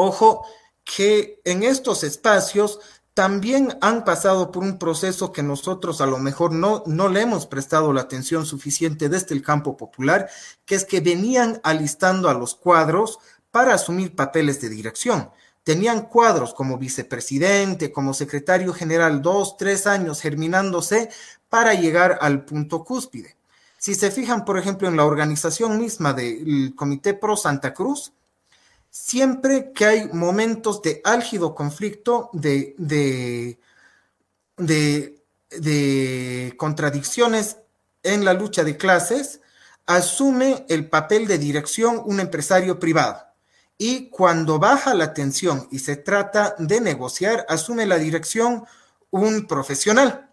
[0.00, 0.46] Ojo
[0.84, 2.78] que en estos espacios
[3.14, 7.46] también han pasado por un proceso que nosotros a lo mejor no, no le hemos
[7.46, 10.30] prestado la atención suficiente desde el campo popular,
[10.64, 13.18] que es que venían alistando a los cuadros
[13.50, 15.30] para asumir papeles de dirección.
[15.68, 21.10] Tenían cuadros como vicepresidente, como secretario general, dos, tres años germinándose
[21.50, 23.36] para llegar al punto cúspide.
[23.76, 28.14] Si se fijan, por ejemplo, en la organización misma del Comité Pro Santa Cruz,
[28.88, 33.58] siempre que hay momentos de álgido conflicto, de, de,
[35.50, 37.58] de, contradicciones
[38.02, 39.42] en la lucha de clases,
[39.84, 43.27] asume el papel de dirección un empresario privado.
[43.78, 48.64] Y cuando baja la tensión y se trata de negociar, asume la dirección
[49.10, 50.30] un profesional.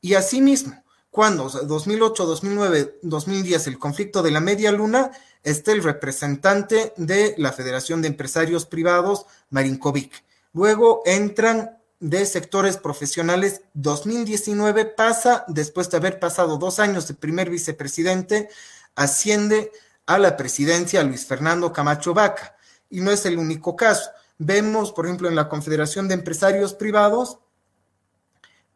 [0.00, 5.10] Y asimismo, cuando 2008, 2009, 2010, el conflicto de la media luna,
[5.42, 10.24] está el representante de la Federación de Empresarios Privados, Marinkovic.
[10.52, 13.62] Luego entran de sectores profesionales.
[13.74, 18.48] 2019 pasa, después de haber pasado dos años de primer vicepresidente,
[18.94, 19.72] asciende
[20.06, 22.53] a la presidencia Luis Fernando Camacho Vaca.
[22.94, 24.08] Y no es el único caso.
[24.38, 27.40] Vemos, por ejemplo, en la Confederación de Empresarios Privados,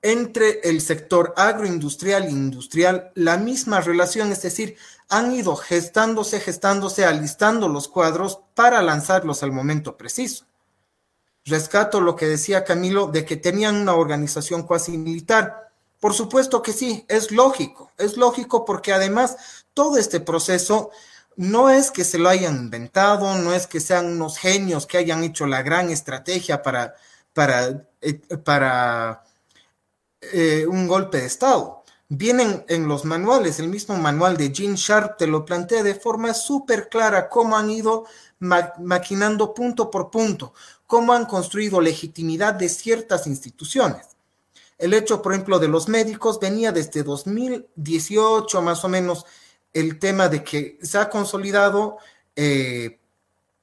[0.03, 4.77] entre el sector agroindustrial e industrial la misma relación, es decir,
[5.09, 10.47] han ido gestándose, gestándose, alistando los cuadros para lanzarlos al momento preciso.
[11.45, 15.71] Rescato lo que decía Camilo de que tenían una organización cuasi militar.
[16.01, 19.37] Por supuesto que sí, es lógico, es lógico porque además
[19.75, 20.91] todo este proceso
[21.39, 25.23] no es que se lo hayan inventado, no es que sean unos genios que hayan
[25.23, 26.97] hecho la gran estrategia para,
[27.33, 29.23] para, eh, para
[30.21, 31.85] eh, un golpe de Estado.
[32.09, 36.35] Vienen en los manuales, el mismo manual de Gene Sharp te lo plantea de forma
[36.35, 38.07] súper clara cómo han ido
[38.41, 40.55] maquinando punto por punto,
[40.89, 44.17] cómo han construido legitimidad de ciertas instituciones.
[44.77, 49.25] El hecho, por ejemplo, de los médicos venía desde 2018 más o menos
[49.81, 51.99] el tema de que se ha consolidado
[52.35, 52.99] eh,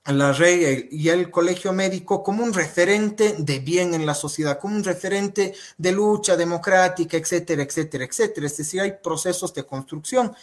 [0.06, 4.76] la rey y el colegio médico como un referente de bien en la sociedad, como
[4.76, 8.48] un referente de lucha democrática, etcétera, etcétera, etcétera.
[8.48, 10.34] Es decir, hay procesos de construcción.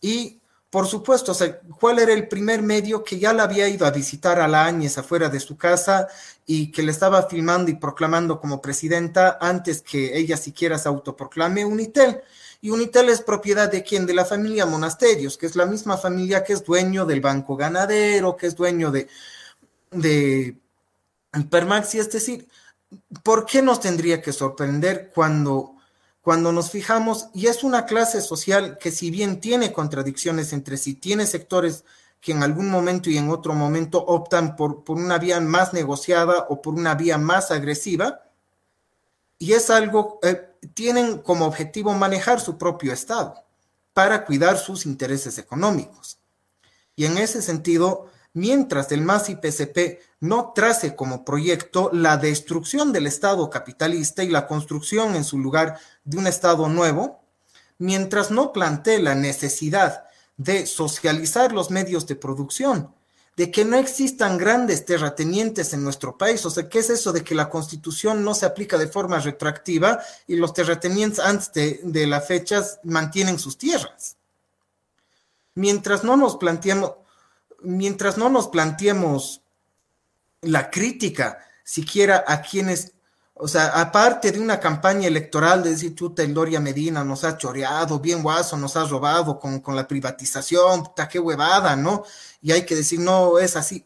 [0.00, 0.40] Y
[0.70, 3.90] por supuesto, o sea, ¿cuál era el primer medio que ya la había ido a
[3.90, 6.08] visitar a la Áñez afuera de su casa
[6.46, 11.66] y que le estaba filmando y proclamando como presidenta antes que ella siquiera se autoproclame
[11.66, 12.22] Unitel?
[12.62, 14.06] Y Unitel es propiedad de quién?
[14.06, 18.36] De la familia Monasterios, que es la misma familia que es dueño del Banco Ganadero,
[18.36, 19.08] que es dueño de,
[19.90, 20.56] de
[21.50, 21.98] Permaxi.
[21.98, 22.48] Es decir,
[23.22, 25.74] ¿por qué nos tendría que sorprender cuando
[26.22, 30.94] cuando nos fijamos, y es una clase social que si bien tiene contradicciones entre sí,
[30.94, 31.84] tiene sectores
[32.20, 36.46] que en algún momento y en otro momento optan por, por una vía más negociada
[36.48, 38.22] o por una vía más agresiva,
[39.36, 43.34] y es algo, eh, tienen como objetivo manejar su propio Estado
[43.92, 46.18] para cuidar sus intereses económicos.
[46.96, 52.92] Y en ese sentido, mientras el MAS y PCP no trace como proyecto la destrucción
[52.92, 57.20] del Estado capitalista y la construcción en su lugar de un Estado nuevo,
[57.78, 60.04] mientras no plantee la necesidad
[60.36, 62.94] de socializar los medios de producción,
[63.36, 66.44] de que no existan grandes terratenientes en nuestro país.
[66.44, 70.00] O sea, ¿qué es eso de que la constitución no se aplica de forma retroactiva
[70.26, 74.16] y los terratenientes antes de, las fechas mantienen sus tierras?
[75.54, 76.38] Mientras no nos
[77.62, 79.42] mientras no nos planteemos
[80.40, 82.92] la crítica siquiera a quienes,
[83.42, 87.36] o sea, aparte de una campaña electoral de decir, chuta, el Doria Medina nos ha
[87.36, 92.04] choreado, bien guaso, nos ha robado con, con la privatización, puta, qué huevada, ¿no?
[92.40, 93.84] Y hay que decir, no, es así.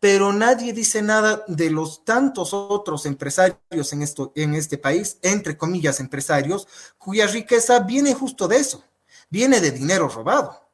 [0.00, 5.56] Pero nadie dice nada de los tantos otros empresarios en, esto, en este país, entre
[5.56, 6.66] comillas empresarios,
[6.98, 8.82] cuya riqueza viene justo de eso,
[9.30, 10.68] viene de dinero robado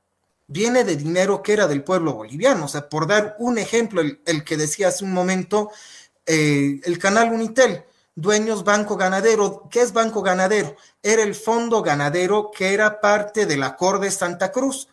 [0.47, 2.67] viene de dinero que era del pueblo boliviano.
[2.67, 5.71] O sea, por dar un ejemplo, el, que decía hace un momento,
[6.27, 7.85] eh, el canal Unitel,
[8.15, 9.69] dueños Banco Ganadero.
[9.71, 10.77] ¿Qué es Banco Ganadero?
[11.03, 14.89] Era el fondo ganadero que era parte del Acorde Santa Cruz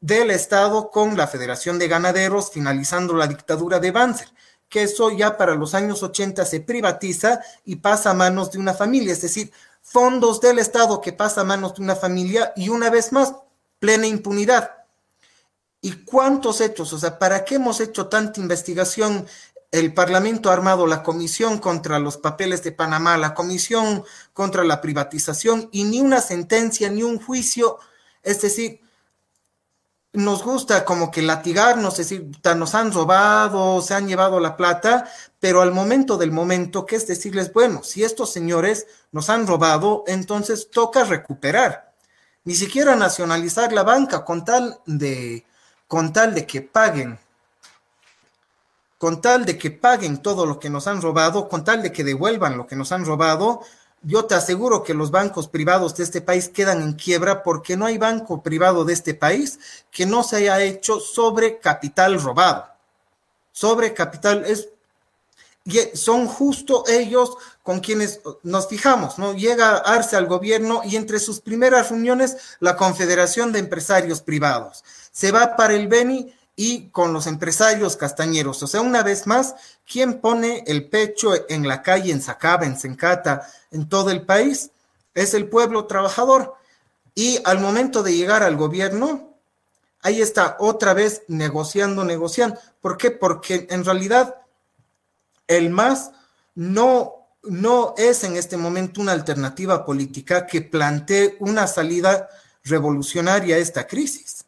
[0.00, 4.28] del Estado con la Federación de Ganaderos, finalizando la dictadura de Banzer
[4.70, 8.72] que eso ya para los años 80 se privatiza y pasa a manos de una
[8.72, 9.52] familia, es decir,
[9.82, 13.34] fondos del Estado que pasa a manos de una familia y una vez más
[13.80, 14.70] plena impunidad.
[15.82, 16.92] ¿Y cuántos hechos?
[16.92, 19.26] O sea, ¿para qué hemos hecho tanta investigación?
[19.70, 24.80] El Parlamento ha armado la comisión contra los papeles de Panamá, la comisión contra la
[24.80, 27.78] privatización y ni una sentencia, ni un juicio.
[28.22, 28.80] Es decir,
[30.12, 35.08] nos gusta como que latigarnos, es decir, nos han robado, se han llevado la plata,
[35.38, 40.02] pero al momento del momento, ¿qué es decirles, bueno, si estos señores nos han robado,
[40.08, 41.94] entonces toca recuperar.
[42.42, 45.44] Ni siquiera nacionalizar la banca con tal de,
[45.86, 47.18] con tal de que paguen,
[49.00, 52.04] con tal de que paguen todo lo que nos han robado, con tal de que
[52.04, 53.62] devuelvan lo que nos han robado,
[54.02, 57.86] yo te aseguro que los bancos privados de este país quedan en quiebra porque no
[57.86, 59.58] hay banco privado de este país
[59.90, 62.66] que no se haya hecho sobre capital robado.
[63.52, 64.68] Sobre capital es
[65.94, 69.32] son justo ellos con quienes nos fijamos, ¿no?
[69.32, 74.84] Llega Arce al gobierno y entre sus primeras reuniones la Confederación de Empresarios Privados.
[75.10, 78.62] Se va para el Beni y con los empresarios castañeros.
[78.62, 79.54] O sea, una vez más,
[79.90, 84.70] ¿quién pone el pecho en la calle, en Sacaba, en Sencata, en todo el país?
[85.14, 86.52] Es el pueblo trabajador.
[87.14, 89.38] Y al momento de llegar al gobierno,
[90.02, 92.60] ahí está otra vez negociando, negociando.
[92.82, 93.10] ¿Por qué?
[93.10, 94.42] Porque en realidad
[95.48, 96.10] el MAS
[96.54, 102.28] no, no es en este momento una alternativa política que plantee una salida
[102.64, 104.39] revolucionaria a esta crisis.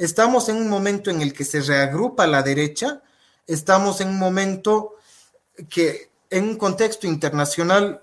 [0.00, 3.02] Estamos en un momento en el que se reagrupa la derecha,
[3.46, 4.96] estamos en un momento
[5.68, 8.02] que, en un contexto internacional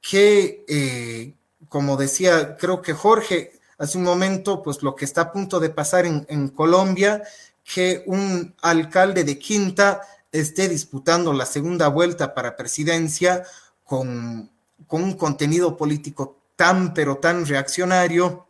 [0.00, 1.34] que, eh,
[1.68, 5.70] como decía, creo que Jorge hace un momento, pues lo que está a punto de
[5.70, 7.24] pasar en, en Colombia,
[7.64, 10.00] que un alcalde de Quinta
[10.30, 13.42] esté disputando la segunda vuelta para presidencia
[13.84, 14.48] con,
[14.88, 18.46] un contenido político tan pero tan reaccionario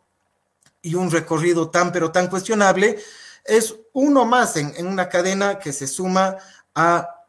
[0.83, 2.99] y un recorrido tan pero tan cuestionable,
[3.45, 6.37] es uno más en, una cadena que se suma
[6.75, 7.23] a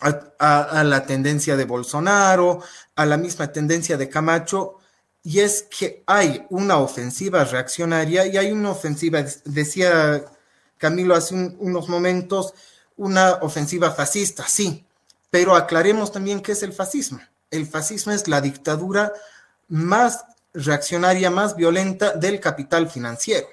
[0.00, 2.62] a, la tendencia de Bolsonaro,
[2.96, 4.78] a la misma tendencia de Camacho,
[5.22, 10.24] y es que hay una ofensiva reaccionaria y hay una ofensiva, decía
[10.78, 12.54] Camilo hace unos momentos,
[12.96, 14.86] una ofensiva fascista, sí,
[15.30, 17.20] pero aclaremos también qué es el fascismo.
[17.50, 19.12] El fascismo es la dictadura
[19.68, 23.46] más reaccionaria, más violenta del capital financiero.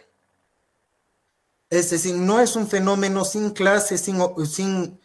[1.70, 5.00] Es decir, no es un fenómeno sin clase, sin, sin,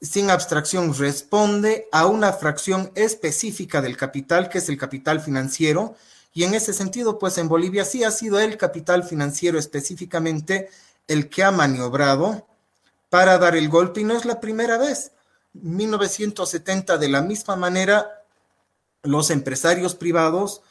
[0.00, 5.96] sin abstracción, responde a una fracción específica del capital, que es el capital financiero,
[6.34, 10.68] Y en ese sentido, pues en Bolivia sí ha sido el capital financiero específicamente
[11.08, 12.46] el que ha maniobrado
[13.08, 15.12] para dar el golpe y no es la primera vez.
[15.54, 18.24] 1970, de la misma manera,
[19.02, 20.62] los empresarios privados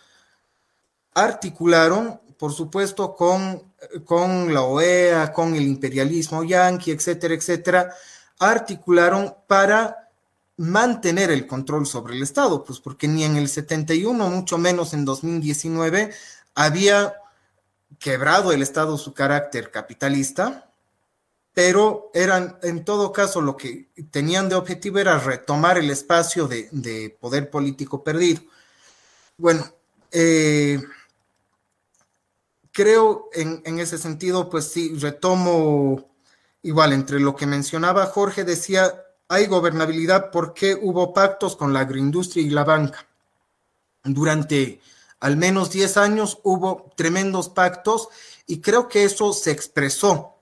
[1.18, 3.74] articularon, por supuesto, con,
[4.06, 7.94] con la OEA, con el imperialismo yanqui, etcétera, etcétera,
[8.38, 10.10] articularon para
[10.58, 15.06] mantener el control sobre el Estado, pues porque ni en el 71, mucho menos en
[15.06, 16.14] 2019,
[16.54, 17.16] había
[17.98, 20.72] quebrado el Estado su carácter capitalista,
[21.52, 27.18] pero eran, en todo caso, lo que tenían de objetivo era retomar el espacio de,
[27.20, 28.42] poder político perdido.
[29.38, 29.66] Bueno,
[30.12, 30.80] eh,
[32.78, 36.12] creo en, en, ese sentido, pues sí, retomo
[36.62, 42.44] igual entre lo que mencionaba Jorge, decía, hay gobernabilidad porque hubo pactos con la agroindustria
[42.44, 43.08] y la banca.
[44.04, 44.80] Durante
[45.20, 48.10] al menos 10 años hubo tremendos pactos
[48.46, 50.36] y creo que eso se expresó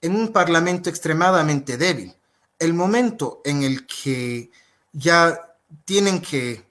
[0.00, 2.16] en un parlamento extremadamente débil.
[2.58, 4.50] El momento en el que
[4.92, 6.64] ya tienen que,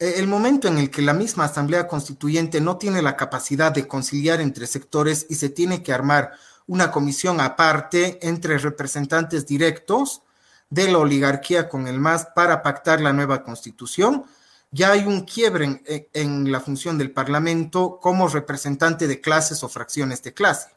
[0.00, 4.40] el momento en el que la misma Asamblea Constituyente no tiene la capacidad de conciliar
[4.40, 6.32] entre sectores y se tiene que armar
[6.66, 10.22] una comisión aparte entre representantes directos
[10.70, 14.24] de la oligarquía con el MAS para pactar la nueva constitución,
[14.70, 15.82] ya hay un quiebre
[16.12, 20.68] en, la función del Parlamento como representante de clases o fracciones de clase.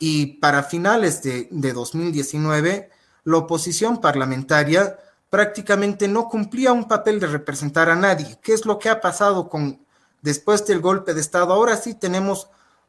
[0.00, 2.90] Y para finales de, 2019,
[3.22, 4.98] la oposición parlamentaria
[5.34, 8.38] prácticamente no cumplía un papel de representar a nadie.
[8.40, 9.84] ¿Qué es lo que ha pasado con
[10.22, 11.52] después del golpe de Estado?
[11.52, 12.46] Ahora sí tenemos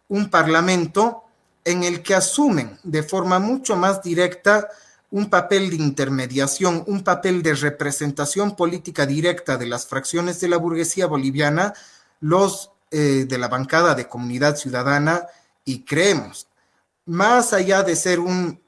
[0.10, 1.24] un parlamento
[1.64, 4.70] en el que asumen de forma mucho más directa
[5.10, 10.58] un papel de intermediación, un papel de representación política directa de las fracciones de la
[10.58, 11.74] burguesía boliviana,
[12.20, 15.26] los eh, de la bancada de comunidad ciudadana,
[15.64, 16.46] y creemos
[17.08, 18.62] más allá de ser un,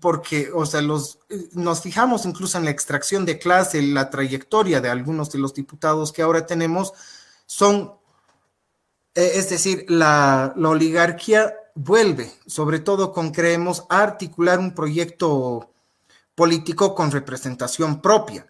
[0.00, 1.18] porque, o sea, los,
[1.52, 6.12] nos fijamos incluso en la extracción de clase, la trayectoria de algunos de los diputados
[6.12, 6.92] que ahora tenemos,
[7.46, 7.92] son,
[9.14, 15.70] eh, es decir, la, la, oligarquía vuelve, sobre todo con creemos, a articular un proyecto
[16.34, 18.46] político con representación propia.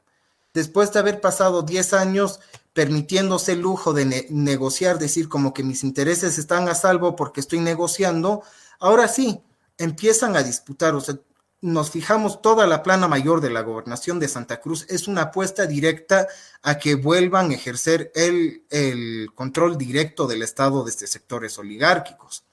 [0.55, 2.41] Después de haber pasado 10 años
[2.73, 7.61] permitiéndose el lujo de negociar, decir como que mis intereses están a salvo porque estoy
[7.61, 8.43] negociando,
[8.83, 9.41] Ahora sí,
[9.79, 11.15] empiezan a disputar, o sea,
[11.63, 15.65] nos fijamos, toda la plana mayor de la gobernación de Santa Cruz es una apuesta
[15.65, 16.27] directa
[16.61, 22.45] a que vuelvan a ejercer el, control directo del Estado desde sectores oligárquicos.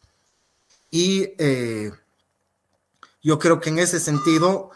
[0.91, 1.91] Y eh,
[3.23, 4.69] yo creo que en ese sentido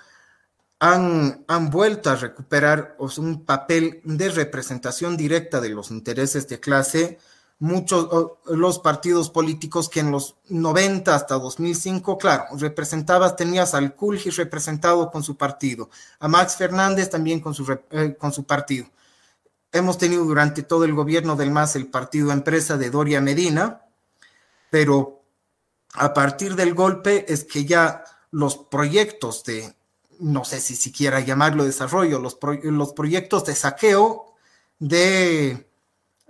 [0.79, 7.19] han, han vuelto a recuperar un papel de representación directa de los intereses de clase
[7.59, 14.31] muchos los partidos políticos que en los 90 hasta 2005, claro, representabas, tenías al Kulji
[14.31, 15.89] representado con su partido,
[16.19, 18.87] a Max Fernández también con su, eh, con su partido.
[19.71, 23.81] Hemos tenido durante todo el gobierno del MAS el partido empresa de Doria Medina,
[24.69, 25.23] pero
[25.93, 29.73] a partir del golpe es que ya los proyectos de,
[30.19, 34.33] no sé si siquiera llamarlo desarrollo, los, los proyectos de saqueo
[34.79, 35.69] de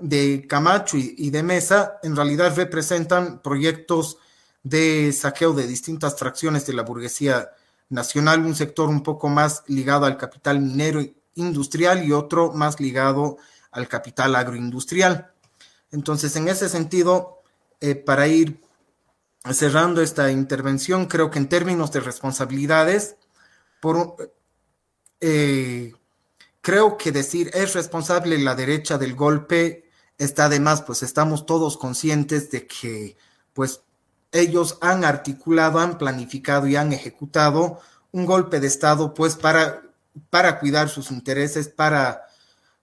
[0.04, 4.18] de Camacho y, de Mesa en realidad representan proyectos
[4.62, 7.52] de saqueo de distintas fracciones de la burguesía
[7.88, 11.02] nacional, un sector un poco más ligado al capital minero
[11.36, 13.38] industrial y otro más ligado
[13.72, 15.32] al capital agroindustrial.
[15.92, 17.42] Entonces, en ese sentido,
[17.80, 18.60] eh, para ir
[19.54, 23.16] cerrando esta intervención, creo que en términos de responsabilidades,
[23.80, 24.18] por,
[25.22, 25.94] eh,
[26.60, 29.83] creo que decir es responsable la derecha del golpe
[30.24, 33.18] está además, pues estamos todos conscientes de que
[33.54, 33.82] pues
[34.32, 37.80] ellos han articulado, han planificado y han ejecutado
[38.12, 39.84] un golpe de Estado pues para,
[40.30, 42.26] para cuidar sus intereses, para,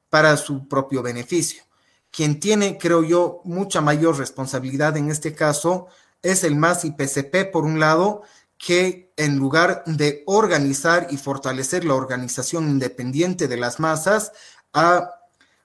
[0.08, 1.62] para su propio beneficio.
[2.10, 5.86] Quien tiene, creo yo, mucha mayor responsabilidad en este caso
[6.22, 8.22] es el MAS y PCP, por un lado,
[8.58, 14.32] que en lugar de organizar y fortalecer la organización independiente de las masas,
[14.72, 15.19] ha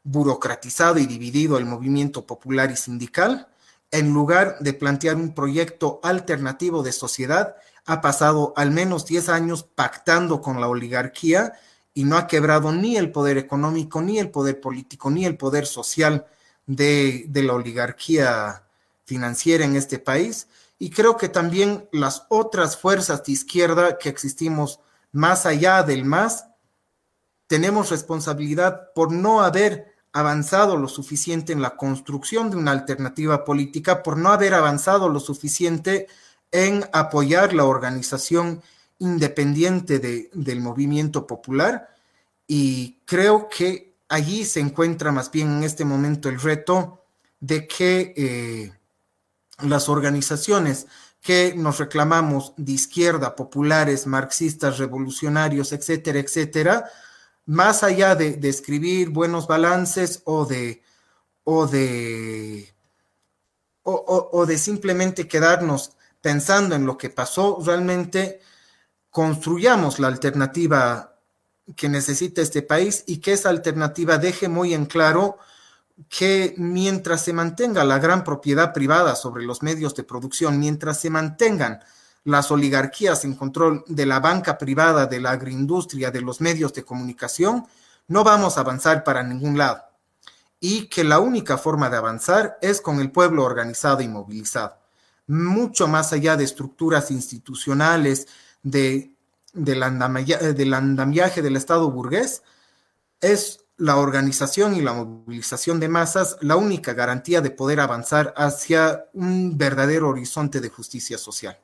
[0.06, 3.49] burocratizado y dividido el movimiento popular y sindical,
[3.91, 7.56] en lugar de plantear un proyecto alternativo de sociedad,
[7.86, 11.53] ha pasado al menos 10 años pactando con la oligarquía
[11.94, 15.65] y no ha quebrado ni el poder económico, ni el poder político, ni el poder
[15.65, 16.26] social
[16.68, 18.64] de, de la oligarquía
[19.06, 24.80] financiera en este país, y creo que también las otras fuerzas de izquierda que existimos
[25.11, 26.48] más allá del MAS,
[27.48, 34.01] tenemos responsabilidad por no haber avanzado lo suficiente en la construcción de una alternativa política,
[34.01, 36.07] por no haber avanzado lo suficiente
[36.53, 38.61] en apoyar la organización
[38.97, 41.89] independiente del movimiento popular.
[42.47, 47.03] Y creo que allí se encuentra más bien en este momento el reto
[47.41, 48.71] de que eh,
[49.67, 50.87] las organizaciones
[51.19, 56.85] que nos reclamamos de izquierda, populares, marxistas, revolucionarios, etcétera, etcétera,
[57.45, 60.81] más allá de, escribir buenos balances o de,
[61.43, 62.73] o de,
[63.84, 65.91] o, de simplemente quedarnos
[66.22, 68.41] pensando en lo que pasó, realmente
[69.11, 71.19] construyamos la alternativa
[71.76, 75.38] que necesita este país y que esa alternativa deje muy en claro
[76.09, 81.09] que mientras se mantenga la gran propiedad privada sobre los medios de producción, mientras se
[81.09, 81.80] mantengan
[82.26, 86.84] las oligarquías en control de la banca privada, de la agroindustria, de los medios de
[86.84, 87.65] comunicación,
[88.07, 89.84] no vamos a avanzar para ningún lado.
[90.60, 94.76] Y que la única forma de avanzar es con el pueblo organizado y movilizado.
[95.27, 98.27] Mucho más allá de estructuras institucionales,
[98.64, 99.11] de,
[99.53, 102.41] del, andamiaje del Estado burgués,
[103.22, 109.06] es la organización y la movilización de masas la única garantía de poder avanzar hacia
[109.14, 111.60] un verdadero horizonte de justicia social.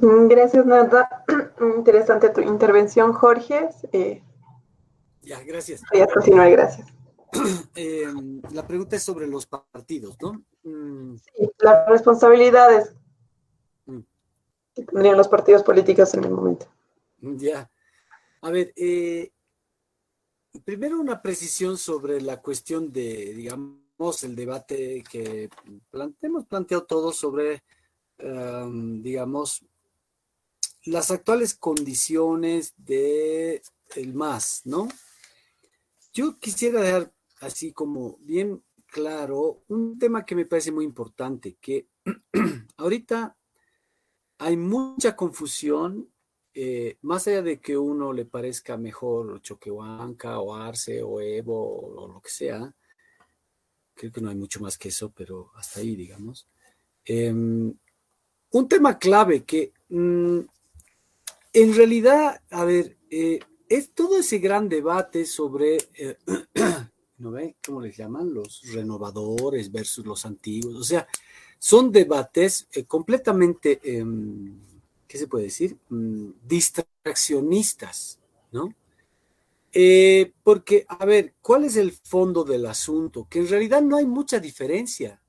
[0.00, 1.24] Gracias, Nada.
[1.76, 3.68] Interesante tu intervención, Jorge.
[3.92, 4.22] Eh,
[5.22, 5.82] ya, gracias.
[5.92, 6.88] Voy a continuar, gracias.
[7.74, 8.06] Eh,
[8.52, 10.44] la pregunta es sobre los partidos, ¿no?
[10.62, 11.16] Mm.
[11.16, 12.94] Sí, las responsabilidades
[13.86, 14.00] mm.
[14.74, 16.66] que tendrían los partidos políticos en el momento.
[17.18, 17.70] Ya.
[18.42, 19.32] A ver, eh,
[20.64, 25.48] primero una precisión sobre la cuestión de, digamos, el debate que
[26.20, 27.64] hemos planteado todos sobre,
[28.18, 29.64] em, digamos,
[30.86, 33.62] las actuales condiciones de
[33.96, 34.88] el MAS, ¿no?
[36.12, 41.88] Yo quisiera dejar así como bien claro un tema que me parece muy importante, que
[42.76, 43.36] ahorita
[44.38, 46.08] hay mucha confusión,
[46.54, 52.08] eh, más allá de que uno le parezca mejor Choquehuanca o Arce o Evo o,
[52.08, 52.74] lo que sea,
[53.94, 56.48] creo que no hay mucho más que eso, pero hasta ahí, digamos.
[57.04, 57.74] Em,
[58.50, 60.40] un tema clave que mm,
[61.56, 66.18] en realidad, a ver, eh, es todo ese gran debate sobre, eh,
[67.18, 67.56] ¿no ve?
[67.64, 68.34] ¿Cómo les llaman?
[68.34, 70.74] Los renovadores versus los antiguos.
[70.76, 71.08] O sea,
[71.58, 74.54] son debates eh, completamente, em,
[75.08, 75.78] ¿qué se puede decir?
[75.88, 78.18] Mm, distraccionistas,
[78.52, 78.74] ¿no?
[80.42, 83.26] porque, a ver, ¿cuál es el fondo del asunto?
[83.28, 85.20] Que en realidad no hay mucha diferencia.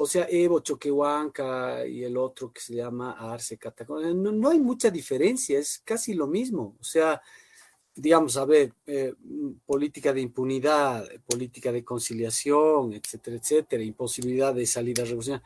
[0.00, 4.60] O sea, Evo, Choquehuanca y el otro que se llama Arce, Catacón, no, no, hay
[4.60, 6.76] mucha diferencia, es casi lo mismo.
[6.80, 7.20] O sea,
[7.96, 9.12] digamos, a ver, eh,
[9.66, 15.44] política de impunidad, política de conciliación, etcétera, etcétera, imposibilidad de salida revolucionaria.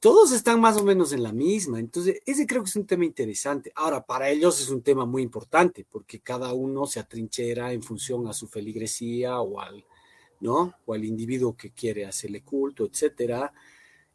[0.00, 1.78] Todos están más o menos en la misma.
[1.78, 3.70] Entonces, ese creo que es un tema interesante.
[3.76, 8.26] Ahora, para ellos es un tema muy importante porque cada uno se atrinchera en función
[8.26, 9.84] a su feligresía o al,
[10.40, 10.74] ¿no?
[10.86, 13.52] O al individuo que quiere hacerle culto, etcétera,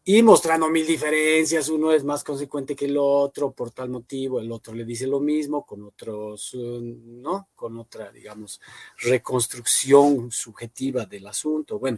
[0.08, 4.52] y mostrando mil diferencias, uno es más consecuente que el otro por tal motivo, el
[4.52, 7.50] otro le dice lo mismo con otros, ¿no?
[7.56, 8.62] Con otra, digamos,
[9.00, 11.80] reconstrucción subjetiva del asunto.
[11.80, 11.98] Bueno,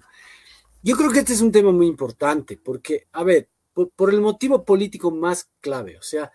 [0.82, 4.22] yo creo que este es un tema muy importante porque, a ver, por, por el
[4.22, 6.32] motivo político más clave, o sea,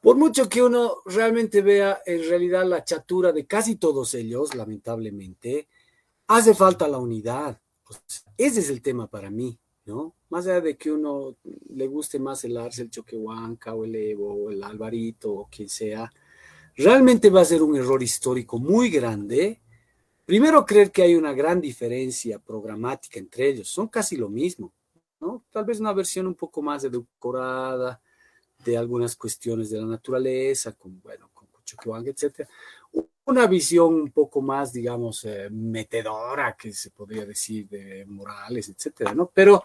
[0.00, 5.66] por mucho que uno realmente vea en realidad la chatura de casi todos ellos, lamentablemente,
[6.26, 7.60] hace falta la unidad.
[8.36, 10.14] ese es el tema para mí, ¿no?
[10.30, 11.36] Más allá de que uno
[11.74, 15.68] le guste más el Arce, el Choquehuanca o el Evo o el Alvarito o quien
[15.68, 16.10] sea,
[16.76, 19.60] realmente va a ser un error histórico muy grande.
[20.24, 23.68] Primero, creer que hay una gran diferencia programática entre ellos.
[23.68, 24.72] Son casi lo mismo,
[25.20, 25.44] ¿no?
[25.50, 28.00] Tal vez una versión un poco más edulcorada
[28.64, 32.48] de algunas cuestiones de la naturaleza, con, bueno, con Choquehuanca, etcétera
[33.24, 39.14] una visión un poco más, digamos, eh, metedora, que se podría decir, de morales, etcétera,
[39.14, 39.30] ¿no?
[39.32, 39.62] Pero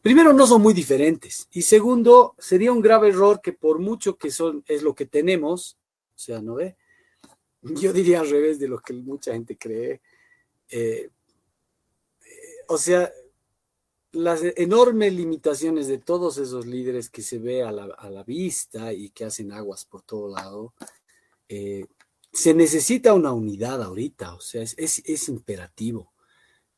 [0.00, 4.30] primero no son muy diferentes y segundo sería un grave error que por mucho que
[4.30, 5.76] son es lo que tenemos,
[6.14, 6.76] o sea, ¿no ve?
[7.62, 10.00] Yo diría al revés de lo que mucha gente cree.
[10.68, 11.10] Eh,
[12.68, 13.12] o sea,
[14.12, 19.24] las enormes limitaciones de todos esos líderes que se ve a la, vista y que
[19.24, 20.74] hacen aguas por todo lado,
[21.48, 21.86] eh,
[22.32, 26.12] se necesita una unidad ahorita, o sea, es, imperativo,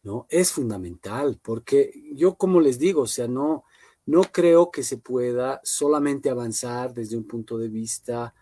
[0.02, 0.26] ¿no?
[0.28, 3.64] Es fundamental, porque yo, como les digo, o sea, no,
[4.06, 8.34] no creo que se pueda solamente avanzar desde un punto de vista,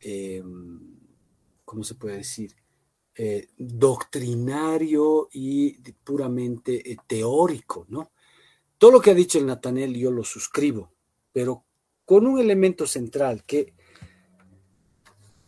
[0.00, 0.96] em,
[1.64, 2.54] ¿cómo se puede decir?
[3.16, 5.72] Eh, doctrinario y
[6.04, 8.12] puramente teórico, ¿no?
[8.78, 10.92] Todo lo que ha dicho el Natanel yo lo suscribo,
[11.32, 11.64] pero
[12.04, 13.74] con un elemento central que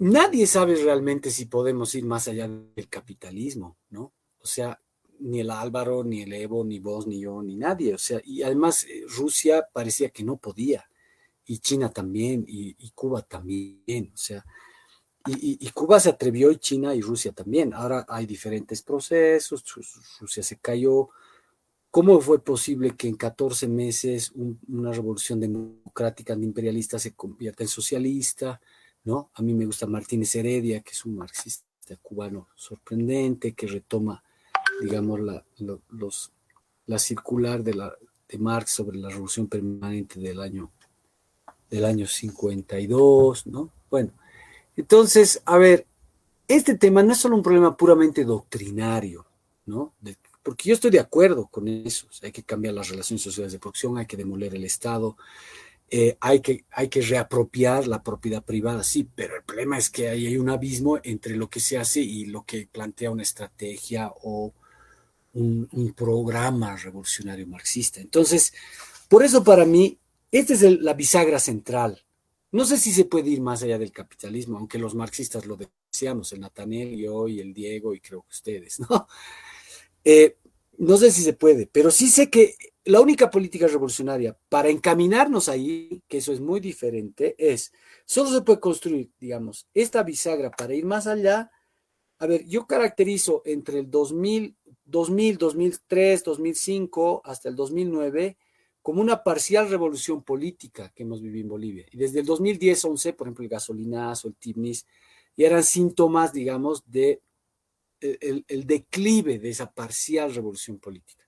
[0.01, 4.13] nadie sabe realmente si podemos ir más allá del capitalismo, ¿no?
[4.41, 4.81] O sea,
[5.21, 7.95] ni el Álvaro, ni el Evo, ni vos, ni yo, ni nadie.
[7.95, 10.89] O sea, y además eh, Rusia parecía que no podía,
[11.45, 14.13] y China también, y, Cuba también.
[14.15, 14.45] O sea,
[15.27, 17.75] y, Cuba se atrevió, y China y Rusia también.
[17.75, 19.65] Ahora hay diferentes procesos,
[20.21, 21.11] Rusia se cayó.
[21.91, 24.33] ¿Cómo fue posible que en 14 meses
[24.69, 28.61] una revolución democrática imperialista se convierta en socialista?
[29.05, 29.31] ¿No?
[29.35, 31.65] A mí me gusta Martínez Heredia, que es un marxista
[32.03, 34.23] cubano sorprendente, que retoma,
[34.81, 35.45] digamos, la,
[35.89, 36.33] los,
[36.87, 37.95] la circular de, la,
[38.29, 40.71] de Marx sobre la revolución permanente del año,
[41.69, 43.71] del año 52, ¿no?
[43.91, 44.13] Bueno,
[44.77, 45.87] entonces, a ver,
[46.47, 49.27] este tema no es solo un problema puramente doctrinario,
[49.67, 49.95] ¿no?
[50.43, 53.99] porque yo estoy de acuerdo con eso, hay que cambiar las relaciones sociales de producción,
[53.99, 55.17] hay que demoler el Estado,
[55.93, 60.09] eh, hay, que, hay que reapropiar la propiedad privada, sí, pero el problema es que
[60.09, 64.12] ahí hay un abismo entre lo que se hace y lo que plantea una estrategia
[64.23, 64.55] o
[65.33, 68.01] un, programa revolucionario marxista.
[68.01, 68.53] Entonces,
[69.09, 69.99] por eso para mí,
[70.31, 72.01] esta es la bisagra central.
[72.53, 75.59] No sé si se puede ir más allá del capitalismo, aunque los marxistas lo
[75.91, 79.09] deseamos, el Natanel, yo y el Diego y creo que ustedes, ¿no?
[80.03, 80.39] Eh,
[80.79, 82.55] no sé si se puede, pero sí sé que
[82.85, 87.73] la única política revolucionaria para encaminarnos ahí, que eso es muy diferente, es,
[88.05, 91.51] solo se puede construir, digamos, esta bisagra para ir más allá.
[92.19, 98.36] A ver, yo caracterizo entre el 2000, 2000, 2003, 2005 hasta el 2009
[98.82, 101.86] como una parcial revolución política que hemos vivido en Bolivia.
[101.90, 104.86] Y desde el 2010-11, por ejemplo, el gasolinazo, el TIBNIS,
[105.36, 107.20] y eran síntomas, digamos, de
[108.01, 111.20] el declive de esa parcial revolución política.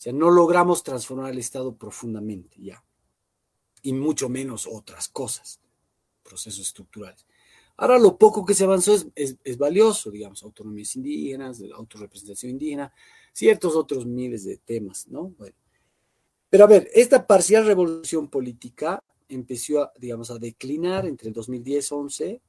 [0.00, 2.82] O sea, no logramos transformar el Estado profundamente ya.
[3.82, 5.60] Y mucho menos otras cosas,
[6.22, 7.26] procesos estructurales.
[7.76, 12.90] Ahora lo poco que se avanzó es, valioso, digamos, autonomías indígenas, autorrepresentación indígena,
[13.34, 15.34] ciertos otros miles de temas, ¿no?
[15.36, 15.54] Bueno.
[16.48, 22.40] Pero a ver, esta parcial revolución política empezó, digamos, a declinar entre el 2010-11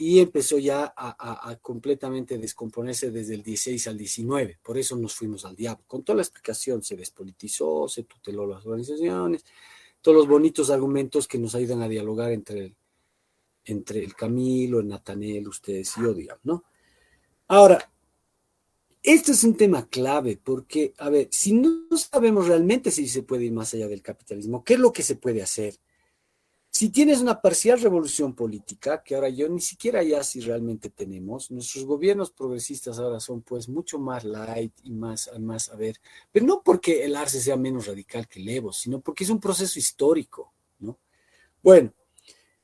[0.00, 4.60] y empezó ya a, completamente descomponerse desde el 16 al 19.
[4.62, 5.84] Por eso nos fuimos al diablo.
[5.88, 9.44] Con toda la explicación, se despolitizó, se tuteló las organizaciones,
[10.00, 12.76] todos los bonitos argumentos que nos ayudan a dialogar entre el,
[13.64, 16.64] entre el Camilo, el Natanel, ustedes y yo, digamos, ¿no?
[17.48, 17.90] Ahora,
[19.02, 23.46] esto es un tema clave porque, a ver, si no sabemos realmente si se puede
[23.46, 25.74] ir más allá del capitalismo, ¿qué es lo que se puede hacer?
[26.70, 31.50] Si tienes una parcial revolución política, que ahora yo ni siquiera ya si realmente tenemos,
[31.50, 35.96] nuestros gobiernos progresistas ahora son pues mucho más light y más, más a ver,
[36.30, 39.40] pero no porque el Arce sea menos radical que el Evo, sino porque es un
[39.40, 40.98] proceso histórico, ¿no?
[41.62, 41.92] Bueno,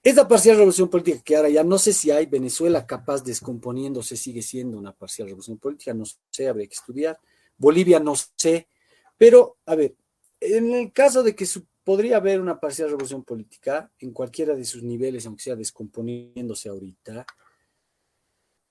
[0.05, 4.43] esta parcial revolución política, que ahora ya no sé si hay Venezuela capaz descomponiéndose, sigue
[4.43, 7.18] siendo una parcial revolución política, no sé, habría que estudiar.
[7.56, 8.68] Bolivia no sé,
[9.16, 9.97] pero a ver,
[10.40, 14.65] en el caso de que su podría haber una parcial revolución política en cualquiera de
[14.65, 17.27] sus niveles, aunque sea descomponiéndose ahorita,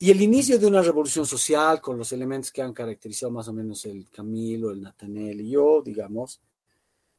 [0.03, 3.53] y el inicio de una revolución social con los elementos que han caracterizado más o
[3.53, 6.41] menos el Camilo, el Natanel y yo, digamos,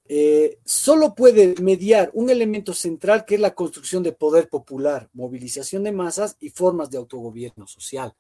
[0.06, 5.82] eh, solo puede mediar un elemento central que es la construcción de poder popular, movilización
[5.82, 8.14] de masas y formas de autogobierno social.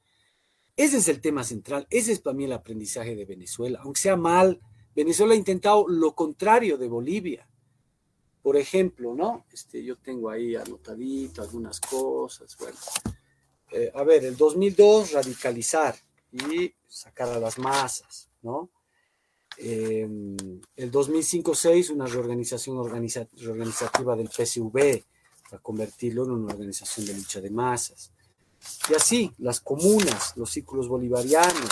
[0.76, 3.80] Ese es el tema central, ese es para mí el aprendizaje de Venezuela.
[3.82, 4.60] Aunque sea mal,
[4.96, 7.46] Venezuela ha intentado lo contrario de Bolivia.
[8.44, 9.46] Por ejemplo, ¿no?
[9.50, 12.54] Este, yo tengo ahí anotadito algunas cosas.
[12.58, 12.76] Bueno,
[13.72, 15.96] eh, a ver, el 2002, radicalizar
[16.30, 18.68] y sacar a las masas, ¿no?
[19.56, 20.06] Eh,
[20.76, 25.02] el 2005-6, una reorganización organizativa del PSV
[25.48, 28.12] para convertirlo en una organización de lucha de masas.
[28.90, 31.70] Y así, las comunas, los círculos bolivarianos,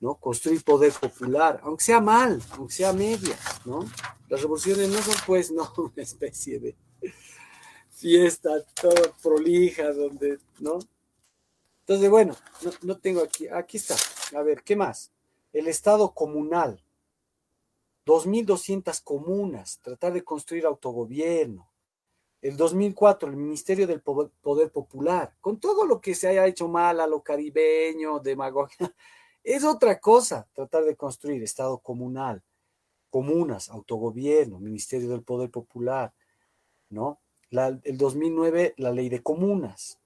[0.00, 0.14] ¿no?
[0.16, 3.84] Construir poder popular, aunque sea mal, aunque sea media, ¿no?
[4.28, 6.76] Las revoluciones no son pues, no, una especie de
[7.90, 8.50] fiesta
[8.80, 10.78] toda prolija, donde, ¿no?
[11.80, 12.36] Entonces, bueno,
[12.82, 13.96] no, tengo aquí, aquí está.
[14.38, 15.10] A ver, ¿qué más?
[15.52, 16.80] El Estado comunal,
[18.06, 21.68] 2.200 comunas, tratar de construir autogobierno.
[22.40, 27.00] El 2004, el Ministerio del Poder Popular, con todo lo que se haya hecho mal
[27.00, 28.94] a lo caribeño, demagogia,
[29.42, 32.42] es otra cosa tratar de construir Estado comunal,
[33.10, 36.12] comunas, autogobierno, Ministerio del Poder Popular,
[36.90, 37.20] ¿no?
[37.50, 39.98] el 2009, la ley de comunas,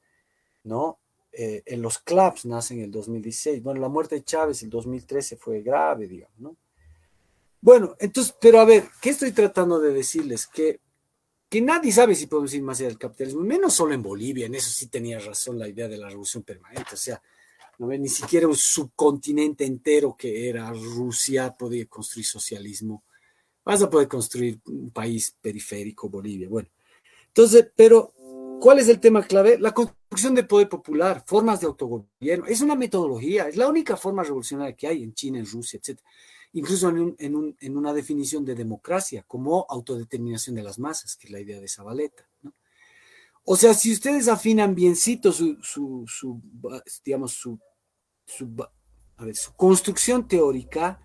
[0.62, 0.98] ¿no?
[1.36, 3.62] eh, en los clubs nace en el 2016.
[3.62, 6.56] Bueno, la muerte de Chávez en el 2013 fue grave, digamos, ¿no?
[7.61, 10.47] Bueno, entonces, pero a ver, ¿qué estoy tratando de decirles?
[10.47, 10.81] Que,
[11.48, 14.55] que nadie sabe si podemos ir más allá del capitalismo, menos solo en Bolivia, en
[14.55, 17.20] eso sí tenía razón la idea de la revolución permanente, o sea,
[17.79, 23.05] no ni siquiera un subcontinente entero que era Rusia podía construir socialismo.
[23.65, 26.49] Vas a poder construir un país periférico, Bolivia.
[26.49, 26.69] Bueno,
[27.29, 28.13] entonces, pero
[28.61, 29.59] ¿cuál es el tema clave?
[29.59, 32.47] La construcción de poder popular, formas de autogobierno.
[32.47, 36.01] Es una metodología, es la única forma revolucionaria que hay en China, en Rusia, etc.
[36.53, 41.61] Incluso en, una definición de democracia como autodeterminación de las masas, que es la idea
[41.61, 42.29] de Zabaleta.
[43.45, 46.43] O sea, si ustedes afinan biencito su, su,
[47.05, 47.61] digamos, su,
[49.16, 51.01] a ver, su construcción teórica,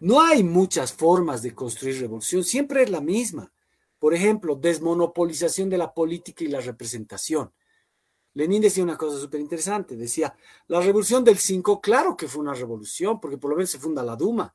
[0.00, 3.52] no hay muchas formas de construir revolución, siempre es la misma.
[3.98, 7.52] Por ejemplo, desmonopolización de la política y la representación.
[8.34, 10.34] Lenin decía una cosa súper interesante, decía,
[10.66, 14.02] la revolución del 5, claro que fue una revolución, porque por lo menos se funda
[14.02, 14.54] la Duma,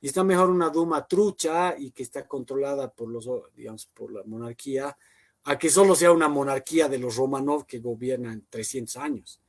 [0.00, 4.22] y está mejor una Duma trucha y que está controlada por los, digamos, por la
[4.24, 4.96] monarquía,
[5.44, 9.40] a que solo sea una monarquía de los Romanov que gobiernan 300 años.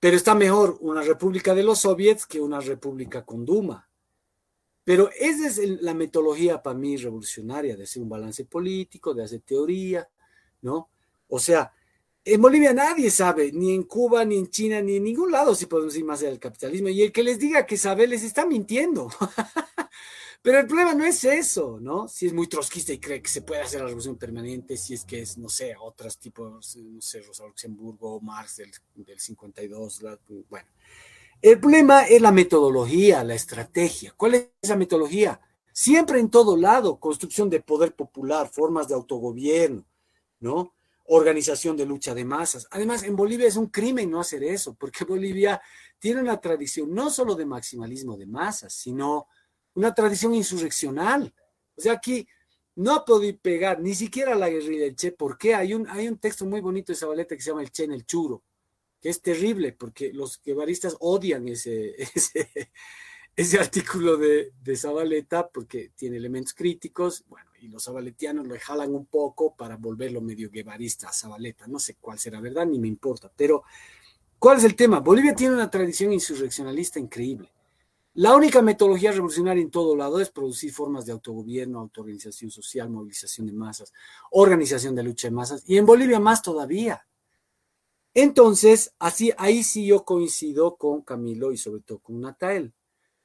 [0.00, 3.88] Pero está mejor una república de los soviets que una república con Duma.
[4.84, 9.40] Pero esa es la metodología para mí revolucionaria, de hacer un balance político, de hacer
[9.40, 10.08] teoría,
[10.62, 10.90] ¿no?
[11.28, 11.72] O sea,
[12.24, 15.66] en Bolivia nadie sabe, ni en Cuba, ni en China, ni en ningún lado si
[15.66, 16.88] podemos ir más allá del capitalismo.
[16.88, 19.10] Y el que les diga que sabe les está mintiendo.
[20.48, 22.08] Pero el problema no es eso, ¿no?
[22.08, 25.04] Si es muy trotskista y cree que se puede hacer la revolución permanente, si es
[25.04, 30.02] que es, no sé, otros tipos, no sé, Rosa Luxemburgo, Marx del, del 52,
[30.48, 30.66] bueno.
[31.42, 34.14] El problema es la metodología, la estrategia.
[34.16, 35.38] ¿Cuál es esa metodología?
[35.70, 39.84] Siempre en todo lado, construcción de poder popular, formas de autogobierno,
[40.40, 40.72] ¿no?
[41.08, 42.66] Organización de lucha de masas.
[42.70, 45.60] Además, en Bolivia es un crimen no hacer eso, porque Bolivia
[45.98, 49.26] tiene una tradición no solo de maximalismo de masas, sino
[49.78, 51.32] una tradición insurreccional.
[51.76, 52.26] O sea, aquí
[52.74, 55.12] no podido pegar ni siquiera la guerrilla del Che.
[55.12, 55.54] ¿Por qué?
[55.54, 57.92] Hay un, hay un texto muy bonito de Zabaleta que se llama El Che en
[57.92, 58.42] el Churo,
[59.00, 61.94] que es terrible porque los guevaristas odian ese,
[63.36, 67.24] ese, artículo de, de, Zabaleta porque tiene elementos críticos.
[67.28, 71.68] Bueno, y los zabaletianos lo jalan un poco para volverlo medio guevarista a Zabaleta.
[71.68, 73.30] No sé cuál será verdad, ni me importa.
[73.36, 73.62] Pero,
[74.40, 74.98] ¿cuál es el tema?
[74.98, 77.52] Bolivia tiene una tradición insurreccionalista increíble.
[78.18, 83.46] La única metodología revolucionaria en todo lado es producir formas de autogobierno, autoorganización social, movilización
[83.46, 83.92] de masas,
[84.32, 87.06] organización de lucha de masas, y en Bolivia más todavía.
[88.12, 92.74] Entonces, así, ahí sí yo coincido con Camilo y sobre todo con Natael.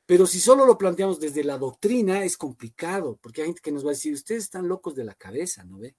[0.05, 3.83] Pero si solo lo planteamos desde la doctrina, es complicado, porque hay gente que nos
[3.83, 5.95] va a decir, ustedes están locos de la cabeza, ¿no ve?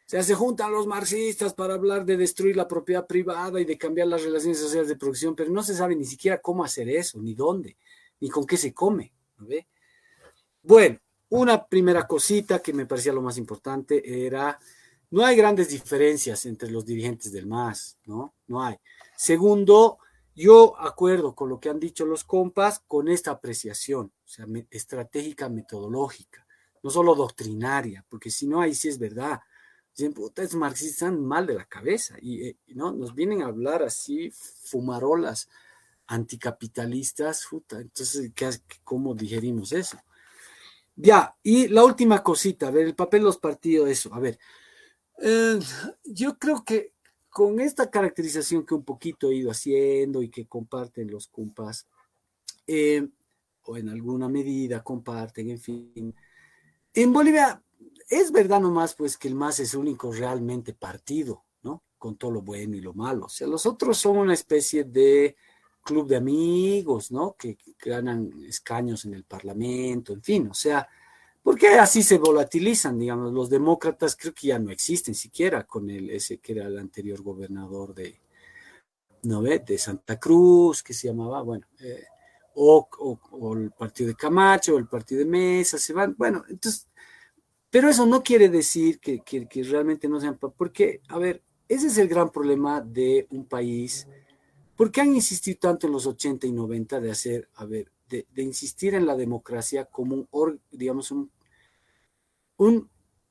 [0.00, 3.78] O sea, se juntan los marxistas para hablar de destruir la propiedad privada y de
[3.78, 7.18] cambiar las relaciones sociales de producción, pero no se sabe ni siquiera cómo hacer eso,
[7.18, 7.78] ni dónde
[8.20, 9.12] ni con qué se come.
[9.38, 9.66] ve?
[10.62, 10.98] Bueno,
[11.30, 14.58] una primera cosita que me parecía lo más importante era,
[15.10, 18.34] no hay grandes diferencias entre los dirigentes del MAS, ¿no?
[18.46, 18.76] No hay.
[19.16, 19.98] Segundo,
[20.34, 25.48] yo acuerdo con lo que han dicho los compas con esta apreciación, o sea, estratégica,
[25.48, 26.46] metodológica,
[26.82, 29.40] no solo doctrinaria, porque si no, ahí sí es verdad.
[29.96, 32.92] Dicen, puta, es marxistas mal de la cabeza y, eh, ¿no?
[32.92, 35.48] nos vienen a hablar así, fumarolas
[36.08, 38.32] anticapitalistas, entonces,
[38.82, 39.98] ¿cómo digerimos eso?
[40.96, 44.38] Ya, y la última cosita, a ver, el papel de los partidos, eso, a ver,
[45.22, 45.60] eh,
[46.04, 46.92] yo creo que
[47.28, 51.86] con esta caracterización que un poquito he ido haciendo y que comparten los compas,
[52.66, 53.06] eh,
[53.62, 56.14] o en alguna medida comparten, en fin,
[56.94, 57.62] en Bolivia
[58.08, 61.84] es verdad nomás pues que el MAS es único realmente partido, ¿no?
[61.98, 63.26] Con todo lo bueno y lo malo.
[63.26, 65.36] O sea, los otros son una especie de
[65.88, 67.34] club de amigos, ¿no?
[67.38, 70.86] Que, ganan escaños en el Parlamento, en fin, o sea,
[71.42, 76.10] porque así se volatilizan, digamos, los demócratas creo que ya no existen siquiera con el
[76.10, 78.20] ese que era el anterior gobernador de,
[79.22, 79.40] ¿no?
[79.40, 82.04] De Santa Cruz, que se llamaba, bueno, eh,
[82.54, 82.88] o,
[83.56, 86.88] el partido de Camacho, o el partido de Mesa, se van, bueno, entonces,
[87.70, 91.86] pero eso no quiere decir que, que, que realmente no sean, porque, a ver, ese
[91.86, 94.06] es el gran problema de un país
[94.78, 98.24] ¿Por qué han insistido tanto en los 80 y 90 de hacer, a ver, de,
[98.36, 101.32] insistir en la democracia como un, digamos, un,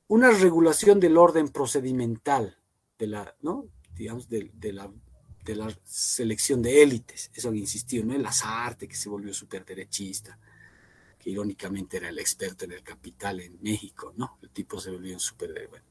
[0.10, 2.58] una regulación del orden procedimental
[3.00, 3.66] de la, ¿no?
[3.96, 4.92] Digamos, de, la,
[5.46, 7.32] de la selección de élites.
[7.34, 8.14] Eso han insistido, ¿no?
[8.14, 10.38] El Lazarte, que se volvió súper derechista,
[11.18, 14.38] que irónicamente era el experto en el capital en México, ¿no?
[14.42, 15.70] El tipo se volvió súper...
[15.70, 15.86] Bueno.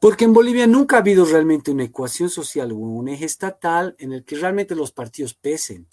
[0.00, 4.12] Porque en Bolivia nunca ha habido realmente una ecuación social o un eje estatal en
[4.12, 5.88] el que realmente los partidos pesen,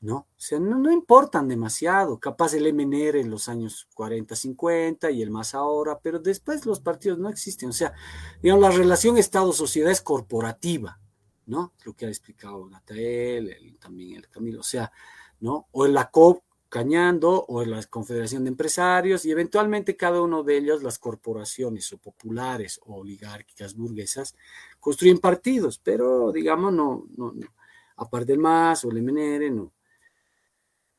[0.00, 0.16] ¿no?
[0.16, 2.20] O sea, no, importan demasiado.
[2.20, 6.78] Capaz el MNR en los años 40, 50 y el más ahora, pero después los
[6.78, 7.70] partidos no existen.
[7.70, 7.92] O sea,
[8.40, 11.00] digamos, la relación Estado-sociedad es corporativa,
[11.46, 11.72] ¿no?
[11.84, 14.60] Lo que ha explicado Natael, también el Camilo.
[14.60, 14.92] O sea,
[15.40, 15.66] ¿no?
[15.72, 16.44] O en la COP
[16.74, 21.98] Cañando o la Confederación de Empresarios y eventualmente cada uno de ellos, las corporaciones o
[21.98, 24.34] populares o oligárquicas burguesas,
[24.80, 27.46] construyen partidos, pero digamos no, no, no.
[27.94, 29.72] aparte del MAS o el MNR, no.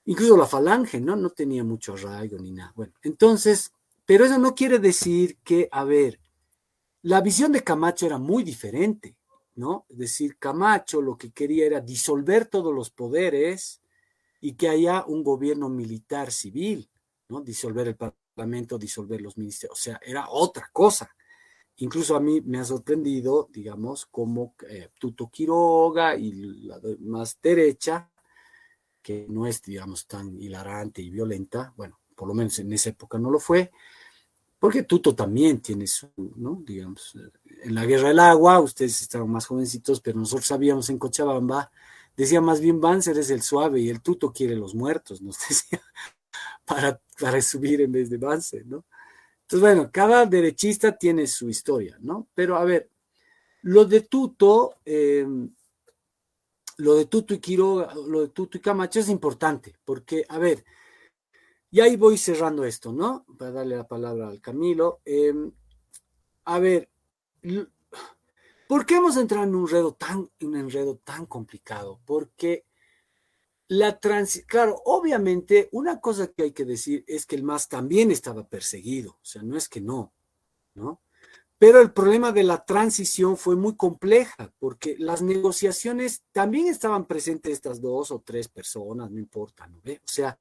[0.06, 1.18] Incluso la Falange, ¿no?
[1.18, 2.72] No tenía mucho arraigo ni nada.
[2.74, 3.74] Bueno, entonces,
[4.06, 6.22] pero eso no quiere decir que, a ver,
[7.02, 9.18] la visión de Camacho era muy diferente,
[9.56, 9.86] ¿no?
[9.90, 13.82] Es decir, Camacho lo que quería era disolver todos los poderes,
[14.46, 16.88] y que haya un gobierno militar civil,
[17.30, 17.42] ¿no?
[17.42, 21.10] Disolver el Parlamento, disolver los ministerios, o sea, era otra cosa.
[21.78, 26.32] Incluso a mí me ha sorprendido, digamos, como eh, Tuto Quiroga y
[26.68, 28.08] la más derecha,
[29.02, 33.18] que no es, digamos, tan hilarante y violenta, bueno, por lo menos en esa época
[33.18, 33.72] no lo fue,
[34.60, 36.62] porque Tuto también tiene su, ¿no?
[36.64, 37.18] Digamos,
[37.64, 41.72] en la guerra del agua, ustedes estaban más jovencitos, pero nosotros sabíamos en Cochabamba
[42.16, 45.82] Decía más bien Banzer es el suave y el tuto quiere los muertos, nos decía,
[46.66, 48.86] para, subir en vez de Banzer, ¿no?
[49.42, 52.28] Entonces, bueno, cada derechista tiene su historia, ¿no?
[52.34, 52.90] Pero a ver,
[53.62, 55.54] lo de Tuto, em,
[56.78, 60.66] lo de Tuto y Quiroga, lo de Tuto y Camacho es importante, porque, a ver,
[61.70, 63.26] y ahí voy cerrando esto, ¿no?
[63.38, 65.02] Para darle la palabra al Camilo.
[65.06, 65.52] Em,
[66.46, 66.90] a ver,
[68.68, 72.00] ¿Por qué hemos entrado en un enredo tan, complicado?
[72.06, 72.66] Porque
[73.68, 78.12] la transición, claro, obviamente una cosa que hay que decir es que el MAS también
[78.12, 80.14] estaba perseguido, o sea, no es que no,
[80.74, 81.02] ¿no?
[81.58, 87.54] Pero el problema de la transición fue muy compleja, porque las negociaciones también estaban presentes
[87.54, 89.78] estas dos o tres personas, no importa, ¿no?
[89.78, 90.38] O sea,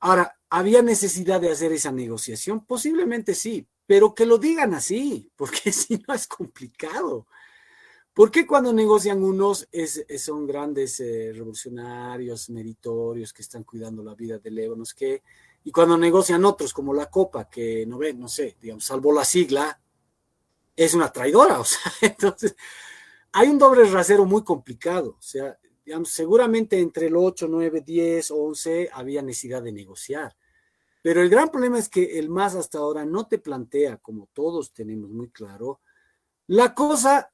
[0.00, 2.64] ahora, ¿había necesidad de hacer esa negociación?
[2.64, 7.26] Posiblemente sí, pero que lo digan así, porque si no es complicado.
[8.18, 9.68] ¿Por qué cuando negocian unos
[10.18, 14.40] son grandes eh, revolucionarios, meritorios, que están cuidando la vida
[14.76, 15.22] no sé qué?
[15.62, 19.24] Y cuando negocian otros, como la Copa, que no ven, no sé, digamos, salvo la
[19.24, 19.80] sigla,
[20.74, 22.56] es una traidora, o sea, entonces
[23.30, 28.32] hay un doble rasero muy complicado, o sea, digamos, seguramente entre el 8, 9, 10,
[28.32, 30.36] 11 había necesidad de negociar.
[31.02, 34.72] Pero el gran problema es que el MAS hasta ahora no te plantea, como todos
[34.72, 35.78] tenemos muy claro,
[36.48, 37.30] la cosa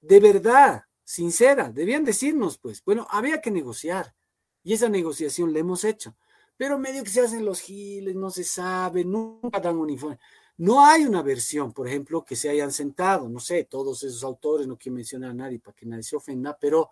[0.00, 4.14] de verdad, sincera, debían decirnos, pues, bueno, había que negociar
[4.62, 6.16] y esa negociación la hemos hecho,
[6.56, 10.18] pero medio que se hacen los giles, no se sabe, nunca dan un informe.
[10.58, 14.66] No hay una versión, por ejemplo, que se hayan sentado, no sé, todos esos autores,
[14.66, 16.90] no quiero mencionar a nadie para que nadie se ofenda, pero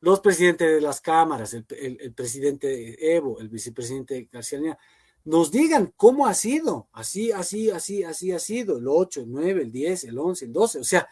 [0.00, 1.64] los presidentes de las cámaras, el,
[2.14, 4.78] presidente Evo, el vicepresidente García Lina,
[5.24, 9.62] nos digan cómo ha sido, así, así, así, así ha sido, el 8, el 9,
[9.62, 11.06] el 10, el 11, el 12, o sea,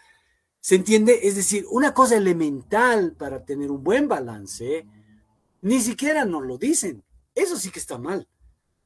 [0.69, 1.20] ¿Se entiende?
[1.23, 4.86] Es decir, una cosa elemental para tener un buen balance,
[5.62, 7.03] ni siquiera nos lo dicen.
[7.35, 8.28] Eso sí que está mal.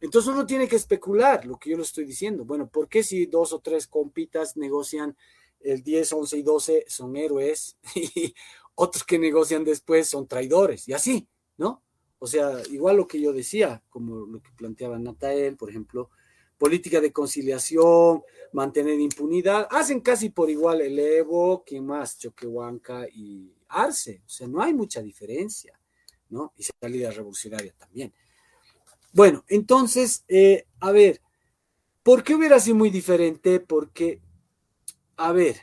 [0.00, 2.44] Entonces uno tiene que especular lo que yo le estoy diciendo.
[2.44, 5.16] Bueno, ¿por qué si dos o tres compitas negocian
[5.58, 8.32] el 10, 11 y 12 son héroes y
[8.76, 10.86] otros que negocian después son traidores?
[10.86, 11.26] Y así,
[11.56, 11.82] ¿no?
[12.20, 16.10] O sea, igual lo que yo decía, como lo que planteaba Natael, por ejemplo,
[16.62, 18.22] política de conciliación,
[18.52, 22.16] mantener impunidad, hacen casi por igual el Evo, ¿quién más?
[22.16, 25.76] Choquehuanca y Arce, o sea, no hay mucha diferencia,
[26.28, 26.52] ¿no?
[26.56, 28.14] Y salida revolucionaria también.
[29.12, 31.20] Bueno, entonces, eh, a ver,
[32.04, 33.58] ¿por qué hubiera sido muy diferente?
[33.58, 34.20] Porque,
[35.16, 35.56] a ver,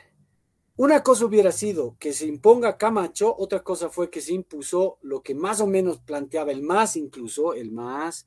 [0.76, 5.22] una cosa hubiera sido que se imponga Camacho, otra cosa fue que se impuso lo
[5.22, 8.26] que más o menos planteaba el MAS, incluso el MAS,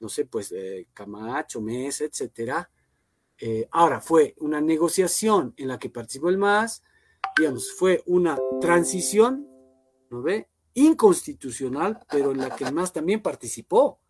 [0.00, 2.68] no sé, pues eh, Camacho, Mesa, etcétera.
[3.38, 6.82] Eh, ahora, fue una negociación en la que participó el MAS,
[7.36, 9.46] digamos, fue una transición,
[10.10, 10.48] ¿no ve?
[10.74, 14.00] Inconstitucional, pero en la que el MAS también participó.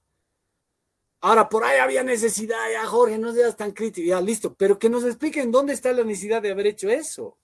[1.22, 4.88] Ahora, por ahí había necesidad, ya Jorge, no seas tan crítico, ya listo, pero que
[4.88, 7.36] nos expliquen dónde está la necesidad de haber hecho eso.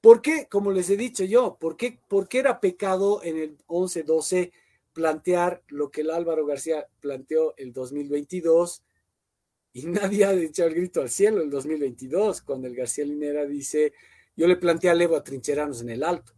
[0.00, 0.48] ¿Por qué?
[0.48, 4.52] Como les he dicho yo, ¿por qué, por qué era pecado en el 11-12
[4.98, 8.82] plantear lo que el Álvaro García planteó el 2022
[9.74, 13.92] y nadie ha echado el grito al cielo el 2022 cuando el García Linera dice,
[14.34, 16.32] yo le planteé a Levo atrincherarnos en el alto.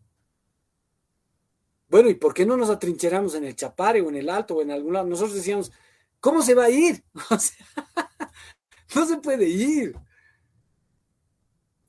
[1.89, 4.63] Bueno, ¿y por qué no nos atrincheramos en el Chapare o en el Alto o
[4.63, 5.07] en algún lado?
[5.07, 5.73] Nosotros decíamos,
[6.21, 7.03] ¿cómo se va a ir?
[7.31, 7.67] O sea,
[8.95, 9.97] no se puede ir.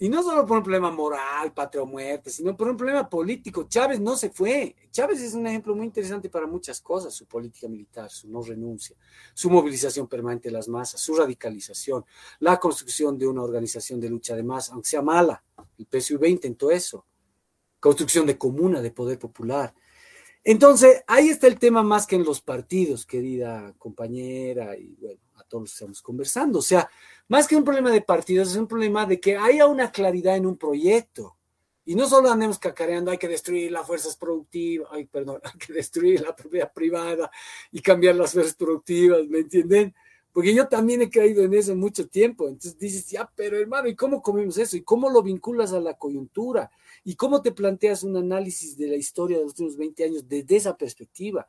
[0.02, 3.68] Y no solo por un problema moral, patria o muerte, sino por un problema político.
[3.70, 4.76] Chávez no se fue.
[4.90, 8.96] Chávez es un ejemplo muy interesante para muchas cosas, su política militar, su no renuncia,
[9.36, 12.04] su movilización permanente de las masas, su radicalización,
[12.40, 15.44] la construcción de una organización de lucha de masas, aunque sea mala.
[15.78, 17.06] El PSUV intentó eso.
[17.80, 19.72] Construcción de comuna, de poder popular.
[20.44, 25.20] Entonces, ahí está el tema más que en los partidos, querida compañera, y bueno,
[25.52, 26.60] todos estamos conversando.
[26.60, 26.90] O sea,
[27.28, 30.46] más que un problema de partidos, es un problema de que haya una claridad en
[30.46, 31.36] un proyecto.
[31.84, 35.74] Y no solo andemos cacareando, hay que destruir las fuerzas productivas, ay, perdón, hay que
[35.74, 37.30] destruir la propiedad privada
[37.72, 39.94] y cambiar las fuerzas productivas, ¿me entienden?
[40.32, 42.48] Porque yo también he caído en eso mucho tiempo.
[42.48, 44.78] Entonces dices, ya, pero hermano, ¿y cómo comemos eso?
[44.78, 46.72] ¿Y cómo lo vinculas a la coyuntura?
[47.04, 50.56] ¿Y cómo te planteas un análisis de la historia de los últimos 20 años desde
[50.56, 51.46] esa perspectiva?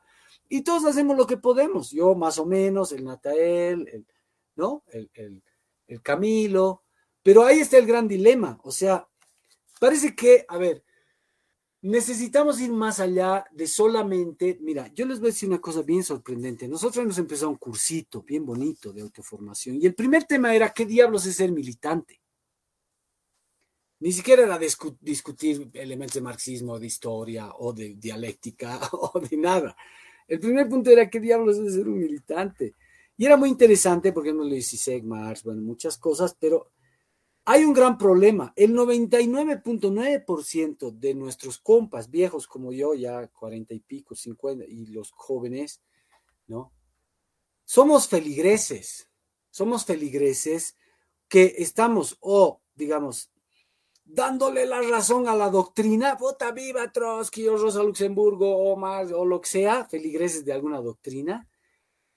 [0.49, 1.91] Y todos hacemos lo que podemos.
[1.91, 4.05] Yo más o menos, el Natael, el,
[4.55, 4.83] ¿no?
[4.91, 5.09] el,
[5.87, 6.83] el Camilo,
[7.21, 9.07] pero ahí está el gran dilema, o sea,
[9.79, 10.83] parece que, a ver,
[11.81, 16.03] necesitamos ir más allá de solamente, mira, yo les voy a decir una cosa bien
[16.03, 20.71] sorprendente, nosotros hemos empezado un cursito bien bonito de autoformación y el primer tema era
[20.71, 22.19] qué diablos es ser militante.
[23.99, 24.59] Ni siquiera era
[24.99, 29.77] discutir elementos de marxismo, de historia o de dialéctica o de nada.
[30.27, 32.73] El primer punto era qué diablos es ser un militante.
[33.17, 36.71] Y era muy interesante porque hemos leído Sisek, Marx, bueno, muchas cosas, pero
[37.45, 38.53] hay un gran problema.
[38.55, 45.11] El 99.9% de nuestros compas, viejos como yo, ya 40 y pico, 50, y los
[45.11, 45.81] jóvenes,
[46.47, 46.71] ¿no?
[47.65, 49.09] Somos feligreses.
[49.49, 50.77] Somos feligreses
[51.27, 53.32] que estamos, o digamos,
[54.13, 59.25] dándole la razón a la doctrina, vota viva Trotsky o Rosa Luxemburgo o más, o
[59.25, 61.47] lo que sea, feligreses de alguna doctrina,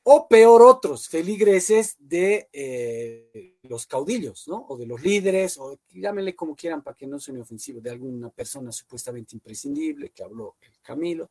[0.02, 4.66] o peor otros, feligreses de eh, los caudillos, ¿no?
[4.68, 8.28] O de los líderes, o llámenle como quieran para que no suene ofensivo, de alguna
[8.28, 11.30] persona supuestamente imprescindible que habló el Camilo,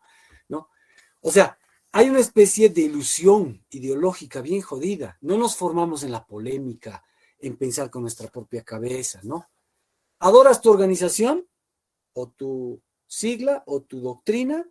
[0.50, 0.70] ¿no?
[1.22, 1.58] O sea,
[1.92, 5.18] hay una especie de ilusión ideológica bien jodida.
[5.22, 7.04] No nos formamos en la polémica,
[7.40, 9.48] en pensar con nuestra propia cabeza, ¿no?
[10.20, 11.48] ¿Adoras tu organización
[12.14, 14.68] o tu sigla o tu doctrina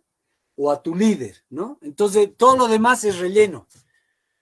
[0.55, 1.77] o a tu líder, ¿no?
[1.81, 3.67] Entonces, todo lo demás es relleno.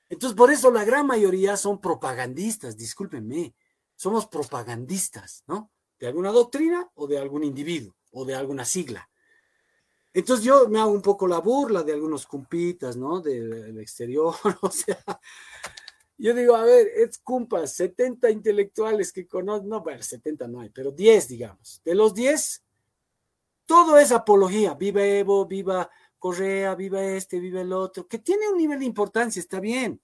[0.10, 3.56] Entonces, por eso la gran mayoría son propagandistas, discúlpenme,
[3.96, 5.72] somos propagandistas, ¿no?
[6.00, 9.10] De alguna doctrina o de algún individuo o de alguna sigla.
[10.14, 13.20] Entonces yo me hago un poco la burla de algunos cumpitas, ¿no?
[13.20, 15.04] Del, exterior, o sea,
[16.18, 20.70] yo digo, a ver, es cumpas, 70 intelectuales que conocen, no, bueno, 70 no hay,
[20.70, 21.82] pero 10, digamos.
[21.84, 22.64] De los 10,
[23.66, 28.58] todo es apología, viva Evo, viva Correa, viva este, viva el otro, que tiene un
[28.58, 30.00] nivel de importancia, está bien,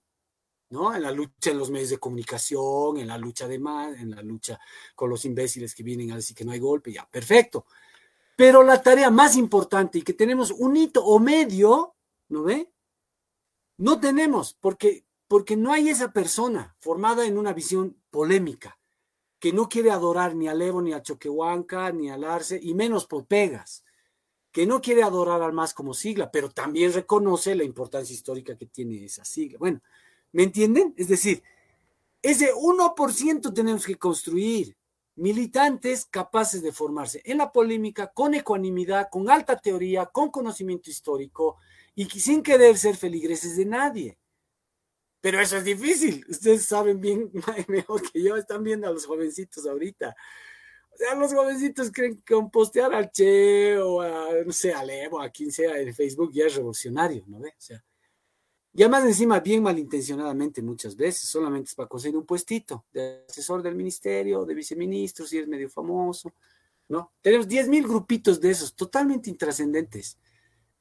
[0.69, 0.94] ¿no?
[0.94, 4.22] En la lucha en los medios de comunicación, en la lucha de más, en la
[4.22, 4.60] lucha
[4.95, 7.65] con los imbéciles que vienen a decir que no hay golpe, ya, perfecto.
[8.36, 11.95] Pero la tarea más importante y que tenemos un hito o medio,
[12.30, 12.72] ¿no ve?
[13.77, 18.80] No tenemos, porque, porque no hay esa persona formada en una visión polémica,
[19.39, 23.06] que no quiere adorar ni a Evo, ni a Choquehuanca, ni al Arce, y menos
[23.06, 23.85] por pegas
[24.51, 28.65] que no quiere adorar al MAS como sigla, pero también reconoce la importancia histórica que
[28.65, 29.60] tiene esa sigla.
[29.60, 29.81] Bueno,
[30.31, 30.93] ¿me entienden?
[30.97, 31.43] Es decir,
[32.22, 34.76] ese 1% tenemos que construir
[35.15, 41.57] militantes capaces de formarse en la polémica, con ecuanimidad, con alta teoría, con conocimiento histórico
[41.93, 44.19] y sin querer ser feligreses de nadie.
[45.22, 46.26] Pero eso es difícil.
[46.30, 47.32] Ustedes saben bien
[47.68, 50.16] mejor que yo, están viendo a los jovencitos ahorita
[51.00, 55.22] sea, los jovencitos creen que con postear al Che o a, no sé, a Levo,
[55.22, 57.50] a quien sea en Facebook ya es revolucionario, ¿no ve?
[57.50, 57.84] O sea,
[58.74, 63.64] ya más encima bien malintencionadamente muchas veces, solamente es para conseguir un puestito de asesor
[63.64, 66.34] del ministerio, de viceministro, si es medio famoso,
[66.90, 67.14] ¿no?
[67.22, 70.20] Tenemos 10 mil grupitos de esos, totalmente intrascendentes,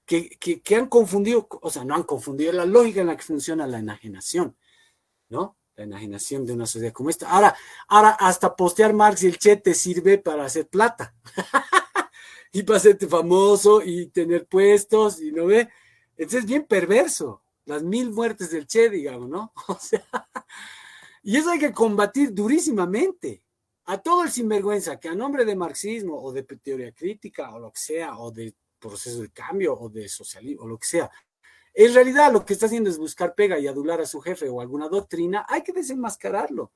[0.09, 3.79] que, han confundido, o sea, no han confundido la lógica en la que funciona la
[3.79, 4.57] enajenación,
[5.29, 5.57] ¿no?
[5.77, 7.31] la enajenación de una sociedad como esta.
[7.31, 7.55] Ahora,
[7.87, 11.15] ahora hasta postear Marx y el Che te sirve para hacer plata
[12.53, 15.69] y para hacerte famoso y tener puestos y no ve.
[16.17, 19.53] Entonces es bien perverso, las mil muertes del Che, digamos, ¿no?
[19.69, 20.05] O sea,
[21.23, 23.45] y eso hay que combatir durísimamente.
[23.85, 27.73] A todo el sinvergüenza que a nombre de marxismo o de teoría crítica o lo
[27.73, 31.11] que sea, o de proceso de cambio o de socialismo o lo que sea,
[31.75, 34.61] en realidad lo que está haciendo es buscar pega y adular a su jefe o
[34.61, 36.73] alguna doctrina, hay que desenmascararlo.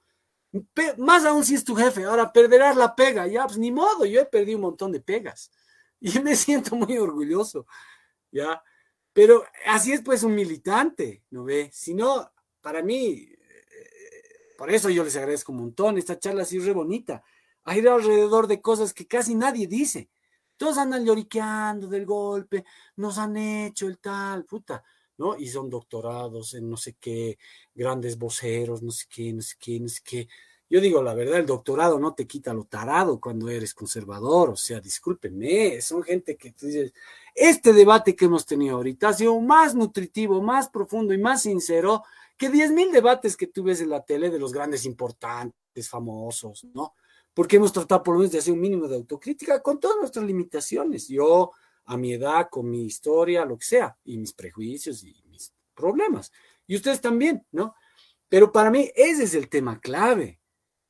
[0.99, 4.21] más aún si es tu jefe, ahora perderás la pega, ya, pues ni modo, yo
[4.21, 5.51] he perdido un montón de pegas
[6.01, 7.67] y me siento muy orgulloso,
[8.31, 8.63] ya.
[9.13, 11.69] Pero así es pues un militante, ¿no ve?
[11.73, 16.59] Si no, para mí, eh, por eso yo les agradezco un montón, esta charla así
[16.61, 17.23] re bonita.
[17.65, 20.09] ha girado alrededor de cosas que casi nadie dice.
[20.63, 22.65] Todos andan lloriqueando del golpe,
[22.95, 24.81] nos han hecho el tal, puta,
[25.19, 25.37] ¿no?
[25.37, 27.37] Y son doctorados en no sé qué,
[27.75, 30.29] grandes voceros, no sé qué, no sé qué, no sé qué.
[30.71, 34.57] Yo digo, la verdad, el doctorado no te quita lo tarado cuando eres conservador, o
[34.57, 36.93] sea, discúlpenme, son gente que tú dices,
[37.35, 42.05] este debate que hemos tenido ahorita ha sido más nutritivo, más profundo y más sincero
[42.37, 46.95] que 10.000 debates que tú ves en la tele de los grandes importantes, famosos, ¿no?
[47.35, 50.25] Porque hemos tratado por lo menos de hacer un mínimo de autocrítica con todas nuestras
[50.25, 51.09] limitaciones.
[51.09, 51.53] Yo,
[51.85, 56.31] a mi edad, con mi historia, lo que sea, y mis prejuicios y mis problemas.
[56.67, 57.75] Y ustedes también, ¿no?
[58.29, 60.43] Pero para mí ese es el tema clave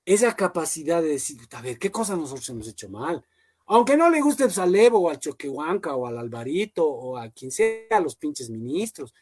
[0.05, 3.25] esa capacidad de decir, a ver, ¿qué cosas nosotros hemos hecho mal?
[3.67, 7.51] Aunque no le guste el Salevo o al Choquehuanca o al Alvarito o a quien
[7.51, 9.15] sea, a los pinches ministros.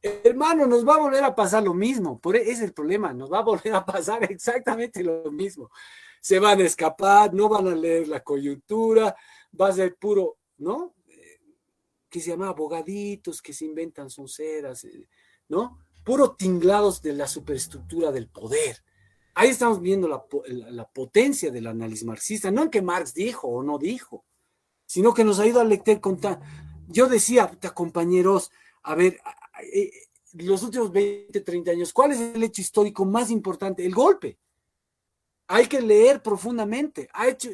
[0.00, 2.18] Hermano, nos va a volver a pasar lo mismo.
[2.18, 5.70] Por ese es el problema, nos va a volver a pasar exactamente lo mismo.
[6.22, 9.14] Se van a escapar, no van a leer la coyuntura,
[9.60, 10.94] va a ser puro, ¿no?
[12.08, 15.06] Que se llama abogaditos, que se inventan sonceras, eh,
[15.48, 15.78] ¿no?
[16.02, 18.82] Puro tinglados de la superestructura del poder
[19.34, 23.78] Ahí estamos viendo la, potencia del análisis marxista, no en que Marx dijo o no
[23.78, 24.26] dijo,
[24.84, 26.40] sino que nos ha ido a lecter contar.
[26.88, 28.50] Yo decía, compañeros,
[28.82, 29.20] a ver,
[29.72, 29.90] eh,
[30.34, 33.86] los últimos 20, 30 años, ¿cuál es el hecho histórico más importante?
[33.86, 34.38] El golpe.
[35.52, 37.10] Hay que leer profundamente.
[37.12, 37.50] Ha hecho,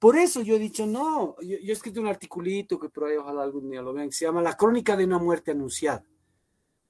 [0.00, 3.44] por eso yo he dicho, no, yo, he escrito un articulito que por ahí ojalá
[3.44, 6.04] algún día lo vean, que se llama La crónica de una muerte anunciada.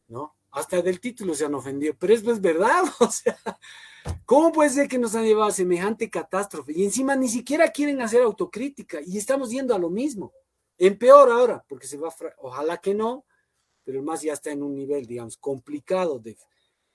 [0.08, 0.34] ¿No?
[0.52, 3.36] Hasta del título se han ofendido, pero eso es verdad, o sea,
[4.24, 6.72] ¿Cómo puede ser que nos han llevado a semejante catástrofe?
[6.72, 10.32] Y encima ni siquiera quieren hacer autocrítica y estamos yendo a lo mismo.
[10.78, 13.26] En peor ahora, porque se va, ojalá que no,
[13.84, 16.38] pero más ya está en un nivel, digamos, complicado de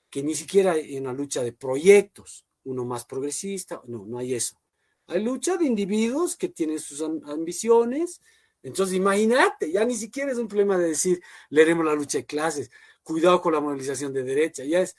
[0.09, 4.61] que ni siquiera en la lucha de proyectos, uno más progresista, no, no hay eso.
[5.07, 8.21] Hay lucha de individuos que tienen sus ambiciones.
[8.63, 12.69] Entonces, imagínate, ya ni siquiera es un problema de decir, leeremos la lucha de clases,
[13.03, 14.95] cuidado con la movilización de derecha, ya es,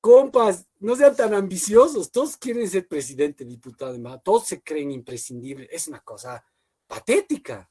[0.00, 5.88] compas, no sean tan ambiciosos, todos quieren ser presidente, diputado, todos se creen imprescindibles, es
[5.88, 6.44] una cosa
[6.86, 7.70] patética.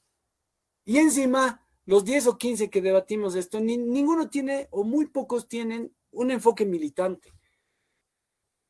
[0.84, 5.96] Y encima, los 10 o 15 que debatimos esto, ninguno tiene, o muy pocos tienen,
[6.12, 7.32] un enfoque militante.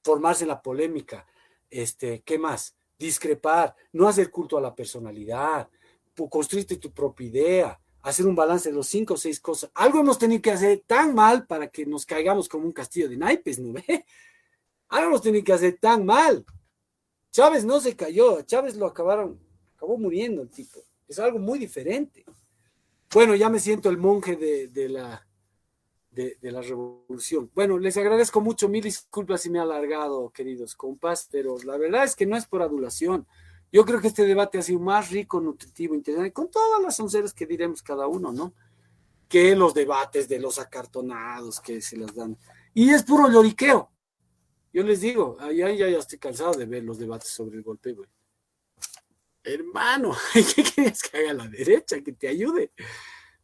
[0.03, 1.25] Formarse en la polémica,
[1.69, 2.75] este, ¿qué más?
[2.99, 5.69] Discrepar, no hacer culto a la personalidad,
[6.29, 9.71] construirte tu propia idea, hacer un balance de los cinco o seis cosas.
[9.73, 13.17] Algo hemos tenido que hacer tan mal para que nos caigamos como un castillo de
[13.17, 14.05] naipes, ¿no ve?
[14.89, 16.45] Algo hemos tenido que hacer tan mal.
[17.31, 19.39] Chávez no se cayó, Chávez lo acabaron,
[19.75, 20.79] acabó muriendo el tipo.
[21.07, 22.23] Es algo muy diferente.
[23.11, 25.25] Bueno, ya me siento el monje de, la,
[26.13, 27.49] de, la revolución.
[27.53, 32.03] Bueno, les agradezco mucho, mil disculpas si me he alargado, queridos compas, pero la verdad
[32.03, 33.27] es que no es por adulación.
[33.71, 37.33] Yo creo que este debate ha sido más rico, nutritivo, interesante, con todas las onceras
[37.33, 38.53] que diremos cada uno, ¿no?
[39.27, 42.37] Que los debates de los acartonados que se las dan.
[42.73, 43.89] Y es puro lloriqueo.
[44.71, 47.93] Yo les digo, ya, ya, ya estoy cansado de ver los debates sobre el golpe,
[47.93, 48.09] güey.
[49.43, 50.15] Hermano,
[50.55, 52.01] ¿qué quieres que haga la derecha?
[52.01, 52.71] Que te ayude.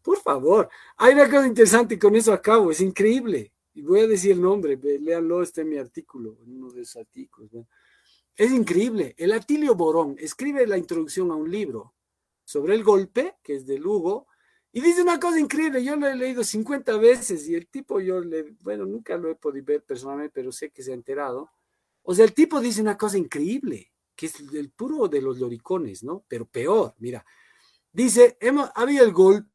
[0.02, 0.70] Por favor.
[0.98, 2.72] Hay una cosa interesante y con eso acabo.
[2.72, 3.52] Es increíble.
[3.74, 4.78] Y voy a decir el nombre.
[4.78, 7.52] Léanlo, está en mi artículo, uno de esos artículos.
[7.54, 7.68] ¿no?
[8.36, 9.16] Es increíble.
[9.18, 11.94] El Atilio Borón escribe la introducción a un libro
[12.44, 14.28] sobre el golpe, que es de Lugo,
[14.72, 15.84] y dice una cosa increíble.
[15.84, 19.36] Yo lo he leído 50 veces y el tipo, yo le, bueno, nunca lo he
[19.36, 21.52] podido ver personalmente, pero sé que se ha enterado.
[22.02, 26.04] O sea, el tipo dice una cosa increíble, que es el puro de los loricones,
[26.04, 26.24] ¿no?
[26.28, 27.26] Pero peor, mira.
[27.92, 29.50] Dice, hemos, había el golpe,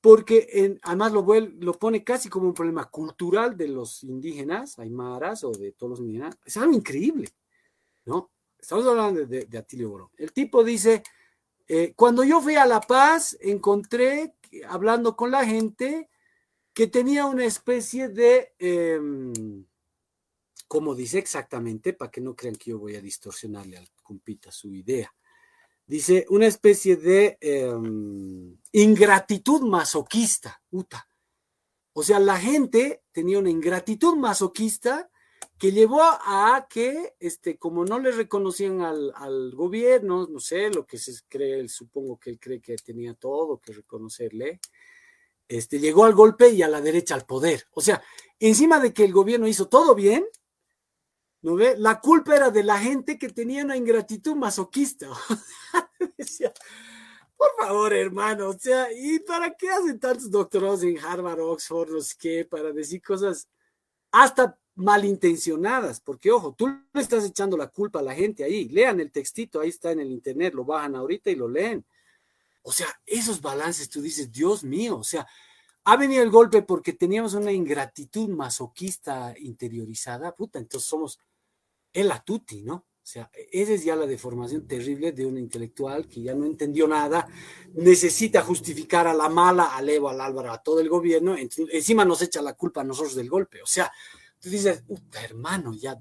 [0.00, 5.42] porque en, además lo, lo pone casi como un problema cultural de los indígenas, aymaras
[5.44, 6.38] o de todos los indígenas.
[6.44, 7.28] Es algo increíble.
[8.08, 8.30] ¿no?
[8.58, 10.10] Estamos hablando de, Atilio Borón.
[10.16, 11.02] El tipo dice,
[11.68, 14.34] eh, cuando yo fui a La Paz, encontré,
[14.66, 16.08] hablando con la gente,
[16.72, 19.66] que tenía una especie de, em,
[20.66, 24.72] como dice exactamente, para que no crean que yo voy a distorsionarle al compita su
[24.72, 25.14] idea,
[25.88, 30.62] dice una especie de em, ingratitud masoquista,
[31.94, 35.10] O sea, la gente tenía una ingratitud masoquista
[35.58, 40.98] que llevó a que, este, como no le reconocían al, gobierno, no sé, lo que
[40.98, 44.60] se cree, supongo que él cree que tenía todo que reconocerle,
[45.48, 47.66] este, llegó al golpe y a la derecha al poder.
[47.72, 48.00] O sea,
[48.38, 50.24] encima de que el gobierno hizo todo bien,
[51.42, 51.74] ¿no ve?
[51.78, 55.08] La culpa era de la gente que tenía una ingratitud masoquista.
[56.18, 56.52] Decía,
[57.36, 62.00] por favor, hermano, o sea, ¿y para qué hacen tantos doctorados en Harvard, Oxford, no
[62.00, 63.48] sé qué, para decir cosas
[64.10, 69.00] hasta malintencionadas, porque ojo, tú le estás echando la culpa a la gente ahí, lean
[69.00, 71.84] el textito, ahí está en el internet, lo bajan ahorita y lo leen.
[72.62, 75.26] O sea, esos balances tú dices, Dios mío, o sea,
[75.84, 81.18] ha venido el golpe porque teníamos una ingratitud masoquista interiorizada, puta, entonces somos
[81.92, 82.74] el atuti, ¿no?
[83.08, 86.86] O sea, esa es ya la deformación terrible de un intelectual que ya no entendió
[86.86, 87.26] nada,
[87.72, 92.20] necesita justificar a la mala, al Evo, al Álvaro, a todo el gobierno, encima nos
[92.20, 93.62] echa la culpa a nosotros del golpe.
[93.62, 93.90] O sea,
[94.38, 94.84] tú dices,
[95.24, 95.98] hermano, ya.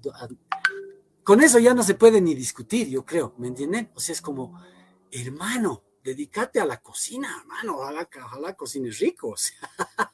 [1.23, 3.89] Con eso ya no se puede ni discutir, yo creo, ¿me entienden?
[3.95, 4.61] O sea, es como,
[5.09, 9.29] hermano, dedícate a la cocina, hermano, ojalá, ojalá cocines rico.
[9.29, 9.57] O sea,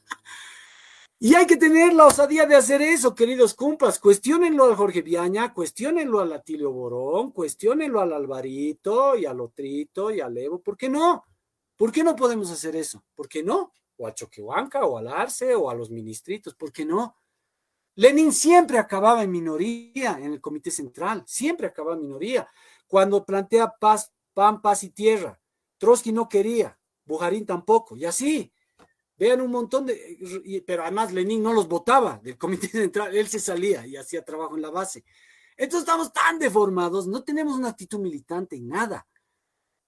[1.18, 3.98] y hay que tener la osadía de hacer eso, queridos cumpas.
[3.98, 10.20] Cuestiónenlo al Jorge Viaña, cuestionenlo al Atilio Borón, cuestionenlo al Alvarito y al Otrito y
[10.20, 10.60] al Evo.
[10.60, 11.24] ¿Por qué no?
[11.76, 13.04] ¿Por qué no podemos hacer eso?
[13.14, 13.72] ¿Por qué no?
[13.96, 16.54] O a Choquehuanca, o al Arce, o a los ministritos.
[16.54, 17.16] ¿Por qué no?
[17.96, 22.48] Lenin siempre acababa en minoría en el Comité Central, siempre acababa en minoría.
[22.86, 25.40] Cuando plantea paz, pan, paz y tierra,
[25.78, 28.52] Trotsky no quería, Bujarín tampoco, y así.
[29.16, 33.38] Vean un montón de, pero además Lenin no los votaba del Comité Central, él se
[33.38, 35.04] salía y hacía trabajo en la base.
[35.56, 39.06] Entonces estamos tan deformados, no tenemos una actitud militante en nada,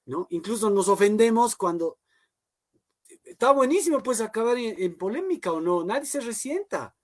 [0.05, 0.29] ¿no?
[0.31, 1.99] Incluso nos ofendemos cuando
[3.25, 6.97] está buenísimo pues acabar en, polémica o no, nadie se resienta,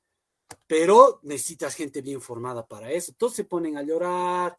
[0.67, 3.13] pero necesitas gente bien formada para eso.
[3.17, 4.57] Todos se ponen a llorar,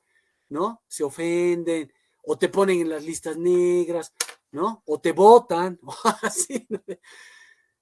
[0.50, 0.84] ¿no?
[0.88, 1.92] Se ofenden
[2.24, 4.14] o te ponen en las listas negras,
[4.52, 4.84] ¿no?
[4.86, 6.68] O te votan, o así.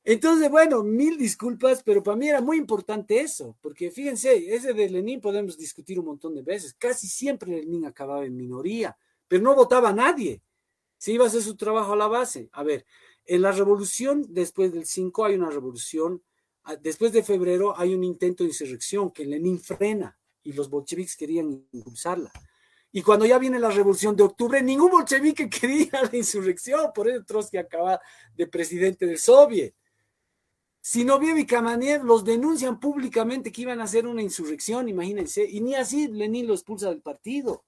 [0.04, 4.90] Entonces, bueno, mil disculpas, pero para mí era muy importante eso, porque fíjense, ese de
[4.90, 6.74] Lenin podemos discutir un montón de veces.
[6.74, 8.98] Casi siempre Lenin acababa en minoría,
[9.28, 10.42] pero no votaba nadie.
[10.98, 12.50] Si iba a hacer su trabajo a la base.
[12.52, 12.86] A ver,
[13.26, 16.24] en la revolución, después del 5 hay una revolución,
[16.64, 21.16] ah, después de febrero hay un intento de insurrección que Lenin frena y los bolcheviques
[21.16, 22.32] querían impulsarla.
[22.92, 27.24] Y cuando ya viene la revolución de octubre, ningún bolchevique quería la insurrección, por eso
[27.24, 28.02] Trotsky acaba
[28.36, 29.76] de presidente del Soviet.
[30.82, 35.76] Sinoviev y Kamenev los denuncian públicamente que iban a hacer una insurrección, imagínense, y ni
[35.76, 37.64] así Lenin lo expulsa del partido.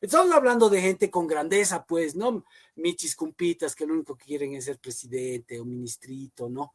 [0.00, 2.44] Estamos hablando de gente con grandeza, pues, ¿no?
[2.74, 6.74] Michis cumpitas que lo único que quieren es ser presidente o ministrito, ¿no?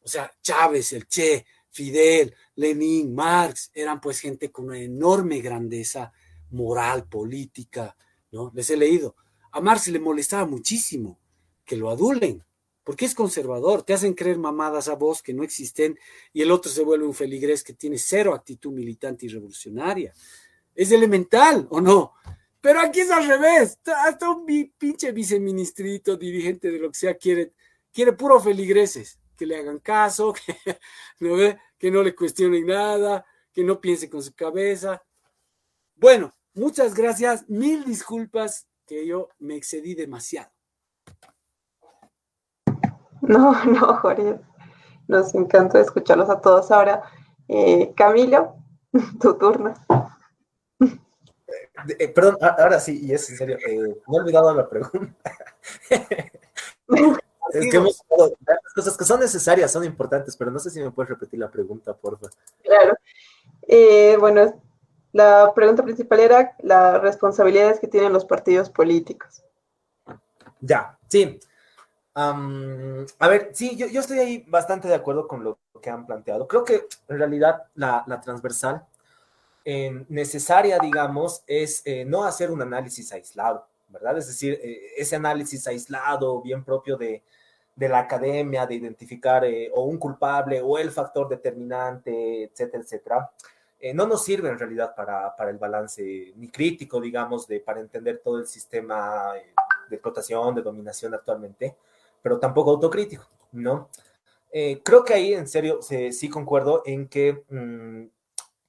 [0.00, 6.12] O sea, Chávez, el Che, Fidel, Lenin, Marx, eran pues gente con una enorme grandeza
[6.50, 7.96] moral, política,
[8.30, 8.50] ¿no?
[8.54, 9.16] Les he leído.
[9.50, 11.18] A Marx le molestaba muchísimo
[11.64, 12.44] que lo adulen,
[12.84, 15.98] porque es conservador, te hacen creer mamadas a vos que no existen
[16.32, 20.12] y el otro se vuelve un feligrés que tiene cero actitud militante y revolucionaria.
[20.74, 22.14] Es elemental, ¿o no?
[22.60, 24.46] Pero aquí es al revés, hasta un
[24.78, 27.52] pinche viceministrito, dirigente de lo que sea, quiere,
[27.92, 30.78] quiere puro feligreses, que le hagan caso, que
[31.20, 31.36] ¿no,
[31.76, 35.02] que no le cuestionen nada, que no piense con su cabeza.
[35.96, 40.52] Bueno, muchas gracias, mil disculpas que yo me excedí demasiado.
[43.32, 44.38] No, no, Jorge.
[45.08, 47.02] Nos encanta escucharlos a todos ahora.
[47.48, 48.56] Eh, Camilo,
[49.20, 49.74] tu turno.
[51.98, 55.14] Eh, perdón, ahora sí, y es en serio, eh, me he olvidado la pregunta.
[57.52, 58.00] es que hemos
[58.46, 61.50] las cosas que son necesarias, son importantes, pero no sé si me puedes repetir la
[61.50, 62.32] pregunta, por favor.
[62.62, 62.94] Claro.
[64.20, 64.62] bueno,
[65.12, 69.42] la pregunta principal era las responsabilidades que tienen los partidos políticos.
[70.60, 71.40] Ya, sí
[72.14, 76.46] a ver, sí, yo, estoy ahí bastante de acuerdo con lo que han planteado.
[76.46, 78.84] Creo que en realidad la, transversal
[79.64, 84.18] eh, necesaria, digamos, es eh, no hacer un análisis aislado, ¿verdad?
[84.18, 87.22] Es decir, eh, ese análisis aislado, bien propio de,
[87.76, 89.44] la academia, de identificar
[89.74, 93.30] o un culpable o el factor determinante, etcétera, etcétera.
[93.94, 98.20] no nos sirve en realidad para, para, el balance ni crítico, digamos, de, para entender
[98.22, 99.32] todo el sistema
[99.88, 101.74] de explotación, de dominación actualmente
[102.22, 103.90] pero tampoco autocrítico, ¿no?
[104.50, 108.04] Eh, creo que ahí, en serio, sí concuerdo en que mm,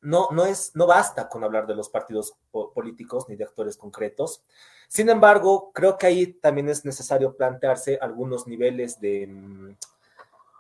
[0.01, 4.43] no, no, es, no basta con hablar de los partidos políticos ni de actores concretos.
[4.88, 9.75] Sin embargo, creo que ahí también es necesario plantearse algunos niveles de, mm,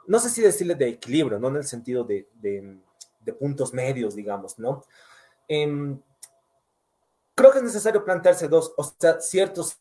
[0.07, 2.79] no sé si decirle de equilibrio, no en el sentido de, de,
[3.39, 4.83] puntos medios, digamos, ¿no?
[5.47, 5.99] Em,
[7.35, 9.79] creo que es necesario plantearse dos, o sea, ciertos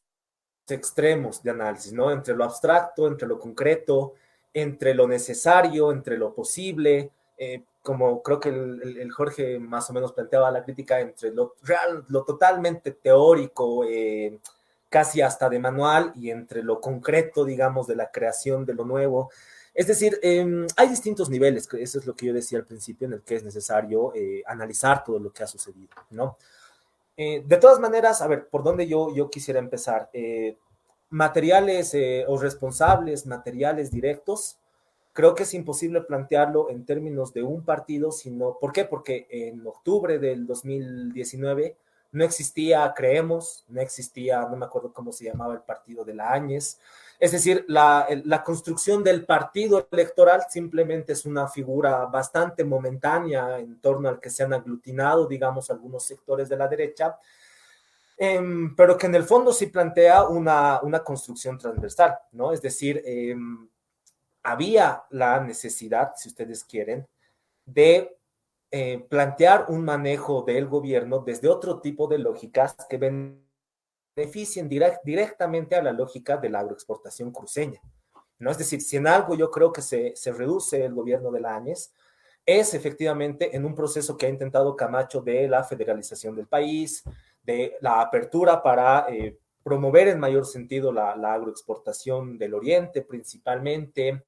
[0.68, 2.10] extremos de análisis, ¿no?
[2.10, 4.14] Entre lo abstracto, entre lo concreto,
[4.54, 10.12] entre lo necesario, entre lo posible, eh, como creo que el, Jorge más o menos
[10.12, 14.38] planteaba la crítica entre lo real, lo totalmente teórico, eh,
[14.88, 19.30] casi hasta de manual y entre lo concreto, digamos, de la creación de lo nuevo.
[19.74, 23.14] Es decir, em, hay distintos niveles, eso es lo que yo decía al principio, en
[23.14, 26.36] el que es necesario eh, analizar todo lo que ha sucedido, ¿no?
[27.16, 30.10] Eh, de todas maneras, a ver, ¿por dónde yo, yo quisiera empezar?
[30.12, 30.56] Eh,
[31.10, 31.94] materiales
[32.26, 34.58] o responsables, materiales directos,
[35.12, 38.86] creo que es imposible plantearlo en términos de un partido, sino, ¿por qué?
[38.86, 41.76] Porque en octubre del 2019
[42.12, 46.30] no existía Creemos, no existía, no me acuerdo cómo se llamaba el partido de la
[46.32, 46.78] Áñez.
[47.18, 53.80] Es decir, la, la, construcción del partido electoral simplemente es una figura bastante momentánea en
[53.80, 57.16] torno al que se han aglutinado, digamos, algunos sectores de la derecha,
[58.16, 62.52] em, pero que en el fondo sí plantea una, una construcción transversal, ¿no?
[62.52, 63.68] Es decir, em,
[64.42, 67.06] había la necesidad, si ustedes quieren,
[67.64, 68.16] de
[68.74, 72.96] eh, plantear un manejo del gobierno desde otro tipo de lógicas que
[74.16, 77.82] beneficien directamente a la lógica de la agroexportación cruceña.
[78.38, 78.50] ¿no?
[78.50, 81.92] Es decir, si en algo yo creo que se, reduce el gobierno de la AñES,
[82.46, 87.04] es efectivamente en un proceso que ha intentado Camacho de la federalización del país,
[87.42, 94.24] de la apertura para eh, promover en mayor sentido la, la, agroexportación del Oriente principalmente.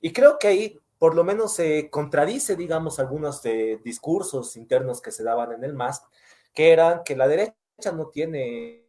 [0.00, 3.42] Y creo que ahí por lo menos se contradice, digamos, algunos
[3.84, 6.02] discursos internos que se daban en el MAS,
[6.54, 7.56] que eran que la derecha
[7.94, 8.86] no tiene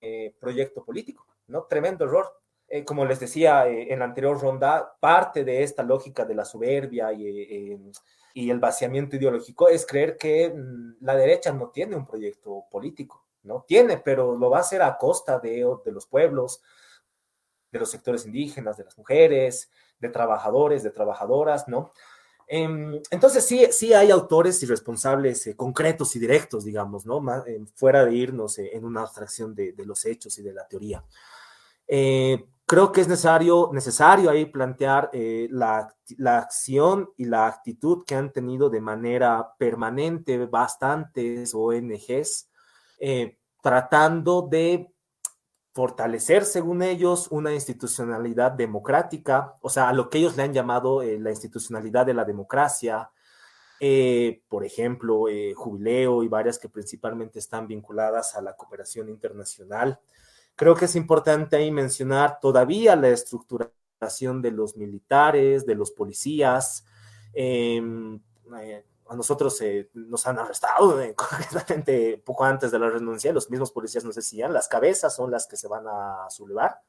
[0.00, 1.64] eh, proyecto político, ¿no?
[1.64, 2.26] Tremendo error.
[2.68, 6.44] Eh, como les decía eh, en la anterior ronda, parte de esta lógica de la
[6.44, 7.80] soberbia y,
[8.34, 13.24] y el vaciamiento ideológico es creer que mm, la derecha no tiene un proyecto político,
[13.42, 13.64] ¿no?
[13.66, 16.62] Tiene, pero lo va a hacer a costa de, de los pueblos,
[17.70, 21.92] de los sectores indígenas, de las mujeres, de trabajadores, de trabajadoras, ¿no?
[22.50, 27.22] Em, entonces sí, sí hay autores y responsables eh, concretos y directos, digamos, ¿no?
[27.44, 31.04] Eh, fuera de irnos eh, en una abstracción de, los hechos y de la teoría.
[32.66, 38.30] creo que es necesario, necesario ahí plantear la, la, acción y la actitud que han
[38.32, 42.50] tenido de manera permanente bastantes ONGs,
[43.62, 44.92] tratando de
[45.78, 51.02] fortalecer, según ellos, una institucionalidad democrática, o sea, a lo que ellos le han llamado
[51.02, 53.12] eh, la institucionalidad de la democracia,
[53.78, 60.00] eh, por ejemplo, eh, Jubileo y varias que principalmente están vinculadas a la cooperación internacional.
[60.56, 66.84] Creo que es importante ahí mencionar todavía la estructuración de los militares, de los policías,
[67.32, 68.18] em,
[69.08, 73.72] a nosotros eh, nos han arrestado eh, concretamente poco antes de la renuncia, los mismos
[73.72, 76.82] policías nos decían, las cabezas son las que se van a sublevar,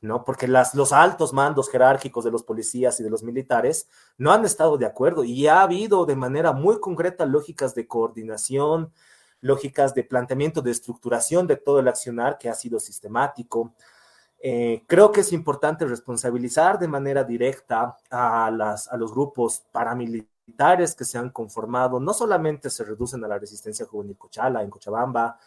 [0.00, 0.24] ¿no?
[0.24, 3.88] Porque las, los altos mandos jerárquicos de los policías y de los militares
[4.18, 8.92] no han estado de acuerdo y ha habido de manera muy concreta lógicas de coordinación,
[9.40, 13.74] lógicas de planteamiento, de estructuración de todo el accionar que ha sido sistemático.
[14.38, 20.26] Eh, creo que es importante responsabilizar de manera directa a, las, a los grupos paramilitares
[20.26, 20.35] militares
[20.96, 25.38] que se han conformado no solamente se reducen a la resistencia juvenil Cochala en Cochabamba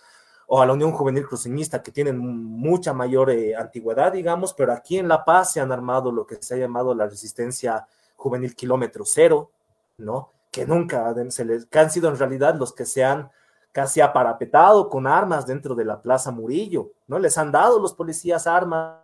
[0.47, 4.97] o a la Unión Juvenil Cruceñista que tienen mucha mayor eh, antigüedad, digamos, pero aquí
[4.97, 9.03] en La Paz se han armado lo que se ha llamado la resistencia juvenil kilómetro
[9.05, 9.51] cero,
[9.97, 10.31] ¿no?
[10.51, 13.30] Que nunca se les, que han sido en realidad los que se han
[13.71, 17.19] casi aparapetado con armas dentro de la Plaza Murillo, ¿no?
[17.19, 18.97] Les han dado los policías armas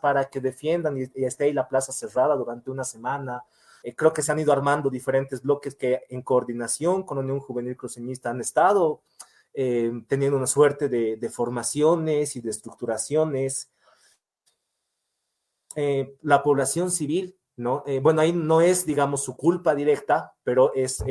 [0.00, 3.44] para que defiendan y, y esté ahí la plaza cerrada durante una semana,
[3.84, 7.76] eh, creo que se han ido armando diferentes bloques que en coordinación con Unión Juvenil
[7.76, 9.02] Cruceñista han estado
[9.52, 13.70] eh, teniendo una suerte de, formaciones y de estructuraciones.
[15.76, 17.84] Eh, la población civil, ¿no?
[18.00, 21.04] bueno, ahí no es, digamos, su culpa directa, pero es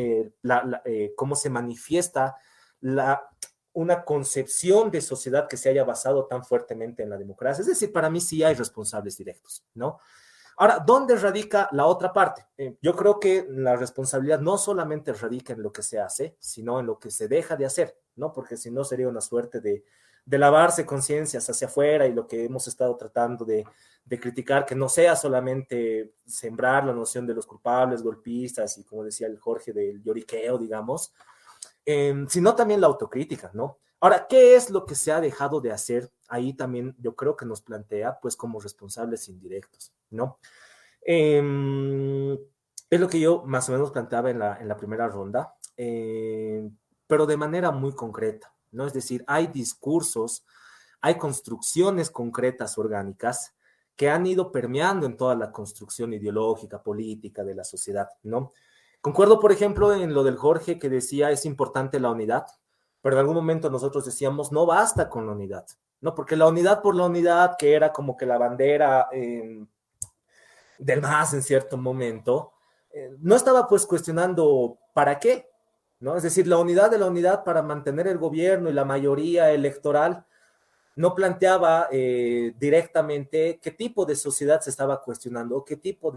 [1.16, 2.38] cómo se manifiesta
[2.82, 3.30] la,
[3.74, 7.62] una concepción de sociedad que se haya basado tan fuertemente en la democracia.
[7.62, 10.00] Es decir, para mí sí hay responsables directos, ¿no?
[10.58, 12.46] Ahora, ¿dónde radica la otra parte?
[12.58, 16.80] Eh, yo creo que la responsabilidad no solamente radica en lo que se hace, sino
[16.80, 18.32] en lo que se deja de hacer, ¿no?
[18.32, 19.84] Porque si no sería una suerte de,
[20.26, 23.66] lavarse conciencias hacia afuera y lo que hemos estado tratando de,
[24.20, 29.28] criticar, que no sea solamente sembrar la noción de los culpables, golpistas y como decía
[29.28, 31.14] el Jorge del lloriqueo, digamos,
[31.86, 33.80] em, sino también la autocrítica, ¿no?
[34.04, 36.12] Ahora, ¿qué es lo que se ha dejado de hacer?
[36.28, 40.40] Ahí también yo creo que nos plantea, pues, como responsables indirectos, ¿no?
[41.02, 42.34] Em,
[42.90, 46.70] es lo que yo más o menos planteaba en la, en la primera ronda, eh,
[47.08, 48.86] pero de manera muy concreta, ¿no?
[48.86, 50.46] Es decir, hay discursos,
[51.02, 53.56] hay construcciones concretas orgánicas
[53.96, 58.52] que han ido permeando en toda la construcción ideológica, política de la sociedad, ¿no?
[59.02, 62.46] Concuerdo, por ejemplo, en lo del Jorge que decía es importante la unidad,
[63.02, 65.66] pero en algún momento nosotros decíamos, no basta con la unidad,
[66.00, 66.16] ¿no?
[66.16, 69.68] Porque la unidad por la unidad, que era como que la bandera em,
[70.84, 72.52] del MAS en cierto momento,
[72.92, 75.50] eh, no estaba pues cuestionando para qué,
[76.00, 76.18] ¿no?
[76.18, 80.26] Es decir, la unidad de la unidad para mantener el gobierno y la mayoría electoral
[80.96, 86.14] no planteaba eh, directamente qué tipo de sociedad se estaba cuestionando qué tipo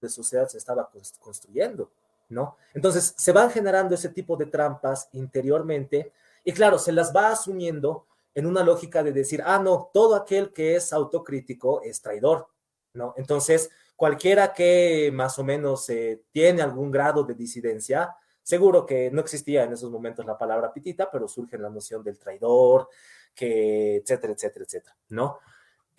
[0.00, 0.88] de sociedad se estaba
[1.18, 1.90] construyendo,
[2.28, 2.56] ¿no?
[2.74, 6.12] Entonces, se van generando ese tipo de trampas interiormente
[6.44, 10.52] y claro, se las va asumiendo en una lógica de decir, ah, no, todo aquel
[10.52, 12.48] que es autocrítico es traidor,
[12.94, 13.14] ¿no?
[13.16, 13.70] Entonces,
[14.00, 19.64] cualquiera que más o menos eh, tiene algún grado de disidencia, seguro que no existía
[19.64, 22.88] en esos momentos la palabra pitita, pero surge la noción del traidor,
[23.34, 25.40] que etcétera, etcétera, etcétera, ¿no?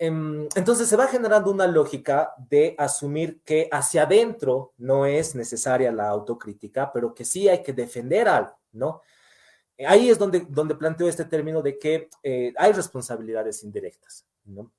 [0.00, 5.92] Em, entonces se va generando una lógica de asumir que hacia adentro no es necesaria
[5.92, 9.02] la autocrítica, pero que sí hay que defender algo, ¿no?
[9.86, 14.72] Ahí es donde, donde planteo este término de que eh, hay responsabilidades indirectas, ¿no?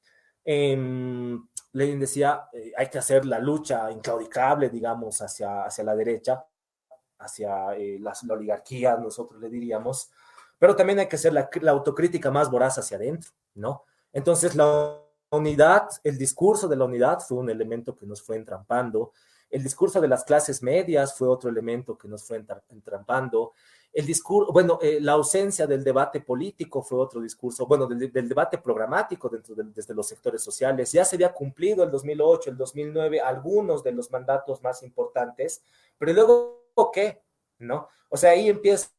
[0.44, 1.38] Eh,
[1.74, 6.46] Lenin decía, eh, hay que hacer la lucha inclaudicable, digamos, hacia, hacia la derecha,
[7.20, 10.12] hacia eh, la, oligarquía, nosotros le diríamos,
[10.58, 13.86] pero también hay que hacer la, la autocrítica más voraz hacia adentro, ¿no?
[14.12, 15.00] Entonces, la
[15.32, 19.12] unidad, el discurso de la unidad fue un elemento que nos fue entrampando,
[19.50, 23.54] el discurso de las clases medias fue otro elemento que nos fue entrampando,
[23.94, 28.58] el discurso, bueno, eh, la ausencia del debate político fue otro discurso, bueno, del, debate
[28.58, 30.92] programático dentro de, desde los sectores sociales.
[30.92, 35.64] Ya se había cumplido el 2008, el 2009, algunos de los mandatos más importantes,
[35.98, 37.22] pero luego, ¿qué?
[37.60, 37.88] ¿No?
[38.10, 38.90] O sea, ahí empieza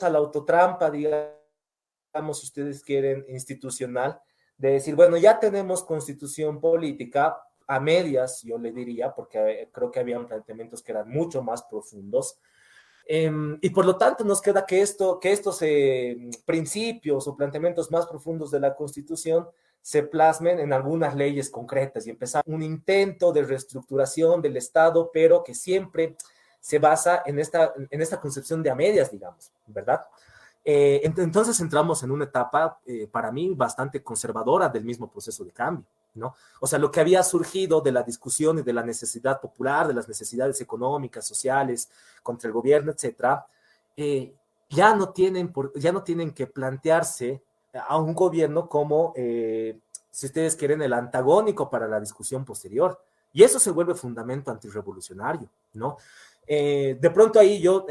[0.00, 4.20] la autotrampa, digamos, si ustedes quieren, institucional,
[4.58, 9.92] de decir, bueno, ya tenemos constitución política a medias, yo le diría, porque eh, creo
[9.92, 12.40] que habían planteamientos que eran mucho más profundos
[13.12, 17.90] Em, y por lo tanto nos queda que, esto, que estos eh, principios o planteamientos
[17.90, 19.48] más profundos de la Constitución
[19.82, 25.42] se plasmen en algunas leyes concretas y empezar un intento de reestructuración del Estado, pero
[25.42, 26.14] que siempre
[26.60, 30.06] se basa en esta, en esta concepción de a medias, digamos, ¿verdad?
[30.64, 35.50] Eh, entonces entramos en una etapa, eh, para mí, bastante conservadora del mismo proceso de
[35.50, 35.84] cambio.
[36.14, 36.34] ¿No?
[36.60, 39.94] O sea, lo que había surgido de la discusión y de la necesidad popular, de
[39.94, 41.90] las necesidades económicas, sociales,
[42.22, 43.46] contra el gobierno, etcétera,
[43.96, 44.34] eh,
[44.68, 49.78] ya, no tienen ya no tienen que plantearse a un gobierno como, eh,
[50.10, 53.02] si ustedes quieren, el antagónico para la discusión posterior.
[53.32, 55.96] Y eso se vuelve fundamento antirrevolucionario, ¿no?
[56.46, 57.86] Eh, de pronto ahí yo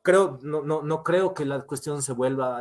[0.00, 2.60] creo, no, no, no, creo que la cuestión se vuelva,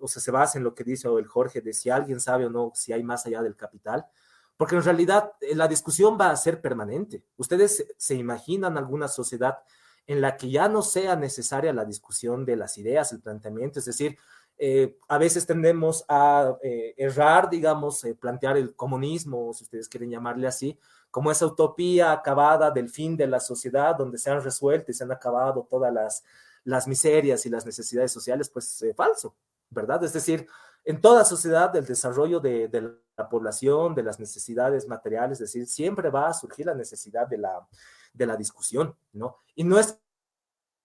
[0.00, 2.50] o sea, se base en lo que dice el Jorge de si alguien sabe o
[2.50, 4.04] no si hay más allá del capital,
[4.60, 7.24] porque en realidad eh, la discusión va a ser permanente.
[7.38, 9.60] Ustedes se imaginan alguna sociedad
[10.06, 13.86] en la que ya no sea necesaria la discusión de las ideas, el planteamiento, es
[13.86, 14.18] decir,
[14.58, 20.46] eh, a veces tendemos a eh, errar, digamos, plantear el comunismo, si ustedes quieren llamarle
[20.46, 20.78] así,
[21.10, 25.04] como esa utopía acabada del fin de la sociedad, donde se han resuelto y se
[25.04, 26.22] han acabado todas las,
[26.64, 29.34] las miserias y las necesidades sociales, pues falso,
[29.70, 30.04] ¿verdad?
[30.04, 30.46] Es decir,
[30.90, 32.68] en toda sociedad el desarrollo de,
[33.16, 37.38] la población, de las necesidades materiales, es decir, siempre va a surgir la necesidad de
[37.38, 37.66] la,
[38.12, 39.36] de la discusión, ¿no?
[39.54, 39.98] Y no es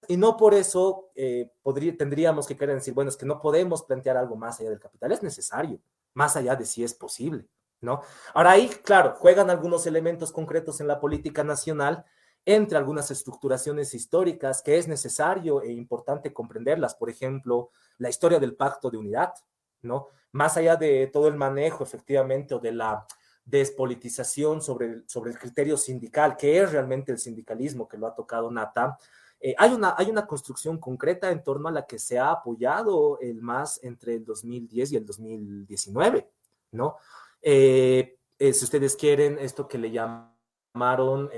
[0.07, 3.83] y no por eso eh, podría, tendríamos que querer decir, bueno, es que no podemos
[3.83, 5.79] plantear algo más allá del capital, es necesario,
[6.13, 7.47] más allá de si es posible,
[7.81, 8.01] ¿no?
[8.33, 12.05] Ahora ahí, claro, juegan algunos elementos concretos en la política nacional,
[12.45, 18.55] entre algunas estructuraciones históricas que es necesario e importante comprenderlas, por ejemplo, la historia del
[18.55, 19.33] pacto de unidad,
[19.81, 20.07] ¿no?
[20.31, 23.05] Más allá de todo el manejo efectivamente o de la
[23.45, 28.15] despolitización sobre el, sobre el criterio sindical, que es realmente el sindicalismo que lo ha
[28.15, 28.97] tocado Nata,
[29.39, 33.19] eh, hay, una, hay una construcción concreta en torno a la que se ha apoyado
[33.19, 36.27] el MAS entre el 2010 y el 2019,
[36.71, 36.97] ¿no?
[37.41, 41.29] Eh, eh, si ustedes quieren, esto que le llamaron,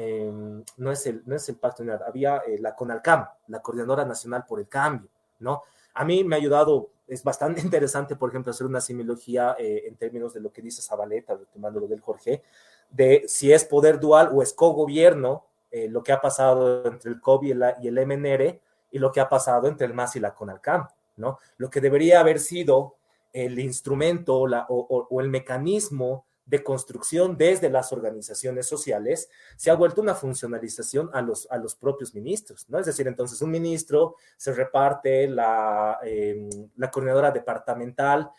[0.77, 4.67] no, es el, no es el pacto, había la CONALCAM, la Coordinadora Nacional por el
[4.67, 5.09] Cambio,
[5.39, 5.63] ¿no?
[5.97, 9.95] A mí me ha ayudado es bastante interesante, por ejemplo, hacer una similogía eh, en
[9.95, 12.43] términos de lo que dice Zabaleta, retomando lo del Jorge,
[12.89, 17.19] de si es poder dual o es cogobierno, eh, lo que ha pasado entre el
[17.19, 18.59] COB y el, MNR
[18.91, 21.39] y lo que ha pasado entre el MAS y la CONALCAM, ¿no?
[21.57, 22.95] Lo que debería haber sido
[23.33, 30.15] el instrumento o el mecanismo de construcción desde las organizaciones sociales, se ha vuelto una
[30.15, 32.79] funcionalización a los, a los propios ministros, ¿no?
[32.79, 38.31] Es decir, entonces un ministro se reparte la, em, la coordinadora departamental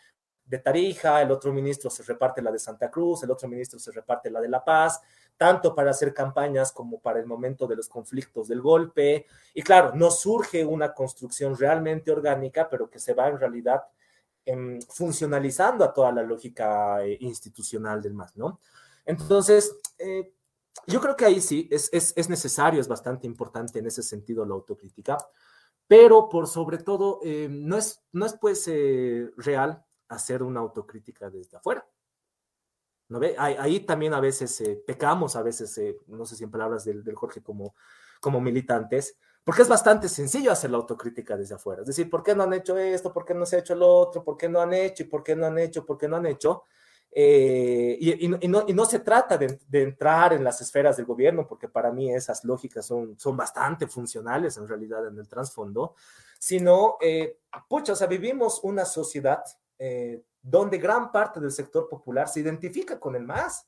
[0.43, 3.91] de Tarija, el otro ministro se reparte la de Santa Cruz, el otro ministro se
[3.91, 4.99] reparte la de La Paz,
[5.37, 9.27] tanto para hacer campañas como para el momento de los conflictos del golpe.
[9.53, 13.83] Y claro, no surge una construcción realmente orgánica, pero que se va en realidad
[14.45, 18.59] em, funcionalizando a toda la lógica eh, institucional del MAS, ¿no?
[19.05, 20.33] Entonces, eh,
[20.85, 24.45] yo creo que ahí sí es, es, es, necesario, es bastante importante en ese sentido
[24.45, 25.17] la autocrítica,
[25.87, 31.29] pero por sobre todo eh, no, es, no es pues eh, real hacer una autocrítica
[31.29, 31.87] desde afuera.
[33.07, 33.35] ¿No ve?
[33.39, 37.41] Ahí, también a veces pecamos, a veces, no sé si en palabras del, del, Jorge
[37.41, 37.73] como,
[38.21, 41.81] como militantes, porque es bastante sencillo hacer la autocrítica desde afuera.
[41.81, 43.11] Es decir, ¿por qué no han hecho esto?
[43.11, 44.23] ¿Por qué no se ha hecho lo otro?
[44.23, 45.03] ¿Por qué no han hecho?
[45.03, 45.85] ¿Y por qué no han hecho?
[45.85, 46.63] ¿Por qué no han hecho?
[47.11, 50.97] Eh, y, y, y, no, y, no, se trata de, de, entrar en las esferas
[50.97, 55.27] del gobierno, porque para mí esas lógicas son, son bastante funcionales en realidad en el
[55.27, 55.95] trasfondo,
[56.39, 59.43] sino, eh, pucha, o sea, vivimos una sociedad
[59.77, 63.67] eh, donde gran parte del sector popular se identifica con el MAS,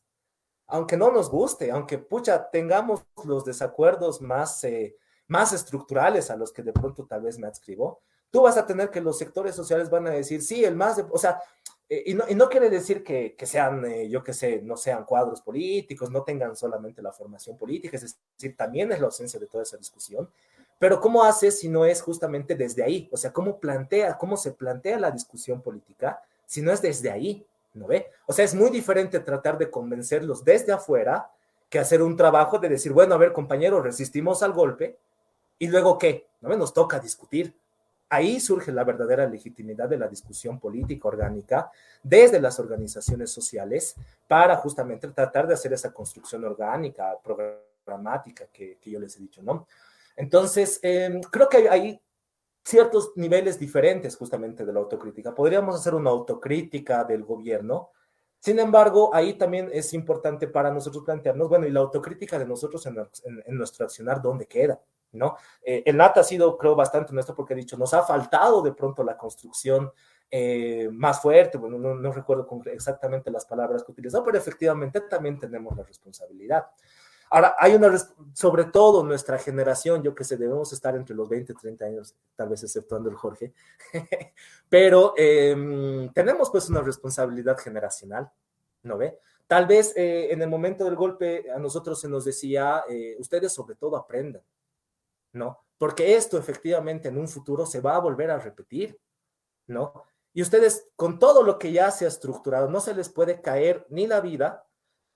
[0.67, 4.95] aunque no nos guste, aunque, pucha, tengamos los desacuerdos más, eh,
[5.31, 8.89] más estructurales a los que de pronto tal vez me adscribo, tú vas a tener
[8.89, 11.39] que los sectores sociales van a decir, sí, el MAS, de, o sea,
[11.87, 14.75] eh, y, no, y, no, quiere decir que, que sean, eh, yo qué sé, no
[14.75, 19.39] sean cuadros políticos, no tengan solamente la formación política, es decir, también es la ausencia
[19.39, 20.29] de toda esa discusión.
[20.77, 23.07] Pero ¿cómo hace si no es justamente desde ahí?
[23.13, 27.45] O sea, ¿cómo plantea, cómo se plantea la discusión política si no es desde ahí?
[27.73, 28.07] ¿No ve?
[28.25, 31.31] O sea, es muy diferente tratar de convencerlos desde afuera
[31.69, 34.97] que hacer un trabajo de decir, bueno, a ver, compañeros, resistimos al golpe
[35.61, 36.27] y luego qué?
[36.41, 36.55] ¿No?
[36.55, 37.55] Nos toca discutir
[38.11, 41.71] ahí surge la verdadera legitimidad de la discusión política orgánica
[42.03, 43.95] desde las organizaciones sociales
[44.27, 49.41] para justamente tratar de hacer esa construcción orgánica, programática que, que yo les he dicho,
[49.41, 49.65] ¿no?
[50.17, 52.01] Entonces, eh, creo que hay
[52.65, 55.33] ciertos niveles diferentes justamente de la autocrítica.
[55.33, 57.91] Podríamos hacer una autocrítica del gobierno,
[58.39, 62.85] sin embargo, ahí también es importante para nosotros plantearnos, bueno, y la autocrítica de nosotros
[62.87, 64.81] en, en, en nuestro accionar, ¿dónde queda?
[65.13, 65.37] ¿No?
[65.63, 68.73] Eh, el NAT ha sido, creo, bastante honesto porque ha dicho, nos ha faltado de
[68.73, 69.91] pronto la construcción
[70.29, 75.37] eh, más fuerte, bueno, no, no, recuerdo exactamente las palabras que utilizó, pero efectivamente también
[75.37, 76.67] tenemos la responsabilidad.
[77.29, 77.97] Ahora, hay una,
[78.33, 82.15] sobre todo nuestra generación, yo que sé, debemos estar entre los 20 y 30 años,
[82.35, 83.53] tal vez exceptuando el Jorge,
[84.69, 88.29] pero eh, tenemos pues una responsabilidad generacional,
[88.83, 89.17] ¿no ve?
[89.51, 93.51] Tal vez eh, en el momento del golpe a nosotros se nos decía, eh, ustedes
[93.51, 94.41] sobre todo aprendan,
[95.33, 95.59] ¿no?
[95.77, 98.99] Porque esto efectivamente en un futuro se va a volver a repetir,
[99.67, 100.03] ¿no?
[100.33, 103.85] Y ustedes, con todo lo que ya se ha estructurado, no se les puede caer
[103.89, 104.65] ni la vida,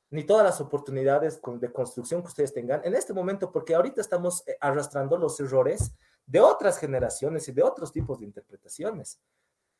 [0.09, 4.45] ni todas las oportunidades de construcción que ustedes tengan en este momento, porque ahorita estamos
[4.47, 5.93] eh, arrastrando los errores
[6.25, 9.19] de otras generaciones y de otros tipos de interpretaciones.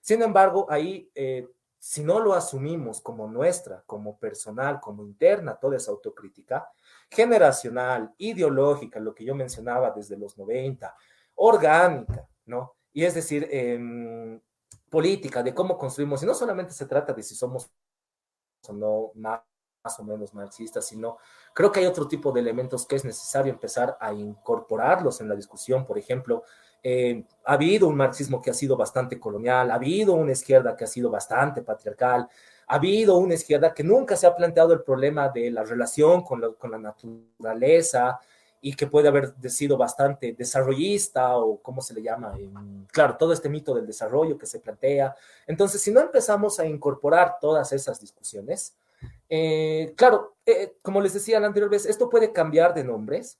[0.01, 1.47] Sin embargo, ahí, eh,
[1.87, 6.67] si no lo asumimos como nuestra, como personal, como interna, toda esa autocrítica,
[7.11, 10.95] generacional, ideológica, lo que yo mencionaba desde los 90,
[11.35, 12.73] orgánica, ¿no?
[12.91, 14.41] Y es decir, eh,
[14.89, 17.69] política, de cómo construimos, y no solamente se trata de si somos
[18.67, 19.41] o no más,
[19.83, 21.19] más o menos marxistas, sino
[21.53, 25.35] creo que hay otro tipo de elementos que es necesario empezar a incorporarlos en la
[25.35, 25.85] discusión.
[25.85, 26.41] Por ejemplo,
[26.87, 30.83] eh, ha habido un marxismo que ha sido bastante colonial, ha habido una izquierda que
[30.83, 32.29] ha sido bastante patriarcal,
[32.67, 36.41] ha habido una izquierda que nunca se ha planteado el problema de la relación con
[36.41, 38.19] la, con la naturaleza
[38.61, 42.37] y que puede haber sido bastante desarrollista o cómo se le llama,
[42.91, 45.15] claro, todo este mito del desarrollo que se plantea.
[45.47, 48.77] Entonces, si no empezamos a incorporar todas esas discusiones,
[49.27, 53.39] eh, claro, eh, como les decía la anterior vez, esto puede cambiar de nombres,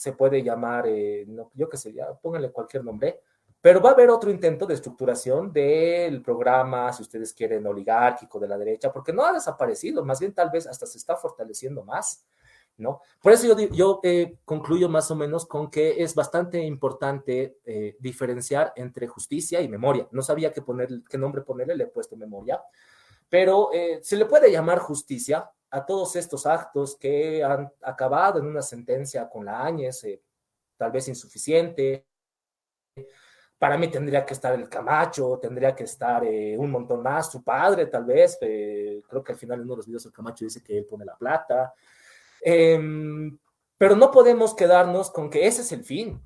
[0.00, 3.20] se puede llamar, eh, no, yo qué sé, ya pónganle cualquier nombre,
[3.60, 8.48] pero va a haber otro intento de estructuración del programa, si ustedes quieren, oligárquico de
[8.48, 12.24] la derecha, porque no ha desaparecido, más bien tal vez hasta se está fortaleciendo más,
[12.78, 13.02] ¿no?
[13.20, 17.98] Por eso yo, yo eh, concluyo más o menos con que es bastante importante eh,
[18.00, 20.08] diferenciar entre justicia y memoria.
[20.12, 22.58] No sabía qué, poner, qué nombre ponerle, le he puesto memoria,
[23.28, 28.46] pero eh, se le puede llamar justicia a todos estos actos que han acabado en
[28.46, 30.04] una sentencia con la Áñez,
[30.76, 32.06] tal vez insuficiente,
[33.58, 37.44] para mí tendría que estar el Camacho, tendría que estar eh, un montón más, su
[37.44, 40.46] padre tal vez, eh, creo que al final en uno de los videos el Camacho
[40.46, 41.74] dice que él pone la plata,
[42.42, 42.80] eh,
[43.76, 46.22] pero no podemos quedarnos con que ese es el fin,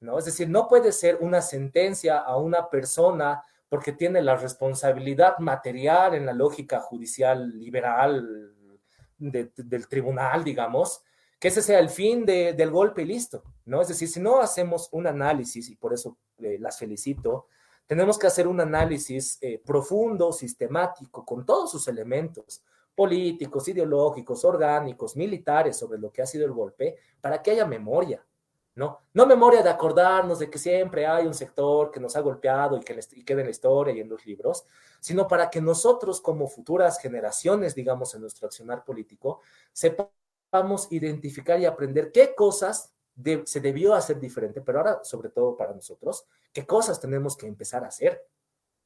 [0.00, 0.18] ¿no?
[0.18, 6.14] Es decir, no puede ser una sentencia a una persona porque tiene la responsabilidad material
[6.14, 8.54] en la lógica judicial liberal
[9.20, 11.02] de, del tribunal, digamos,
[11.38, 13.80] que ese sea el fin de, del golpe y listo, ¿no?
[13.80, 17.46] Es decir, si no hacemos un análisis, y por eso eh, las felicito,
[17.86, 22.62] tenemos que hacer un análisis eh, profundo, sistemático, con todos sus elementos
[22.94, 28.24] políticos, ideológicos, orgánicos, militares sobre lo que ha sido el golpe, para que haya memoria,
[28.74, 29.00] ¿no?
[29.14, 32.80] No memoria de acordarnos de que siempre hay un sector que nos ha golpeado y
[32.80, 34.64] que y queda en la historia y en los libros,
[35.00, 39.40] sino para que nosotros como futuras generaciones, digamos, en nuestro accionar político,
[39.72, 42.94] sepamos identificar y aprender qué cosas
[43.44, 47.84] se debió hacer diferente, pero ahora sobre todo para nosotros, qué cosas tenemos que empezar
[47.84, 48.26] a hacer,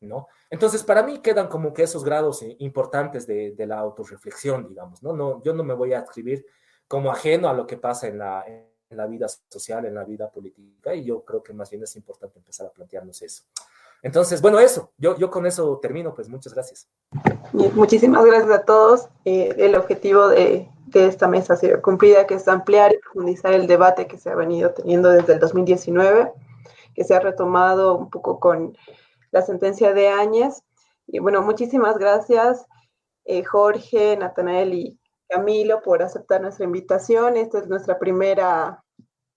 [0.01, 0.27] ¿no?
[0.51, 5.13] Entonces, para mí quedan como que esos grados importantes de, la autorreflexión, digamos, ¿no?
[5.13, 5.43] ¿no?
[5.43, 6.47] Yo no me voy a escribir
[6.89, 8.45] como ajeno a lo que pasa en la,
[8.95, 11.95] en la vida social, en la vida política, y yo creo que más bien es
[11.97, 13.45] importante empezar a plantearnos eso.
[14.03, 16.89] Entonces, bueno, eso, yo, yo con eso termino, pues muchas gracias.
[17.53, 19.09] Muchísimas gracias a todos.
[19.25, 23.55] Eh, el objetivo de, de, esta mesa ha sido cumplida, que es ampliar y profundizar
[23.55, 26.33] el debate que se ha venido teniendo desde el 2019,
[26.95, 28.77] que se ha retomado un poco con
[29.31, 30.63] la sentencia de Áñez.
[31.07, 32.67] Y bueno, muchísimas gracias,
[33.25, 37.39] eh, Jorge, Natanael y Camilo, por aceptar nuestra invitación.
[37.39, 38.84] Esta es nuestra primera,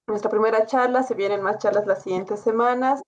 [0.08, 1.04] nuestra primera charla.
[1.04, 3.02] Se vienen más charlas las siguientes semanas.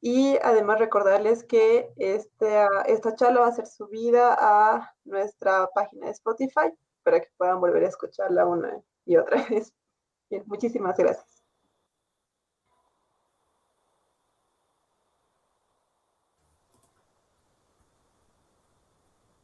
[0.00, 6.12] Y además recordarles que este, esta charla va a ser subida a nuestra página de
[6.12, 6.70] Spotify
[7.02, 9.72] para que puedan volver a escucharla una y otra vez.
[10.28, 11.33] Bien, muchísimas gracias.